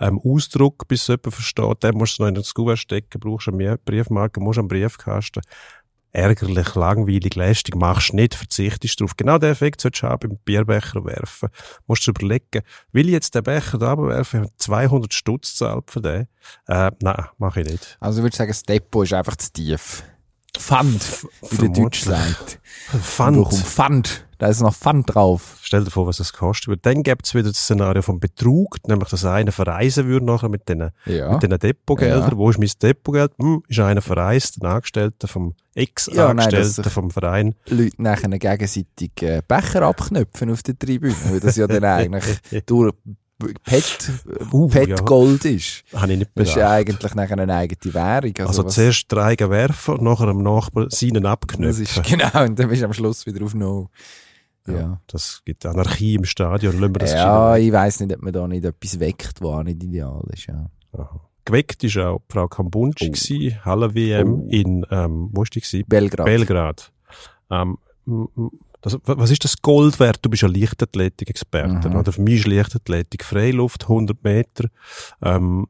Ähm, 0.00 0.18
Ausdruck, 0.24 0.88
bis 0.88 1.04
du 1.04 1.12
jemand 1.12 1.34
versteht, 1.34 1.82
den 1.82 1.98
musst 1.98 2.18
du 2.18 2.22
noch 2.22 2.28
in 2.28 2.34
das 2.34 2.54
Kuvert 2.54 2.78
stecken, 2.78 3.20
brauchst 3.20 3.48
eine 3.48 3.76
Briefmarke, 3.76 4.40
musst 4.40 4.58
einen 4.58 4.68
Briefkasten 4.68 5.42
ärgerlich, 6.16 6.74
langweilig, 6.74 7.34
lästig, 7.34 7.74
machst 7.76 8.14
nicht, 8.14 8.34
verzichtest 8.34 9.00
drauf. 9.00 9.16
Genau 9.16 9.38
den 9.38 9.52
Effekt 9.52 9.80
solltest 9.80 10.02
du 10.02 10.08
auch 10.08 10.18
beim 10.18 10.38
Bierbecher 10.44 11.04
werfen. 11.04 11.50
Musst 11.86 12.06
du 12.06 12.10
überlegen, 12.10 12.62
will 12.92 13.06
ich 13.06 13.12
jetzt 13.12 13.34
den 13.34 13.42
Becher 13.42 13.78
da 13.78 13.96
werfen, 13.98 14.42
ich 14.42 14.48
habe 14.48 14.56
200 14.56 15.14
Stutz 15.14 15.54
zahlt 15.56 15.90
für 15.90 16.00
den? 16.00 16.26
Äh, 16.66 16.90
nein, 17.00 17.26
mache 17.38 17.60
ich 17.60 17.70
nicht. 17.70 17.96
also 18.00 18.20
ich 18.20 18.22
würde 18.22 18.36
sagen, 18.36 18.50
das 18.50 18.62
Depot 18.62 19.04
ist 19.04 19.12
einfach 19.12 19.36
zu 19.36 19.52
tief. 19.52 20.02
Pfand, 20.56 21.26
wie 21.50 21.68
der. 21.68 21.68
Deutsch 21.68 22.02
sagt. 22.02 22.60
Pfand. 23.02 23.52
Pfand. 23.52 24.25
Da 24.38 24.48
ist 24.48 24.60
noch 24.60 24.74
Pfand 24.74 25.14
drauf. 25.14 25.58
Stell 25.62 25.84
dir 25.84 25.90
vor, 25.90 26.06
was 26.06 26.18
das 26.18 26.32
kostet. 26.32 26.68
Weil 26.68 26.76
dann 26.82 27.02
gibt 27.02 27.26
es 27.26 27.34
wieder 27.34 27.48
das 27.48 27.56
Szenario 27.58 28.02
vom 28.02 28.20
Betrug, 28.20 28.76
nämlich 28.86 29.08
dass 29.08 29.24
einer 29.24 29.52
verreisen 29.52 30.06
würde 30.06 30.26
nachher 30.26 30.48
mit 30.48 30.68
den, 30.68 30.90
Ja. 31.06 31.32
mit 31.32 31.42
den 31.42 31.58
Depotgeldern. 31.58 32.30
Ja. 32.32 32.36
Wo 32.36 32.50
ist 32.50 32.58
mein 32.58 32.70
Depotgeld? 32.82 33.32
Hm, 33.38 33.62
ist 33.68 33.78
einer 33.80 34.02
verreist, 34.02 34.62
ein 34.62 34.66
Angestellter 34.66 35.28
vom 35.28 35.54
Ex-Angestellter 35.74 36.66
Ja, 36.78 36.82
das- 36.84 36.92
vom 36.92 37.10
Verein. 37.10 37.54
Leute 37.68 38.02
nachher 38.02 38.28
gegenseitig 38.30 39.10
äh, 39.22 39.42
Becher 39.46 39.82
abknöpfen 39.82 40.50
auf 40.50 40.62
der 40.62 40.78
Tribüne, 40.78 41.14
weil 41.30 41.40
das 41.40 41.56
ja 41.56 41.66
dann 41.66 41.84
eigentlich 41.84 42.38
durch 42.66 42.92
Pet, 43.64 44.10
Uh, 44.50 44.66
Pet 44.66 44.88
ja. 44.88 44.96
Gold 44.96 45.44
ist. 45.44 45.82
Habe 45.94 46.10
ich 46.12 46.18
nicht 46.20 46.30
Das 46.34 46.48
ist 46.48 46.54
bedacht. 46.54 46.56
ja 46.56 46.70
eigentlich 46.70 47.14
nachher 47.14 47.38
eine 47.38 47.54
eigene 47.54 47.92
Währung. 47.94 48.32
Also, 48.38 48.62
Also 48.62 48.62
zuerst 48.64 49.12
drei 49.12 49.36
werfen 49.38 49.96
und 49.96 50.02
nachher 50.04 50.28
am 50.28 50.42
Nachbar 50.42 50.86
seinen 50.88 51.22
das 51.24 51.32
abknüpfen. 51.32 51.82
ist 51.82 52.02
genau, 52.08 52.44
und 52.44 52.58
dann 52.58 52.68
bist 52.70 52.80
du 52.80 52.86
am 52.86 52.94
Schluss 52.94 53.26
wieder 53.26 53.44
auf 53.44 53.52
No. 53.52 53.90
Ja. 54.74 55.00
Das 55.06 55.42
gibt 55.44 55.64
Anarchie 55.66 56.14
im 56.16 56.24
Stadion. 56.24 56.74
Lassen 56.80 56.94
wir 56.94 56.98
das 56.98 57.12
Ja, 57.12 57.56
ich 57.56 57.72
weiss 57.72 58.00
nicht, 58.00 58.14
ob 58.14 58.22
man 58.22 58.32
da 58.32 58.46
nicht 58.48 58.64
etwas 58.64 58.98
weckt, 59.00 59.40
was 59.40 59.64
nicht 59.64 59.82
ideal 59.82 60.22
ist, 60.32 60.46
ja. 60.46 60.68
Aha. 60.92 61.20
Geweckt 61.44 61.84
ist 61.84 61.96
auch 61.98 62.20
Frau 62.28 62.48
Kambunci 62.48 63.54
Oh. 63.60 63.64
Halle-WM 63.64 64.32
Oh. 64.34 64.48
in, 64.50 64.84
ähm, 64.90 65.28
wo 65.32 65.42
ist 65.44 65.54
die 65.54 65.60
gsi? 65.60 65.84
Belgrad. 65.86 66.26
Belgrad. 66.26 66.92
Ähm, 67.50 67.78
das, 68.80 68.98
was 69.04 69.30
ist 69.30 69.44
das 69.44 69.62
Gold 69.62 70.00
wert? 70.00 70.18
Du 70.22 70.30
bist 70.30 70.42
ja 70.42 70.48
Leichtathletik-Experte, 70.48 71.88
Mhm. 71.88 71.96
oder? 71.96 72.12
Für 72.12 72.22
mich 72.22 72.40
ist 72.40 72.46
Leichtathletik 72.48 73.24
Freiluft, 73.24 73.88
100 73.88 74.22
Meter. 74.24 74.68
Ähm, 75.22 75.66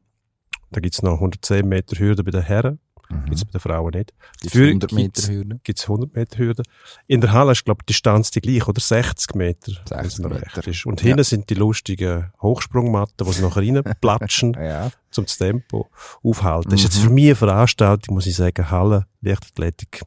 da 0.71 0.79
gibt's 0.79 1.01
noch 1.03 1.19
110 1.19 1.67
Meter 1.67 1.97
Hürde 1.99 2.23
bei 2.23 2.31
den 2.31 2.41
Herren, 2.43 2.79
Mhm. 3.09 3.25
gibt's 3.25 3.45
bei 3.45 3.51
den 3.51 3.61
Frauen 3.61 3.91
nicht. 3.93 4.13
Die 4.43 4.49
Für- 4.49 4.67
100 4.67 4.91
Meter 4.91 5.03
gibt's- 5.07 5.29
Hürde. 5.29 5.59
Gibt's 5.63 5.87
100 5.87 6.15
Meter 6.15 6.37
Hürde. 6.37 6.63
In 7.07 7.21
der 7.21 7.31
Halle 7.31 7.53
ist, 7.53 7.63
glaube 7.65 7.81
die 7.83 7.93
Distanz 7.93 8.31
die 8.31 8.41
gleiche, 8.41 8.65
oder? 8.69 8.81
60 8.81 9.35
Meter. 9.35 9.71
60 9.71 9.91
wenn's 9.97 10.19
noch 10.19 10.31
recht 10.31 10.55
Meter. 10.57 10.67
Ist. 10.67 10.85
Und 10.85 11.01
Ja. 11.01 11.07
hinten 11.07 11.23
sind 11.23 11.49
die 11.49 11.53
lustigen 11.55 12.31
Hochsprungmatten, 12.41 13.25
die 13.25 13.33
sie 13.33 13.41
nachher 13.41 13.61
reinplatschen 13.61 14.53
Ja. 14.59 14.91
zum 15.11 15.25
das 15.25 15.37
Tempo 15.37 15.87
aufhalten. 16.23 16.69
Das 16.71 16.79
ist 16.81 16.85
jetzt 16.85 16.99
Mhm. 16.99 17.07
für 17.07 17.13
mich 17.13 17.25
eine 17.25 17.35
Veranstaltung, 17.35 18.15
muss 18.15 18.27
ich 18.27 18.35
sagen, 18.35 18.69
Halle, 18.69 19.05
Leichtathletik, 19.21 20.01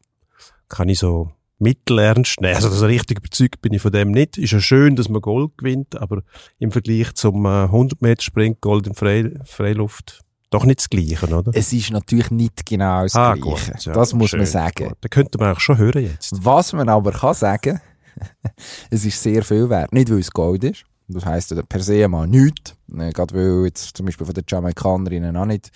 kann 0.68 0.88
ich 0.88 0.98
so 0.98 1.30
mittelernst 1.58 2.40
nehmen. 2.40 2.54
Also, 2.54 2.70
so 2.70 2.86
richtig 2.86 3.18
überzeugt 3.18 3.60
bin 3.60 3.72
ich 3.74 3.82
von 3.82 3.92
dem 3.92 4.10
nicht. 4.12 4.38
Ist 4.38 4.52
ja 4.52 4.60
schön, 4.60 4.96
dass 4.96 5.08
man 5.10 5.20
Gold 5.20 5.58
gewinnt, 5.58 5.94
aber 6.00 6.22
im 6.58 6.70
Vergleich 6.72 7.12
zum 7.14 7.44
äh, 7.44 7.64
100 7.64 8.00
Meter 8.00 8.22
Sprint 8.22 8.60
Gold 8.62 8.86
in 8.86 8.94
Frei, 8.94 9.32
Freiluft 9.44 10.20
doch 10.50 10.64
nicht 10.64 10.80
das 10.80 10.90
Gleiche, 10.90 11.26
oder? 11.34 11.50
Es 11.54 11.72
ist 11.72 11.90
natürlich 11.90 12.30
nicht 12.30 12.66
genau 12.66 13.02
das 13.04 13.14
Ah, 13.14 13.34
Gleiche. 13.34 13.72
gut, 13.72 13.84
ja, 13.86 13.92
das 13.92 14.12
muss 14.12 14.32
man 14.32 14.40
schön, 14.40 14.46
sagen. 14.46 14.88
gut. 14.88 14.98
Da 15.00 15.08
könnte 15.08 15.38
man 15.38 15.54
auch 15.54 15.60
schon 15.60 15.78
hören 15.78 16.02
jetzt. 16.04 16.32
Was 16.44 16.72
man 16.72 16.88
aber 16.88 17.12
kann 17.12 17.34
sagen, 17.34 17.80
es 18.90 19.04
ist 19.04 19.22
sehr 19.22 19.42
viel 19.44 19.68
wert. 19.70 19.92
Nicht, 19.92 20.10
weil 20.10 20.18
es 20.18 20.30
Gold 20.30 20.64
ist. 20.64 20.84
Das 21.08 21.24
heisst 21.24 21.50
ja 21.50 21.62
per 21.62 21.80
se 21.80 22.06
mal 22.08 22.26
nichts. 22.26 22.74
Äh, 22.96 23.10
Gerade 23.12 23.34
weil 23.34 23.64
jetzt 23.66 23.96
zum 23.96 24.06
Beispiel 24.06 24.26
von 24.26 24.34
den 24.34 24.44
Jamaikanerinnen 24.46 25.36
auch 25.36 25.44
nicht 25.46 25.70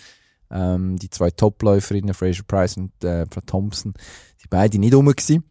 ähm, 0.50 0.96
die 0.96 1.10
zwei 1.10 1.30
Topläuferinnen, 1.30 2.14
Fraser 2.14 2.42
Price 2.46 2.76
und 2.76 2.92
äh, 3.02 3.26
Frau 3.30 3.40
Thompson, 3.46 3.94
die 4.42 4.46
beide 4.48 4.78
nicht 4.78 4.94
rum 4.94 5.06
gewesen. 5.06 5.42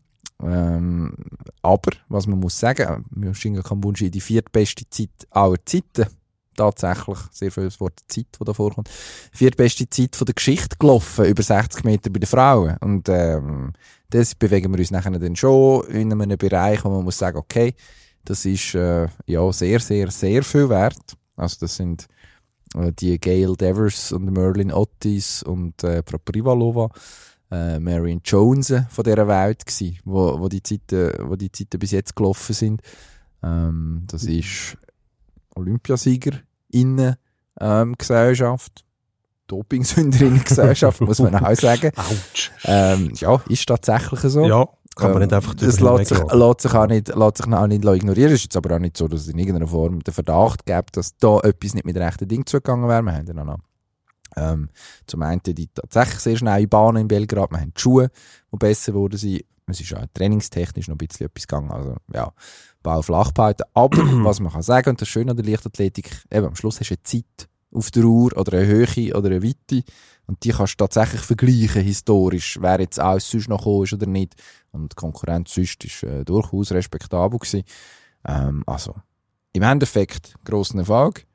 Ähm, 0.42 1.14
aber, 1.62 1.92
was 2.10 2.28
man 2.28 2.40
muss 2.40 2.60
sagen, 2.60 3.06
Mjoshinga 3.12 3.62
Kambunji 3.62 4.10
die 4.12 4.22
viertbeste 4.22 4.84
Zeit 4.90 5.10
aller 5.32 5.58
Zeiten. 5.66 6.08
Tatsächlich, 6.56 7.18
sehr 7.32 7.52
viel 7.52 7.66
das 7.66 7.80
Wort 7.80 8.00
Zeit, 8.08 8.28
das 8.32 8.46
da 8.46 8.54
vorkommt. 8.54 8.90
Viertbeste 9.32 9.90
Zeit 9.90 10.16
von 10.16 10.26
der 10.26 10.36
Geschichte 10.36 10.76
gelaufen, 10.78 11.26
über 11.26 11.44
60 11.44 11.84
Meter 11.84 12.10
bei 12.10 12.20
den 12.20 12.28
Frauen. 12.28 12.78
Und 12.80 13.10
ähm, 13.10 13.74
das 14.10 14.36
bewegen 14.36 14.72
wir 14.72 14.80
uns 14.80 14.92
nachher 14.92 15.12
dann 15.12 15.36
schon 15.36 15.86
in 15.88 16.12
einem 16.12 16.38
Bereich, 16.38 16.84
wo 16.86 16.90
man 16.90 17.04
muss 17.04 17.18
sagen, 17.18 17.38
okay, 17.38 17.74
das 18.26 18.46
ist 18.46 18.76
äh, 18.76 19.08
ja 19.26 19.52
sehr, 19.52 19.80
sehr, 19.80 20.12
sehr 20.12 20.44
viel 20.44 20.70
wert. 20.70 21.18
Also 21.36 21.58
das 21.62 21.76
sind 21.76 22.08
äh, 22.76 22.92
die 22.92 23.20
Gail 23.20 23.56
Devers 23.56 24.12
und 24.12 24.32
Merlin 24.32 24.72
Otis 24.72 25.44
und 25.44 25.84
äh, 25.84 26.04
Frau 26.06 26.18
Privalova, 26.20 26.90
äh, 27.52 27.80
Marion 27.80 28.22
Jones 28.24 28.74
von 28.90 29.04
dieser 29.04 29.28
Welt 29.28 29.66
gsi, 29.66 30.00
wo, 30.06 30.40
wo, 30.40 30.48
die 30.48 30.64
Zeiten, 30.64 31.14
wo 31.28 31.36
die 31.36 31.52
Zeiten 31.52 31.80
bis 31.80 31.92
jetzt 31.92 32.16
gelaufen 32.16 32.54
sind. 32.54 32.82
Ähm, 33.42 34.04
das 34.08 34.24
ist 34.24 34.78
Olympiasieger 35.56 36.40
innen 36.70 37.16
ähm, 37.60 37.96
Gesellschaft, 37.98 38.84
Dopingsünderinnen-Gesellschaft, 39.48 41.02
muss 41.02 41.20
man 41.20 41.36
auch 41.36 41.56
sagen. 41.56 41.92
Autsch. 41.96 42.52
Ähm, 42.64 43.12
ja, 43.16 43.42
ist 43.48 43.68
tatsächlich 43.68 44.20
so. 44.22 44.46
Ja, 44.46 44.68
kann 44.96 45.12
man 45.12 45.22
Ähm, 45.22 45.28
nicht 45.28 45.34
einfach 45.34 45.56
Das 45.56 45.80
lässt 45.80 46.08
sich, 46.08 46.20
lässt 46.20 46.62
sich 46.62 46.74
auch 46.74 46.88
nicht, 46.88 47.08
lässt 47.10 47.38
sich 47.38 47.48
auch 47.54 47.68
nicht 47.68 47.86
ignorieren. 47.86 48.32
Es 48.32 48.40
ist 48.40 48.44
jetzt 48.44 48.58
aber 48.58 48.76
auch 48.76 48.80
nicht 48.80 48.98
so, 48.98 49.08
dass 49.08 49.22
es 49.22 49.28
in 49.28 49.40
irgendeiner 49.40 49.68
Form 49.68 50.00
den 50.04 50.14
Verdacht 50.14 50.66
gibt, 50.66 50.98
dass 50.98 51.18
da 51.18 51.40
etwas 51.40 51.74
nicht 51.74 51.86
mit 51.86 51.98
rechten 51.98 52.28
Dingen 52.28 52.46
zugegangen 52.46 52.88
wäre. 52.88 53.02
Wir 53.02 53.14
haben 53.14 53.26
dann 53.26 53.48
noch, 53.48 53.58
ähm, 54.36 54.70
zum 55.08 55.22
einen 55.24 55.42
die 55.44 55.68
tatsächlich 55.68 56.20
sehr 56.20 56.38
schnelle 56.38 56.68
Bahnen 56.68 57.04
in 57.04 57.08
Belgrad. 57.08 57.52
Wir 57.52 57.60
haben 57.60 57.74
die 57.76 57.82
Schuhe, 57.82 58.10
die 58.52 58.58
besser 58.58 58.94
sind. 59.12 59.46
Es 59.66 59.80
ist 59.80 59.96
auch 59.96 60.06
trainingstechnisch 60.14 60.90
noch 60.90 60.96
ein 60.96 60.98
bisschen 60.98 61.28
etwas 61.28 61.48
gegangen. 61.48 61.72
Also, 61.72 61.96
ja, 62.14 62.32
Bau 62.84 63.02
flach 63.02 63.32
behalten. 63.32 63.64
Aber, 63.74 63.98
was 64.24 64.40
man 64.40 64.52
kann 64.52 64.62
sagen, 64.62 64.92
und 64.92 65.02
das 65.02 65.08
Schöne 65.08 65.32
an 65.32 65.38
der 65.38 65.46
Leichtathletik, 65.46 66.12
eben, 66.32 66.48
am 66.48 66.56
Schluss 66.56 66.80
hast 66.80 66.90
du 66.90 66.96
eine 66.96 67.04
Zeit 67.04 67.50
auf 67.72 67.90
der 67.90 68.04
Uhr 68.04 68.38
oder 68.38 68.58
eine 68.58 68.68
Höhe 68.68 69.16
oder 69.16 69.30
eine 69.30 69.44
Weite. 69.44 69.84
Und 70.26 70.44
die 70.44 70.52
kannst 70.52 70.80
du 70.80 70.86
tatsächlich 70.86 71.22
vergleichen, 71.22 71.82
historisch, 71.82 72.58
wer 72.62 72.80
jetzt 72.80 73.00
alles 73.00 73.30
sonst 73.30 73.50
noch 73.50 73.60
gekommen 73.60 73.84
ist 73.84 73.94
oder 73.94 74.06
nicht. 74.06 74.36
Und 74.72 74.94
die 74.94 74.96
Konkurrenz 74.96 75.54
sonst 75.54 75.84
ist 75.84 76.04
äh, 76.04 76.24
durchaus 76.24 76.72
respektabel 76.72 77.40
gewesen. 77.40 77.64
Ähm, 78.26 78.64
also, 78.66 78.96
im 79.52 79.64
Endeffekt, 79.64 80.36
grossen 80.46 80.80
Erfolg. 80.80 81.26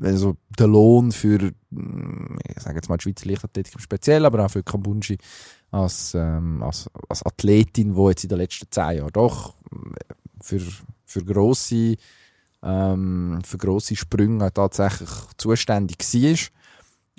Also, 0.00 0.36
der 0.58 0.66
Lohn 0.66 1.12
für, 1.12 1.52
mm, 1.70 2.38
ich 2.48 2.62
sage 2.62 2.76
jetzt 2.76 2.88
mal, 2.88 2.96
die 2.96 3.02
Schweizer 3.04 3.28
Leichtathletik 3.28 3.74
im 3.74 3.80
Speziell, 3.80 4.24
aber 4.24 4.44
auch 4.44 4.50
für 4.50 4.62
Kambunji 4.62 5.18
als, 5.70 6.14
ähm, 6.14 6.62
als, 6.62 6.90
als 7.08 7.24
Athletin, 7.24 7.94
die 7.94 8.08
jetzt 8.08 8.24
in 8.24 8.28
den 8.28 8.38
letzten 8.38 8.70
zehn 8.70 8.96
Jahren 8.96 9.12
doch 9.12 9.54
für, 10.42 10.60
für 11.04 11.24
grosse, 11.24 11.96
ähm, 12.62 13.40
für 13.44 13.58
grosse 13.58 13.96
Sprünge 13.96 14.52
tatsächlich 14.52 15.10
zuständig 15.36 15.98
war. 16.00 16.38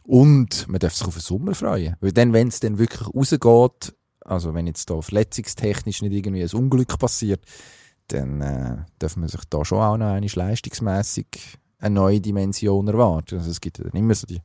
Und 0.03 0.67
man 0.67 0.79
darf 0.79 0.95
sich 0.95 1.07
auf 1.07 1.15
den 1.15 1.21
Sommer 1.21 1.55
freuen. 1.55 1.95
Weil 2.01 2.11
dann, 2.11 2.33
wenn 2.33 2.47
es 2.47 2.59
dann 2.59 2.77
wirklich 2.77 3.07
rausgeht, 3.13 3.95
also 4.21 4.53
wenn 4.53 4.67
jetzt 4.67 4.89
da 4.89 5.01
verletzungstechnisch 5.01 6.01
nicht 6.01 6.13
irgendwie 6.13 6.43
ein 6.43 6.49
Unglück 6.51 6.97
passiert, 6.97 7.43
dann 8.07 8.41
äh, 8.41 8.77
darf 8.99 9.15
man 9.15 9.29
sich 9.29 9.41
da 9.49 9.63
schon 9.63 9.79
auch 9.79 9.97
noch 9.97 10.07
einmal 10.07 10.29
leistungsmässig 10.33 11.27
eine 11.79 11.95
neue 11.95 12.21
Dimension 12.21 12.87
erwarten. 12.87 13.37
Also 13.37 13.51
es 13.51 13.61
gibt 13.61 13.79
dann 13.79 13.91
immer 13.91 14.13
so 14.15 14.27
die, 14.27 14.41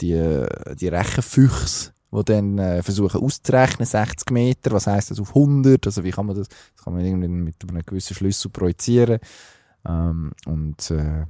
die, 0.00 0.12
äh, 0.12 0.74
die 0.76 0.88
Rechenfüchse, 0.88 1.91
die 2.12 2.24
dann 2.24 2.58
äh, 2.58 2.82
versuchen 2.82 3.20
auszurechnen, 3.22 3.86
60 3.86 4.30
Meter, 4.30 4.70
was 4.72 4.86
heißt 4.86 5.10
das 5.10 5.20
auf 5.20 5.30
100, 5.30 5.86
also 5.86 6.04
wie 6.04 6.10
kann 6.10 6.26
man 6.26 6.36
das, 6.36 6.48
das 6.48 6.84
kann 6.84 6.92
man 6.92 7.04
irgendwie 7.04 7.28
mit 7.28 7.56
einem 7.68 7.82
gewissen 7.84 8.14
Schlüssel 8.14 8.50
projizieren. 8.50 9.18
Ähm, 9.86 10.32
und 10.46 10.90
äh, 10.90 11.24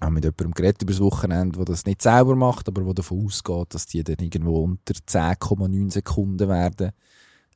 haben 0.00 0.14
mit 0.14 0.24
jemandem 0.24 0.50
geredet 0.52 0.82
über 0.82 0.92
das 0.92 1.00
Wochenende, 1.00 1.56
der 1.58 1.64
das 1.66 1.86
nicht 1.86 2.02
selber 2.02 2.34
macht, 2.34 2.68
aber 2.68 2.82
der 2.82 2.94
davon 2.94 3.24
ausgeht, 3.24 3.74
dass 3.74 3.86
die 3.86 4.02
dann 4.02 4.16
irgendwo 4.18 4.64
unter 4.64 4.94
10,9 4.94 5.92
Sekunden 5.92 6.48
werden 6.48 6.90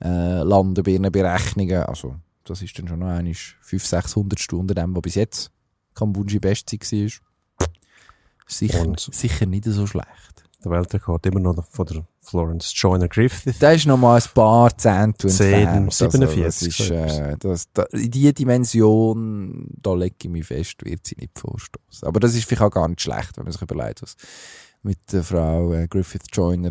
äh, 0.03 0.43
landen 0.43 0.83
bei 0.85 0.93
ihren 0.93 1.11
Berechnungen. 1.11 1.83
Also 1.83 2.17
das 2.45 2.63
ist 2.63 2.79
dann 2.79 2.87
schon 2.87 3.01
noch 3.01 3.09
einmal 3.09 3.35
500, 3.35 4.05
600 4.05 4.39
Stunden 4.41 4.75
dem, 4.75 4.95
was 4.95 5.03
bis 5.03 5.15
jetzt 5.17 5.51
Kambunji 5.95 6.39
Bestzeit 6.39 6.81
war. 6.93 7.67
Sicher, 8.47 8.87
Und- 8.87 9.01
sicher 9.01 9.47
nicht 9.47 9.65
so 9.65 9.87
schlecht. 9.87 10.45
Der 10.67 10.77
Weltrekord 10.79 11.25
immer 11.27 11.39
noch 11.39 11.65
von 11.71 11.87
der 11.87 12.05
Florence 12.23 12.73
Joyner 12.75 13.07
Griffith. 13.07 13.55
Da 13.61 13.71
ist 13.71 13.87
noch 13.87 13.97
mal 13.97 14.21
ein 14.21 14.29
paar 14.35 14.77
Zehntel 14.77 15.31
Zehn, 15.31 15.69
entfernt. 15.69 15.87
Also, 15.87 16.11
47, 16.11 16.77
das 16.77 16.83
ist, 16.83 16.91
äh, 16.91 17.37
das, 17.39 17.73
da, 17.73 17.85
in 17.93 18.11
diese 18.11 18.33
Dimension, 18.33 19.69
da 19.81 19.95
lege 19.95 20.17
ich 20.23 20.29
mich 20.29 20.45
fest, 20.45 20.85
wird 20.85 21.07
sie 21.07 21.15
nicht 21.21 21.39
vorstoßen. 21.39 22.09
Aber 22.09 22.19
das 22.19 22.35
ist 22.35 22.49
vielleicht 22.49 22.63
auch 22.63 22.71
gar 22.71 22.89
nicht 22.89 23.01
schlecht, 23.01 23.37
wenn 23.37 23.45
man 23.45 23.53
sich 23.53 23.63
überlegt, 23.63 24.03
was 24.03 24.17
mit 24.83 24.99
der 25.13 25.23
Frau 25.23 25.73
äh, 25.73 25.87
Griffith 25.87 26.25
Joyner 26.33 26.71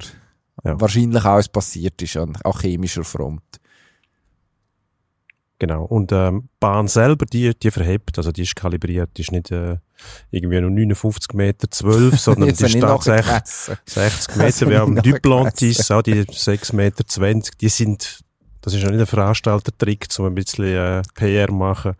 Ja. 0.66 0.80
wahrscheinlich 0.80 1.24
alles 1.24 1.48
passiert 1.48 2.02
ist 2.02 2.18
an 2.18 2.38
auch 2.44 2.60
chemischer 2.60 3.06
Front. 3.06 3.44
Genau. 5.60 5.86
Und 5.86 6.12
ähm, 6.12 6.42
die 6.44 6.50
Bahn 6.60 6.88
selber, 6.88 7.26
die, 7.26 7.58
die 7.58 7.72
verhebt, 7.72 8.18
also 8.18 8.32
die 8.32 8.44
ist 8.44 8.56
kalibriert, 8.56 9.12
die 9.16 9.22
ist 9.22 9.32
nicht 9.32 9.52
äh, 9.52 9.78
irgendwie 10.32 10.60
nur 10.60 10.70
59 10.70 11.34
Meter 11.34 11.70
12, 11.70 12.20
sondern 12.20 12.50
die 12.50 12.54
ist 12.54 12.62
ich 12.76 12.80
tatsächlich 12.80 13.24
nachgemessen. 13.24 13.78
60 13.86 14.68
Meter, 14.68 14.82
am 14.82 14.94
nicht 14.94 15.06
Duplantis, 15.06 15.92
auch 15.92 16.02
die 16.02 16.26
6 16.30 16.74
Meter 16.74 17.06
20, 17.08 17.58
die 17.58 17.70
sind, 17.70 18.20
das 18.62 18.74
ist 18.74 18.84
ja 18.84 18.90
nicht 18.90 19.00
ein 19.00 19.06
Veranstaltertrick, 19.06 20.08
um 20.20 20.26
ein 20.26 20.36
bisschen 20.36 20.66
äh, 20.66 21.02
PR 21.14 21.52
machen. 21.52 21.96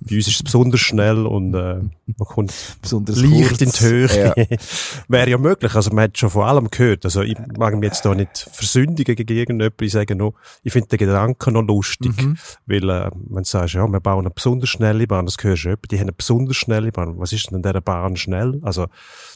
Bei 0.00 0.14
uns 0.14 0.28
ist 0.28 0.36
es 0.36 0.42
besonders 0.42 0.80
schnell 0.80 1.26
und 1.26 1.54
äh, 1.54 1.80
Man 2.18 2.28
kommt 2.28 2.52
Besonders 2.82 3.16
leicht 3.20 3.48
kurz. 3.48 3.60
in 3.60 3.70
die 3.70 3.80
Höhe. 3.80 4.34
Ja. 4.36 4.56
Wäre 5.08 5.30
ja 5.30 5.38
möglich. 5.38 5.74
Also 5.74 5.90
man 5.90 6.04
hat 6.04 6.18
schon 6.18 6.30
vor 6.30 6.46
allem 6.46 6.68
gehört. 6.70 7.04
Also 7.04 7.22
ich 7.22 7.36
mag 7.58 7.74
mich 7.74 7.84
jetzt 7.84 8.04
da 8.04 8.14
nicht 8.14 8.48
versündigen 8.52 9.16
gegen 9.16 9.32
irgendjemanden. 9.36 9.86
Ich 9.86 9.92
sage 9.92 10.14
nur, 10.14 10.34
ich 10.62 10.72
finde 10.72 10.88
den 10.88 10.98
Gedanken 10.98 11.54
noch 11.54 11.62
lustig. 11.62 12.16
Mhm. 12.22 12.36
Weil, 12.66 12.88
äh, 12.90 13.10
wenn 13.28 13.42
du 13.42 13.48
sagst, 13.48 13.74
ja, 13.74 13.86
wir 13.86 14.00
bauen 14.00 14.20
eine 14.26 14.30
besonders 14.30 14.68
schnelle 14.70 15.06
Bahn, 15.06 15.26
das 15.26 15.36
hörst 15.40 15.64
du 15.64 15.76
die 15.90 15.96
haben 15.96 16.02
eine 16.02 16.12
besonders 16.12 16.56
schnelle 16.56 16.92
Bahn. 16.92 17.18
Was 17.18 17.32
ist 17.32 17.48
denn 17.50 17.56
an 17.56 17.62
dieser 17.62 17.80
Bahn 17.80 18.16
schnell? 18.16 18.60
Also, 18.62 18.86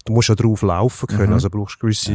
du 0.05 0.13
musst 0.13 0.29
ja 0.29 0.35
drauf 0.35 0.63
laufen 0.63 1.07
können, 1.07 1.29
Mhm. 1.29 1.33
also 1.35 1.51
brauchst 1.51 1.77
du 1.77 1.87
gewisse, 1.87 2.15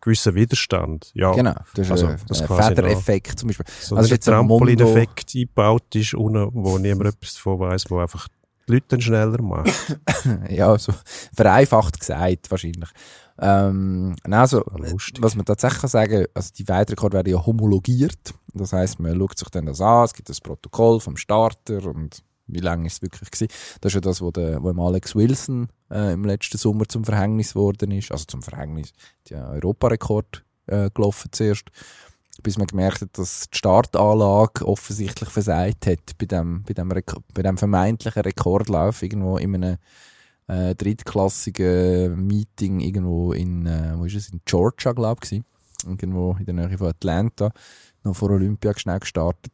gewissen 0.00 0.34
Widerstand. 0.34 1.10
Ja. 1.14 1.32
Genau, 1.32 1.54
das 1.74 1.86
ist 1.86 1.90
Also, 1.92 2.06
ein, 2.06 2.16
das 2.28 2.42
ein 2.42 2.48
Federeffekt 2.48 3.38
zum 3.38 3.48
Beispiel. 3.48 3.66
So 3.80 3.96
Also 3.96 4.14
ein 4.14 4.20
Trampolineffekt 4.20 5.32
eingebaut 5.34 5.94
ist, 5.94 6.14
unten, 6.14 6.48
wo 6.52 6.78
niemand 6.78 7.14
etwas 7.14 7.34
davon 7.34 7.60
weiss, 7.60 7.90
wo 7.90 7.98
einfach 7.98 8.28
die 8.68 8.72
Leute 8.72 8.86
dann 8.88 9.00
schneller 9.00 9.42
macht. 9.42 9.70
Ja, 10.50 10.78
so 10.78 10.92
vereinfacht 11.34 11.98
gesagt 11.98 12.50
wahrscheinlich. 12.50 12.90
Ähm, 13.38 14.16
also, 14.30 14.62
Lustig. 14.76 15.22
was 15.22 15.34
man 15.34 15.46
tatsächlich 15.46 15.80
kann 15.80 15.90
sagen, 15.90 16.26
also 16.34 16.50
die 16.56 16.68
Weltrekorde 16.68 17.14
werden 17.14 17.32
ja 17.32 17.44
homologiert. 17.44 18.34
Das 18.52 18.72
heißt, 18.72 19.00
man 19.00 19.18
schaut 19.18 19.38
sich 19.38 19.48
dann 19.48 19.66
das 19.66 19.80
an, 19.80 20.04
es 20.04 20.12
gibt 20.12 20.28
das 20.28 20.40
Protokoll 20.40 21.00
vom 21.00 21.16
Starter 21.16 21.86
und 21.86 22.22
wie 22.52 22.60
lange 22.60 22.86
ist 22.86 22.94
es 22.94 23.02
wirklich 23.02 23.30
gewesen. 23.30 23.52
Das 23.80 23.90
ist 23.90 23.94
ja 23.94 24.00
das, 24.00 24.20
wo, 24.20 24.30
der, 24.30 24.62
wo 24.62 24.70
Alex 24.86 25.14
Wilson 25.14 25.68
äh, 25.90 26.12
im 26.12 26.24
letzten 26.24 26.58
Sommer 26.58 26.86
zum 26.86 27.04
Verhängnis 27.04 27.54
geworden 27.54 27.90
ist. 27.92 28.12
Also 28.12 28.24
zum 28.26 28.42
Verhängnis, 28.42 28.92
der 29.28 29.48
Europarekord 29.48 30.44
äh, 30.66 30.90
gelaufen 30.92 31.28
zuerst. 31.32 31.70
Bis 32.42 32.56
man 32.58 32.66
gemerkt 32.66 33.02
hat, 33.02 33.18
dass 33.18 33.48
die 33.50 33.58
Startanlage 33.58 34.66
offensichtlich 34.66 35.28
versagt 35.28 35.86
hat 35.86 36.16
bei 36.18 36.26
dem, 36.26 36.62
bei 36.64 36.72
dem, 36.74 36.90
Reko 36.90 37.20
bei 37.34 37.42
dem 37.42 37.58
vermeintlichen 37.58 38.22
Rekordlauf 38.22 39.02
irgendwo 39.02 39.36
in 39.36 39.54
einem 39.56 39.76
äh, 40.48 40.74
drittklassigen 40.74 42.26
Meeting 42.26 42.80
irgendwo 42.80 43.32
in, 43.32 43.66
äh, 43.66 43.92
wo 43.96 44.04
ist 44.04 44.14
es, 44.16 44.30
in 44.30 44.40
Georgia, 44.44 44.92
glaube 44.92 45.20
ich, 45.24 45.42
irgendwo 45.86 46.36
in 46.38 46.44
der 46.46 46.54
Nähe 46.54 46.76
von 46.78 46.88
Atlanta, 46.88 47.50
noch 48.04 48.16
vor 48.16 48.30
Olympia 48.30 48.72
schnell 48.76 48.98
gestartet. 49.00 49.52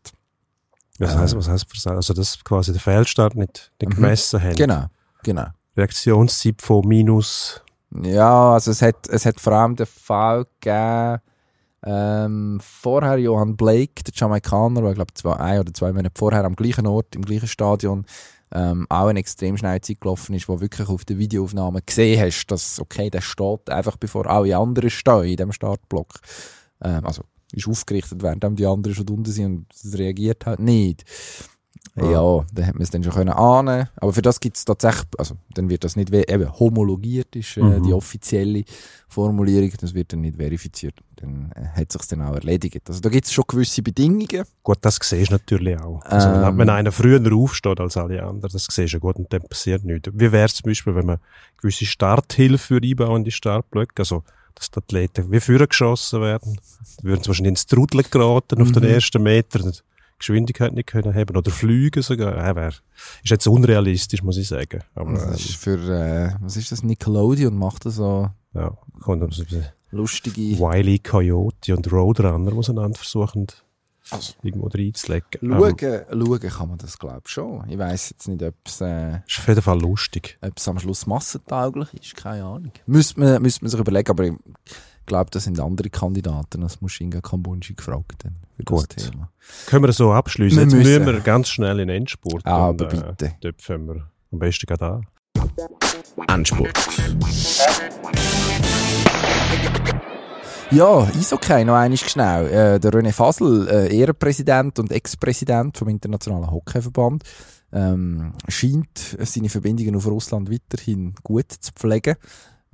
Was 0.99 1.14
Äh. 1.14 1.18
heisst, 1.18 1.37
was 1.37 1.49
heisst, 1.49 1.66
versa- 1.70 1.95
also, 1.95 2.14
dass 2.14 2.43
quasi 2.43 2.72
der 2.72 2.80
Fehlstart 2.80 3.34
nicht, 3.34 3.70
nicht 3.80 3.91
Mhm. 3.91 3.95
gemessen 3.97 4.43
haben. 4.43 4.55
Genau, 4.57 4.87
genau. 5.22 5.47
Reaktionszeit 5.76 6.62
von 6.62 6.87
minus, 6.87 7.61
Ja, 8.03 8.55
also 8.55 8.70
es 8.72 8.82
hat, 8.82 9.09
es 9.09 9.24
hat 9.26 9.41
vor 9.41 9.53
allem 9.53 9.76
den 9.76 9.87
Fall 9.87 10.47
gegeben, 10.61 11.20
ähm, 11.87 12.59
vorher 12.61 13.16
Johann 13.18 13.57
Blake, 13.57 14.03
der 14.05 14.12
Jamaikaner, 14.12 14.82
der, 14.82 14.95
glaube 14.95 15.14
zwei, 15.14 15.34
ein 15.34 15.61
oder 15.61 15.72
zwei 15.72 15.93
Monate 15.93 16.11
vorher 16.18 16.45
am 16.45 16.57
gleichen 16.57 16.87
Ort, 16.87 17.14
im 17.14 17.24
gleichen 17.24 17.47
Stadion, 17.47 18.05
ähm, 18.53 18.87
auch 18.89 19.07
eine 19.07 19.20
extrem 19.20 19.57
schnelle 19.57 19.80
Zeit 19.80 20.01
gelaufen 20.01 20.34
ist, 20.34 20.49
wo 20.49 20.61
wirklich 20.61 20.89
auf 20.89 21.05
der 21.05 21.18
Videoaufnahme 21.18 21.82
gesehen 21.82 22.20
hast, 22.20 22.47
dass, 22.49 22.80
okay, 22.80 23.09
der 23.09 23.20
steht 23.20 23.70
einfach 23.70 23.97
bevor 23.97 24.26
alle 24.26 24.57
anderen 24.57 24.91
stehen 24.91 25.24
in 25.24 25.37
dem 25.37 25.53
Startblock. 25.53 26.14
Ähm, 26.82 27.07
also, 27.07 27.22
ist 27.53 27.68
aufgerichtet, 27.68 28.20
während 28.22 28.59
die 28.59 28.66
anderen 28.66 28.95
schon 28.95 29.09
unten 29.09 29.30
sind 29.30 29.45
und 29.47 29.99
reagiert 29.99 30.45
halt 30.47 30.59
nicht. 30.59 31.05
Ja. 31.97 32.45
Dann 32.53 32.67
hat 32.67 32.75
man 32.75 32.83
es 32.83 32.91
dann 32.91 33.03
schon 33.03 33.13
können 33.13 33.31
ahnen. 33.31 33.89
Aber 33.97 34.13
für 34.13 34.23
das 34.23 34.39
gibt 34.41 34.57
es 34.57 34.65
tatsächlich, 34.65 35.07
also 35.19 35.37
dann 35.55 35.69
wird 35.71 35.83
das 35.85 35.97
nicht 35.97 36.13
eben 36.13 36.59
homologiert, 36.59 37.35
ist 37.37 37.57
äh, 37.57 37.63
Mhm. 37.63 37.83
die 37.85 37.93
offizielle 37.95 38.65
Formulierung, 39.09 39.73
das 39.81 39.95
wird 39.95 40.13
dann 40.13 40.21
nicht 40.21 40.37
verifiziert. 40.37 40.95
Dann 41.17 41.53
äh, 41.57 41.67
hat 41.81 41.93
sich 41.93 42.03
dann 42.09 42.23
auch 42.23 42.35
erledigt. 42.35 42.83
Also 42.89 43.01
da 43.01 43.09
gibt 43.09 43.25
es 43.27 43.33
schon 43.33 43.45
gewisse 43.49 43.83
Bedingungen. 43.83 44.45
gut, 44.63 44.79
das 44.83 44.99
siehst 45.03 45.31
du 45.31 45.35
natürlich 45.35 45.79
auch. 45.81 46.03
Also, 46.05 46.29
Ähm. 46.29 46.59
wenn 46.59 46.69
einer 46.69 46.93
früher 46.93 47.21
aufsteht 47.35 47.81
als 47.81 47.97
alle 47.97 48.23
anderen, 48.23 48.51
das 48.53 48.67
siehst 48.71 48.95
du 48.95 49.01
gut 49.01 49.17
und 49.17 49.33
dann 49.33 49.43
passiert 49.43 49.85
nichts. 49.85 50.11
Wie 50.13 50.31
wäre 50.33 50.47
es 50.47 50.55
zum 50.55 50.69
Beispiel, 50.69 50.95
wenn 50.95 51.07
man 51.07 51.19
gewisse 51.61 51.87
Starthilfe 51.87 52.59
für 52.59 52.81
einbauen 52.83 53.19
in 53.19 53.25
die 53.25 53.31
Startblöcke, 53.33 53.95
also, 54.03 54.23
dass 54.55 54.71
die 54.71 54.79
Athleten 54.79 55.31
wie 55.33 55.41
früher 55.41 55.67
geschossen 55.67 56.21
werden, 56.21 56.59
würden 57.03 57.23
sie 57.23 57.29
wahrscheinlich 57.29 57.51
ins 57.53 57.67
Trudeln 57.67 58.05
geraten 58.11 58.61
auf 58.61 58.73
den 58.73 58.83
Mhm. 58.85 58.89
ersten 58.91 59.23
Meter, 59.23 59.59
die 59.61 59.73
Geschwindigkeit 60.19 60.73
nicht 60.73 60.89
können 60.89 61.14
haben 61.14 61.37
oder 61.37 61.51
fliegen 61.51 62.03
sogar. 62.03 62.37
Ja, 62.37 62.57
wär, 62.57 62.69
ist 62.69 62.85
jetzt 63.25 63.47
unrealistisch, 63.47 64.23
muss 64.23 64.39
ich 64.39 64.49
sagen. 64.49 64.83
Aber, 64.95 65.12
Das 65.12 65.25
ähm, 65.25 65.33
ist 65.35 65.57
für, 65.57 65.79
äh, 65.79 66.35
was 66.41 66.57
ist 66.57 66.73
das, 66.73 66.83
Nickelodeon 66.83 67.57
macht 67.57 67.87
da 67.87 67.91
so 67.91 68.31
ja, 68.55 68.77
kommt 69.01 69.23
also 69.23 69.45
lustige... 69.91 70.59
Wiley 70.59 70.99
Coyote 70.99 71.77
und 71.77 71.93
Roadrunner, 71.93 72.51
die 72.51 72.71
einander 72.71 72.99
versuchen, 72.99 73.47
Also, 74.11 74.35
irgendwo 74.43 74.69
reinzulegen. 74.69 75.27
Ähm, 75.43 75.51
schauen, 75.51 75.77
schauen 75.79 76.41
kann 76.41 76.69
man 76.69 76.79
das 76.79 76.99
glaube 76.99 77.23
ich 77.25 77.31
schon. 77.31 77.69
Ich 77.69 77.79
weiss 77.79 78.11
jetzt 78.11 78.29
nicht, 78.29 78.43
ob 78.43 78.55
es... 78.64 78.81
Äh, 78.81 79.21
ist 79.27 79.39
auf 79.39 79.49
jeden 79.49 79.62
Fall 79.62 79.81
lustig. 79.81 80.39
ob 80.41 80.57
es 80.57 80.69
am 80.69 80.79
Schluss 80.79 81.07
massentauglich 81.07 81.93
ist, 81.95 82.17
keine 82.17 82.45
Ahnung. 82.45 82.73
Müsste 82.87 83.21
man, 83.21 83.43
müsste 83.43 83.64
man 83.64 83.71
sich 83.71 83.81
überlegen, 83.81 84.11
aber 84.11 84.31
glaube, 85.07 85.31
das 85.31 85.45
sind 85.45 85.59
andere 85.61 85.91
Kandidaten 85.91 86.63
als 86.63 86.81
Mushinga 86.81 87.21
Kambunji 87.21 87.75
gefragt 87.75 88.25
dann 88.25 88.37
für 88.57 88.65
Gut. 88.65 88.97
das 88.97 89.07
Thema. 89.11 89.31
Können 89.67 89.85
wir 89.85 89.93
so 89.93 90.13
abschließen? 90.13 90.59
Wir 90.59 90.65
Jetzt 90.65 90.75
müssen 90.75 91.05
müssen. 91.05 91.07
wir 91.07 91.21
ganz 91.21 91.49
schnell 91.49 91.81
in 91.81 91.89
den 91.89 91.99
Endspurt. 91.99 92.45
Ah, 92.45 92.69
und, 92.69 92.83
aber 92.83 92.91
bitte. 92.91 93.35
Dort 93.41 93.63
fangen 93.63 93.89
wir 93.89 94.11
am 94.33 94.39
besten 94.39 94.67
gerade 94.67 94.87
an. 94.87 95.07
Endspurt. 96.29 96.73
Ja, 100.73 101.05
Eishockey 101.05 101.65
noch 101.65 101.77
einmal 101.77 101.97
schnell. 101.97 102.47
Äh, 102.49 102.81
der 102.81 102.91
René 102.91 103.13
Fasel, 103.13 103.69
äh, 103.69 103.97
Ehrenpräsident 103.97 104.79
und 104.81 104.91
Ex-Präsident 104.91 105.79
vom 105.79 105.89
Internationalen 105.89 106.51
Hockeyverband, 106.51 107.23
ähm, 107.73 108.33
scheint 108.49 109.17
seine 109.21 109.49
Verbindungen 109.49 109.95
auf 109.95 110.07
Russland 110.07 110.51
weiterhin 110.51 111.15
gut 111.23 111.53
zu 111.53 111.73
pflegen. 111.73 112.17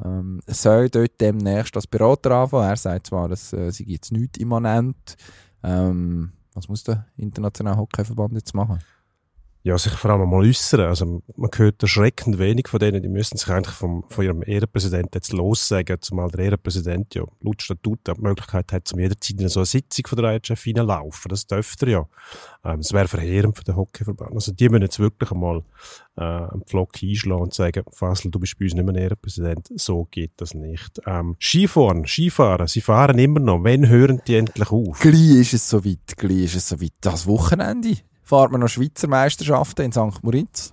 Ähm, 0.04 0.40
soll 0.46 0.90
dort 0.90 1.20
demnächst 1.20 1.76
als 1.76 1.86
Berater 1.86 2.32
anfangen. 2.32 2.68
Er 2.68 2.76
sagt 2.76 3.08
zwar, 3.08 3.28
dass 3.28 3.52
äh, 3.52 3.70
sie 3.70 3.84
jetzt 3.84 4.12
nichts 4.12 4.38
immanent. 4.38 5.16
Ähm, 5.62 6.32
was 6.54 6.68
muss 6.68 6.84
der 6.84 7.06
Internationale 7.16 7.76
Hockeyverband 7.76 8.34
jetzt 8.34 8.54
machen? 8.54 8.78
Ja, 9.64 9.78
sich 9.78 9.92
vor 9.92 10.10
allem 10.10 10.28
mal 10.28 10.44
äußern. 10.44 10.80
Also, 10.80 11.22
man 11.36 11.50
hört 11.54 11.80
erschreckend 11.80 12.40
wenig 12.40 12.66
von 12.66 12.80
denen, 12.80 13.00
die 13.00 13.08
müssen 13.08 13.36
sich 13.36 13.48
eigentlich 13.48 13.76
vom, 13.76 14.04
von 14.08 14.24
ihrem 14.24 14.42
Ehrenpräsidenten 14.44 15.12
jetzt 15.14 15.32
lossagen, 15.32 15.98
zumal 16.00 16.32
der 16.32 16.46
Ehrenpräsident 16.46 17.14
ja 17.14 17.22
laut 17.40 17.62
Statut 17.62 18.00
die 18.08 18.20
Möglichkeit 18.20 18.72
hat, 18.72 18.88
zum 18.88 18.98
jederzeit 18.98 19.40
in 19.40 19.48
so 19.48 19.60
eine 19.60 19.66
Sitzung 19.66 20.08
von 20.08 20.20
der 20.20 20.34
IHF 20.34 20.60
hineinlaufen. 20.64 21.28
Das 21.28 21.46
dürfte 21.46 21.86
er 21.86 21.92
ja. 21.92 22.08
Ähm, 22.64 22.78
das 22.78 22.92
wäre 22.92 23.06
verheerend 23.06 23.56
für 23.56 23.62
den 23.62 23.76
Hockeyverband. 23.76 24.32
Also, 24.32 24.50
die 24.50 24.68
müssen 24.68 24.82
jetzt 24.82 24.98
wirklich 24.98 25.30
einmal, 25.30 25.62
äh, 26.16 26.22
einen 26.22 26.64
Pflock 26.66 27.00
einschlagen 27.00 27.42
und 27.42 27.54
sagen, 27.54 27.84
Fasel, 27.92 28.32
du 28.32 28.40
bist 28.40 28.58
bei 28.58 28.64
uns 28.64 28.74
nicht 28.74 28.84
mehr 28.84 28.96
Ehrenpräsident. 28.96 29.68
So 29.76 30.08
geht 30.10 30.32
das 30.38 30.54
nicht. 30.54 31.00
Ähm, 31.06 31.36
Skifahren, 31.38 32.04
Skifahren, 32.04 32.66
sie 32.66 32.80
fahren 32.80 33.16
immer 33.16 33.38
noch. 33.38 33.62
Wann 33.62 33.88
hören 33.88 34.22
die 34.26 34.34
endlich 34.34 34.72
auf? 34.72 34.98
Gleich 34.98 35.38
ist 35.38 35.54
es 35.54 35.68
soweit, 35.68 36.16
gleich 36.16 36.46
ist 36.46 36.56
es 36.56 36.68
soweit. 36.68 36.94
Das 37.00 37.28
Wochenende 37.28 37.98
fahrt 38.32 38.50
man 38.50 38.62
noch 38.62 38.68
Schweizer 38.68 39.08
Meisterschaften 39.08 39.82
in 39.82 39.92
St. 39.92 40.22
Moritz. 40.22 40.72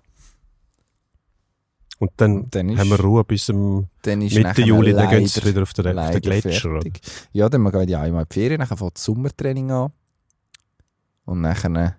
Und 1.99 2.11
dann, 2.15 2.47
Dann 2.49 2.69
ist- 2.69 2.79
haben 2.79 2.89
wir 2.91 2.99
Ruhe 3.01 3.25
bis 3.25 3.47
zum 3.47 3.87
Dann 4.03 4.19
Mitte 4.19 4.61
Juli, 4.61 4.93
dann 4.93 5.09
gehen 5.09 5.27
sie 5.27 5.41
leider- 5.41 5.49
wieder 5.51 5.63
auf 5.63 5.73
den, 5.73 5.99
auf 5.99 6.11
den 6.11 6.21
Gletscher. 6.21 6.79
Ja, 7.33 7.49
dann 7.49 7.69
geht 7.69 7.89
ja 7.89 7.99
einmal 8.01 8.21
in 8.23 8.27
die 8.29 8.33
Ferien, 8.33 8.59
dann 8.65 8.77
fängt 8.77 8.95
das 8.95 9.03
Sommertraining 9.03 9.69
an. 9.71 9.91
Und 11.25 11.41
nachher 11.41 11.75
äh, 11.75 11.91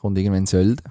kommt 0.00 0.16
irgendwann 0.18 0.46
Sölden. 0.46 0.86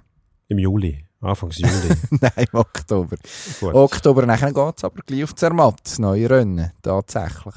Im 0.50 0.60
Juli, 0.60 1.06
Anfangs 1.22 1.58
Juli. 1.58 1.96
Nein, 2.20 2.32
im 2.52 2.60
Oktober. 2.60 3.16
Gut. 3.62 3.74
Oktober, 3.74 4.26
nachher 4.26 4.52
geht 4.52 4.78
es 4.78 4.84
aber 4.84 5.02
gleich 5.06 5.24
auf 5.24 5.36
Zermatt, 5.36 5.80
das 5.86 6.00
neue 6.00 6.30
Rennen. 6.30 6.72
Tatsächlich. 6.82 7.56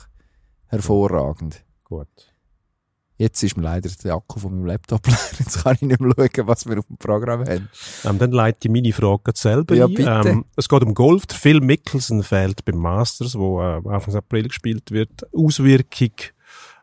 Hervorragend. 0.68 1.64
Gut. 1.82 2.27
Jetzt 3.18 3.42
ist 3.42 3.56
mir 3.56 3.64
leider 3.64 3.90
der 4.04 4.14
Akku 4.14 4.38
von 4.38 4.52
meinem 4.54 4.66
Laptop 4.66 5.06
leer. 5.08 5.18
Jetzt 5.40 5.64
kann 5.64 5.74
ich 5.74 5.82
nicht 5.82 6.00
mehr 6.00 6.12
schauen, 6.16 6.46
was 6.46 6.66
wir 6.68 6.78
auf 6.78 6.86
dem 6.86 6.96
Programm 6.98 7.40
haben. 7.40 7.68
Ähm, 8.04 8.18
dann 8.18 8.30
leite 8.30 8.68
ich 8.68 8.70
meine 8.70 8.92
Frage 8.92 9.32
selber 9.34 9.74
Ja, 9.74 9.86
ein. 9.86 9.94
bitte. 9.94 10.28
Ähm, 10.28 10.44
es 10.56 10.68
geht 10.68 10.82
um 10.82 10.94
Golf. 10.94 11.26
Der 11.26 11.36
Phil 11.36 11.60
Mickelson 11.60 12.22
fehlt 12.22 12.64
beim 12.64 12.76
Masters, 12.76 13.36
wo 13.36 13.60
äh, 13.60 13.82
Anfang 13.88 14.14
April 14.14 14.46
gespielt 14.48 14.92
wird. 14.92 15.26
Auswirkung 15.34 16.12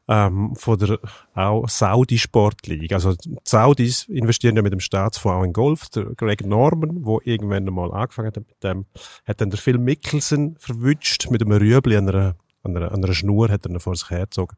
ähm, 0.08 0.56
von 0.56 0.78
der 0.78 1.00
auch 1.34 1.68
Saudi 1.70 2.18
Sportleague. 2.18 2.94
Also 2.94 3.14
die 3.16 3.38
Saudis 3.44 4.04
investieren 4.10 4.56
ja 4.56 4.62
mit 4.62 4.74
dem 4.74 4.80
Staatsfonds 4.80 5.38
auch 5.40 5.44
in 5.44 5.54
Golf. 5.54 5.90
Der 5.90 6.04
Greg 6.16 6.46
Norman, 6.46 7.06
wo 7.06 7.22
irgendwann 7.24 7.68
einmal 7.68 7.92
angefangen 7.92 8.28
hat 8.28 8.36
mit 8.36 8.64
dem, 8.64 8.86
hat 9.26 9.42
dann 9.42 9.50
der 9.50 9.60
Phil 9.60 9.78
Mickelson 9.78 10.58
verwünscht 10.60 11.30
mit 11.32 11.42
einem 11.42 11.54
Rüebli 11.54 11.98
an 11.98 12.10
einer 12.10 12.36
an 12.66 12.76
einer, 12.76 12.92
an 12.92 13.04
einer 13.04 13.14
Schnur 13.14 13.50
hat 13.50 13.66
er 13.66 13.72
ihn 13.72 13.80
vor 13.80 13.96
sich 13.96 14.10
hergezogen. 14.10 14.58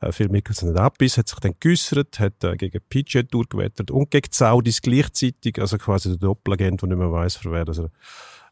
Äh, 0.00 0.12
Phil 0.12 0.28
Mickelson 0.28 0.70
hat 0.70 0.78
abbiss, 0.78 1.18
hat 1.18 1.28
sich 1.28 1.38
dann 1.40 1.54
geäussert, 1.58 2.18
hat 2.18 2.44
äh, 2.44 2.56
gegen 2.56 2.80
PGA 2.88 3.22
Tour 3.22 3.44
gewettert 3.48 3.90
und 3.90 4.10
gegen 4.10 4.28
die 4.30 4.36
Saudis 4.36 4.82
gleichzeitig, 4.82 5.60
also 5.60 5.78
quasi 5.78 6.10
der 6.10 6.18
Doppelagent, 6.18 6.82
der 6.82 6.88
nicht 6.88 6.98
mehr 6.98 7.12
weiss, 7.12 7.36
für 7.36 7.52
wer 7.52 7.64
dass 7.64 7.78
er 7.78 7.90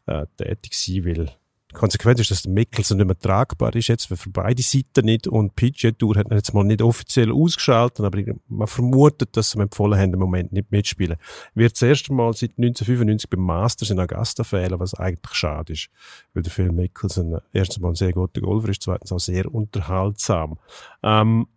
äh, 0.07 0.25
tätig 0.37 0.73
sein 0.73 1.03
will. 1.03 1.31
Konsequenz 1.75 2.19
ist, 2.21 2.31
dass 2.31 2.47
Mickelson 2.47 2.97
nicht 2.97 3.05
mehr 3.05 3.19
tragbar 3.19 3.75
ist, 3.75 3.87
jetzt 3.87 4.07
für 4.07 4.29
beide 4.29 4.63
Seiten 4.63 5.05
nicht. 5.05 5.27
Und 5.27 5.55
PGA 5.55 5.91
Tour 5.91 6.15
hat 6.15 6.31
ihn 6.31 6.35
jetzt 6.35 6.53
mal 6.53 6.63
nicht 6.63 6.81
offiziell 6.81 7.31
ausgeschaltet, 7.31 8.05
aber 8.05 8.19
man 8.47 8.67
vermutet, 8.67 9.37
dass 9.37 9.51
sie 9.51 9.59
mit 9.59 9.75
vollen 9.75 9.97
Händen 9.97 10.15
im 10.15 10.21
Moment 10.21 10.51
nicht 10.51 10.71
mitspielen. 10.71 11.17
Wird 11.53 11.73
das 11.73 11.81
erste 11.81 12.13
Mal 12.13 12.33
seit 12.33 12.51
1995 12.57 13.29
beim 13.29 13.41
Masters 13.41 13.89
in 13.91 13.99
Augusta 13.99 14.43
fehlen, 14.43 14.79
was 14.79 14.93
eigentlich 14.95 15.35
schade 15.35 15.73
ist. 15.73 15.89
Weil 16.33 16.43
der 16.43 16.51
Phil 16.51 16.71
Mickelson 16.71 17.39
erstens 17.53 17.79
mal 17.81 17.89
ein 17.89 17.95
sehr 17.95 18.13
guter 18.13 18.41
Golfer 18.41 18.69
ist, 18.69 18.81
zweitens 18.81 19.11
auch 19.11 19.19
sehr 19.19 19.53
unterhaltsam. 19.53 20.57
Ähm, 21.03 21.47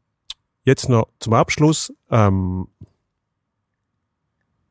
jetzt 0.65 0.89
noch 0.89 1.09
zum 1.21 1.33
Abschluss, 1.35 1.93
ähm, 2.11 2.69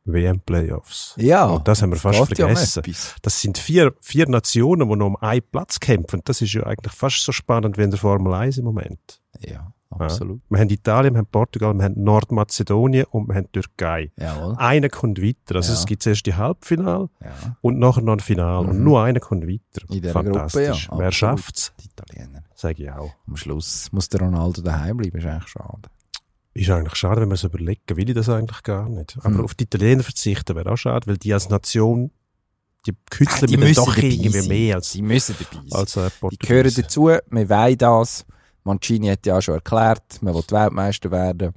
WM-Playoffs. 0.08 1.14
Ja. 1.18 1.46
Und 1.46 1.68
das 1.68 1.82
haben 1.82 1.92
wir 1.92 1.98
fast 1.98 2.20
ja 2.20 2.26
vergessen. 2.48 2.80
etwas. 2.80 3.16
Das 3.22 3.42
sind 3.42 3.58
vier, 3.58 3.94
vier 4.02 4.28
Nationen, 4.30 4.90
die 4.90 4.96
noch 4.96 5.06
um 5.08 5.16
einen 5.18 5.42
Platz 5.52 5.80
kämpfen. 5.80 6.22
Das 6.26 6.42
ist 6.42 6.54
ja 6.54 6.64
eigentlich 6.64 6.94
fast 6.94 7.24
so 7.24 7.32
spannend 7.32 7.78
wie 7.78 7.84
in 7.84 7.92
der 7.92 8.00
Formel 8.00 8.34
1 8.34 8.58
im 8.58 8.66
Moment. 8.66 9.22
Ja, 9.40 9.72
absolut. 9.90 10.42
Wir 10.50 10.60
haben 10.60 10.70
Italien, 10.70 11.14
wir 11.14 11.20
haben 11.20 11.28
Portugal, 11.28 11.74
wir 11.74 11.84
haben 11.84 12.02
Nordmazedonien 12.04 13.06
und 13.12 13.28
wir 13.28 13.36
haben 13.36 13.52
Türkei. 13.52 14.12
Jawohl. 14.18 14.56
Einer 14.58 14.90
kommt 14.90 15.22
weiter. 15.22 15.56
Also 15.56 15.74
Ja. 15.74 15.80
es 15.80 15.86
gibt 15.86 16.04
zuerst 16.04 16.26
die 16.26 16.34
Halbfinale 16.36 17.10
Ja. 17.24 17.58
und 17.62 17.78
nachher 17.80 18.02
noch 18.02 18.14
ein 18.14 18.20
Finale. 18.20 18.68
Und 18.68 18.78
Mhm. 18.80 18.84
nur 18.84 19.04
einer 19.04 19.20
kommt 19.20 19.44
weiter. 19.48 19.86
In 19.90 20.02
dieser 20.02 20.14
Gruppe, 20.14 20.30
ja. 20.32 20.34
Fantastisch. 20.74 20.90
Wer 20.92 21.12
schafft's? 21.12 21.74
Die 21.80 21.86
Italiener. 21.90 22.44
Sage 22.56 22.84
ich 22.84 22.92
auch. 22.92 23.12
Am 23.28 23.38
Schluss 23.38 23.92
muss 23.92 24.10
der 24.10 24.22
Ronaldo 24.22 24.62
daheim 24.62 24.98
bleiben, 24.98 25.18
ist 25.20 25.26
eigentlich 25.26 25.48
schade. 25.50 25.90
Ist 26.58 26.70
eigentlich 26.70 26.96
schade, 26.96 27.22
wenn 27.22 27.28
man 27.28 27.36
es 27.36 27.44
überlegen, 27.44 27.82
will 27.90 28.10
ich 28.10 28.16
das 28.16 28.30
eigentlich 28.30 28.64
gar 28.64 28.90
nicht. 28.90 29.18
Aber 29.20 29.36
Hm. 29.40 29.44
auf 29.46 29.54
die 29.56 29.66
Italiener 29.66 30.04
verzichten 30.04 30.56
wäre 30.56 30.72
auch 30.72 30.78
schade, 30.78 31.08
weil 31.08 31.18
die 31.18 31.34
als 31.34 31.50
Nation, 31.50 32.12
die 32.86 32.94
kützeln 33.10 33.48
Die 33.48 33.58
mir 33.58 33.62
dann 33.62 33.70
müssen 33.70 33.86
doch 33.86 33.98
irgendwie 33.98 34.30
sein. 34.30 34.48
mehr 34.48 34.76
als, 34.76 34.92
Sie 34.92 35.02
müssen 35.02 35.36
dabei 35.40 35.64
sein. 35.68 35.80
als 35.80 35.96
äh, 35.98 36.10
die 36.32 36.38
gehören 36.40 36.74
dazu, 36.76 37.06
wir 37.08 37.50
wollen 37.50 37.78
das. 37.78 38.26
Mancini 38.64 39.08
hat 39.08 39.26
ja 39.26 39.38
auch 39.38 39.42
schon 39.42 39.56
erklärt, 39.56 40.22
man 40.22 40.34
will 40.34 40.44
Weltmeister 40.50 41.12
werden. 41.12 41.54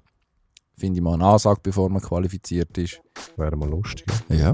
Finde 0.76 0.98
ich 0.98 1.03
mal 1.03 1.14
eine 1.14 1.24
Ansage, 1.26 1.61
bevor 1.62 1.90
man 1.90 2.01
qualifiziert 2.01 2.76
ist. 2.78 3.01
Wäre 3.36 3.57
mal 3.57 3.68
lustig. 3.68 4.07
Ja. 4.28 4.53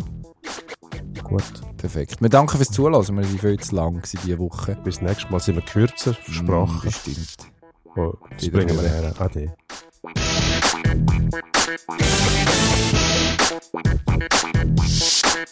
Gut. 1.23 1.45
Perfekt. 1.77 2.21
Wir 2.21 2.29
danken 2.29 2.57
fürs 2.57 2.71
Zuhören. 2.71 3.17
Wir 3.17 3.25
sind 3.25 3.41
viel 3.41 3.59
zu 3.61 3.75
lang 3.75 4.03
diese 4.03 4.39
Woche. 4.39 4.77
Bis 4.85 5.01
nächstes 5.01 5.31
Mal 5.31 5.41
sind 5.41 5.57
wir 5.57 5.63
kürzer, 5.63 6.13
Mm, 6.13 6.15
versprochen. 6.23 6.81
bestimmt. 6.83 7.37
Oh, 7.97 8.13
das 8.31 8.49
bringen 8.51 8.77
wir 8.81 8.89
her. 8.89 9.15
Ade. 9.21 9.55
We'll 10.03 10.15
be 10.15 10.21
right 10.21 11.87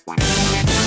back. 0.06 0.83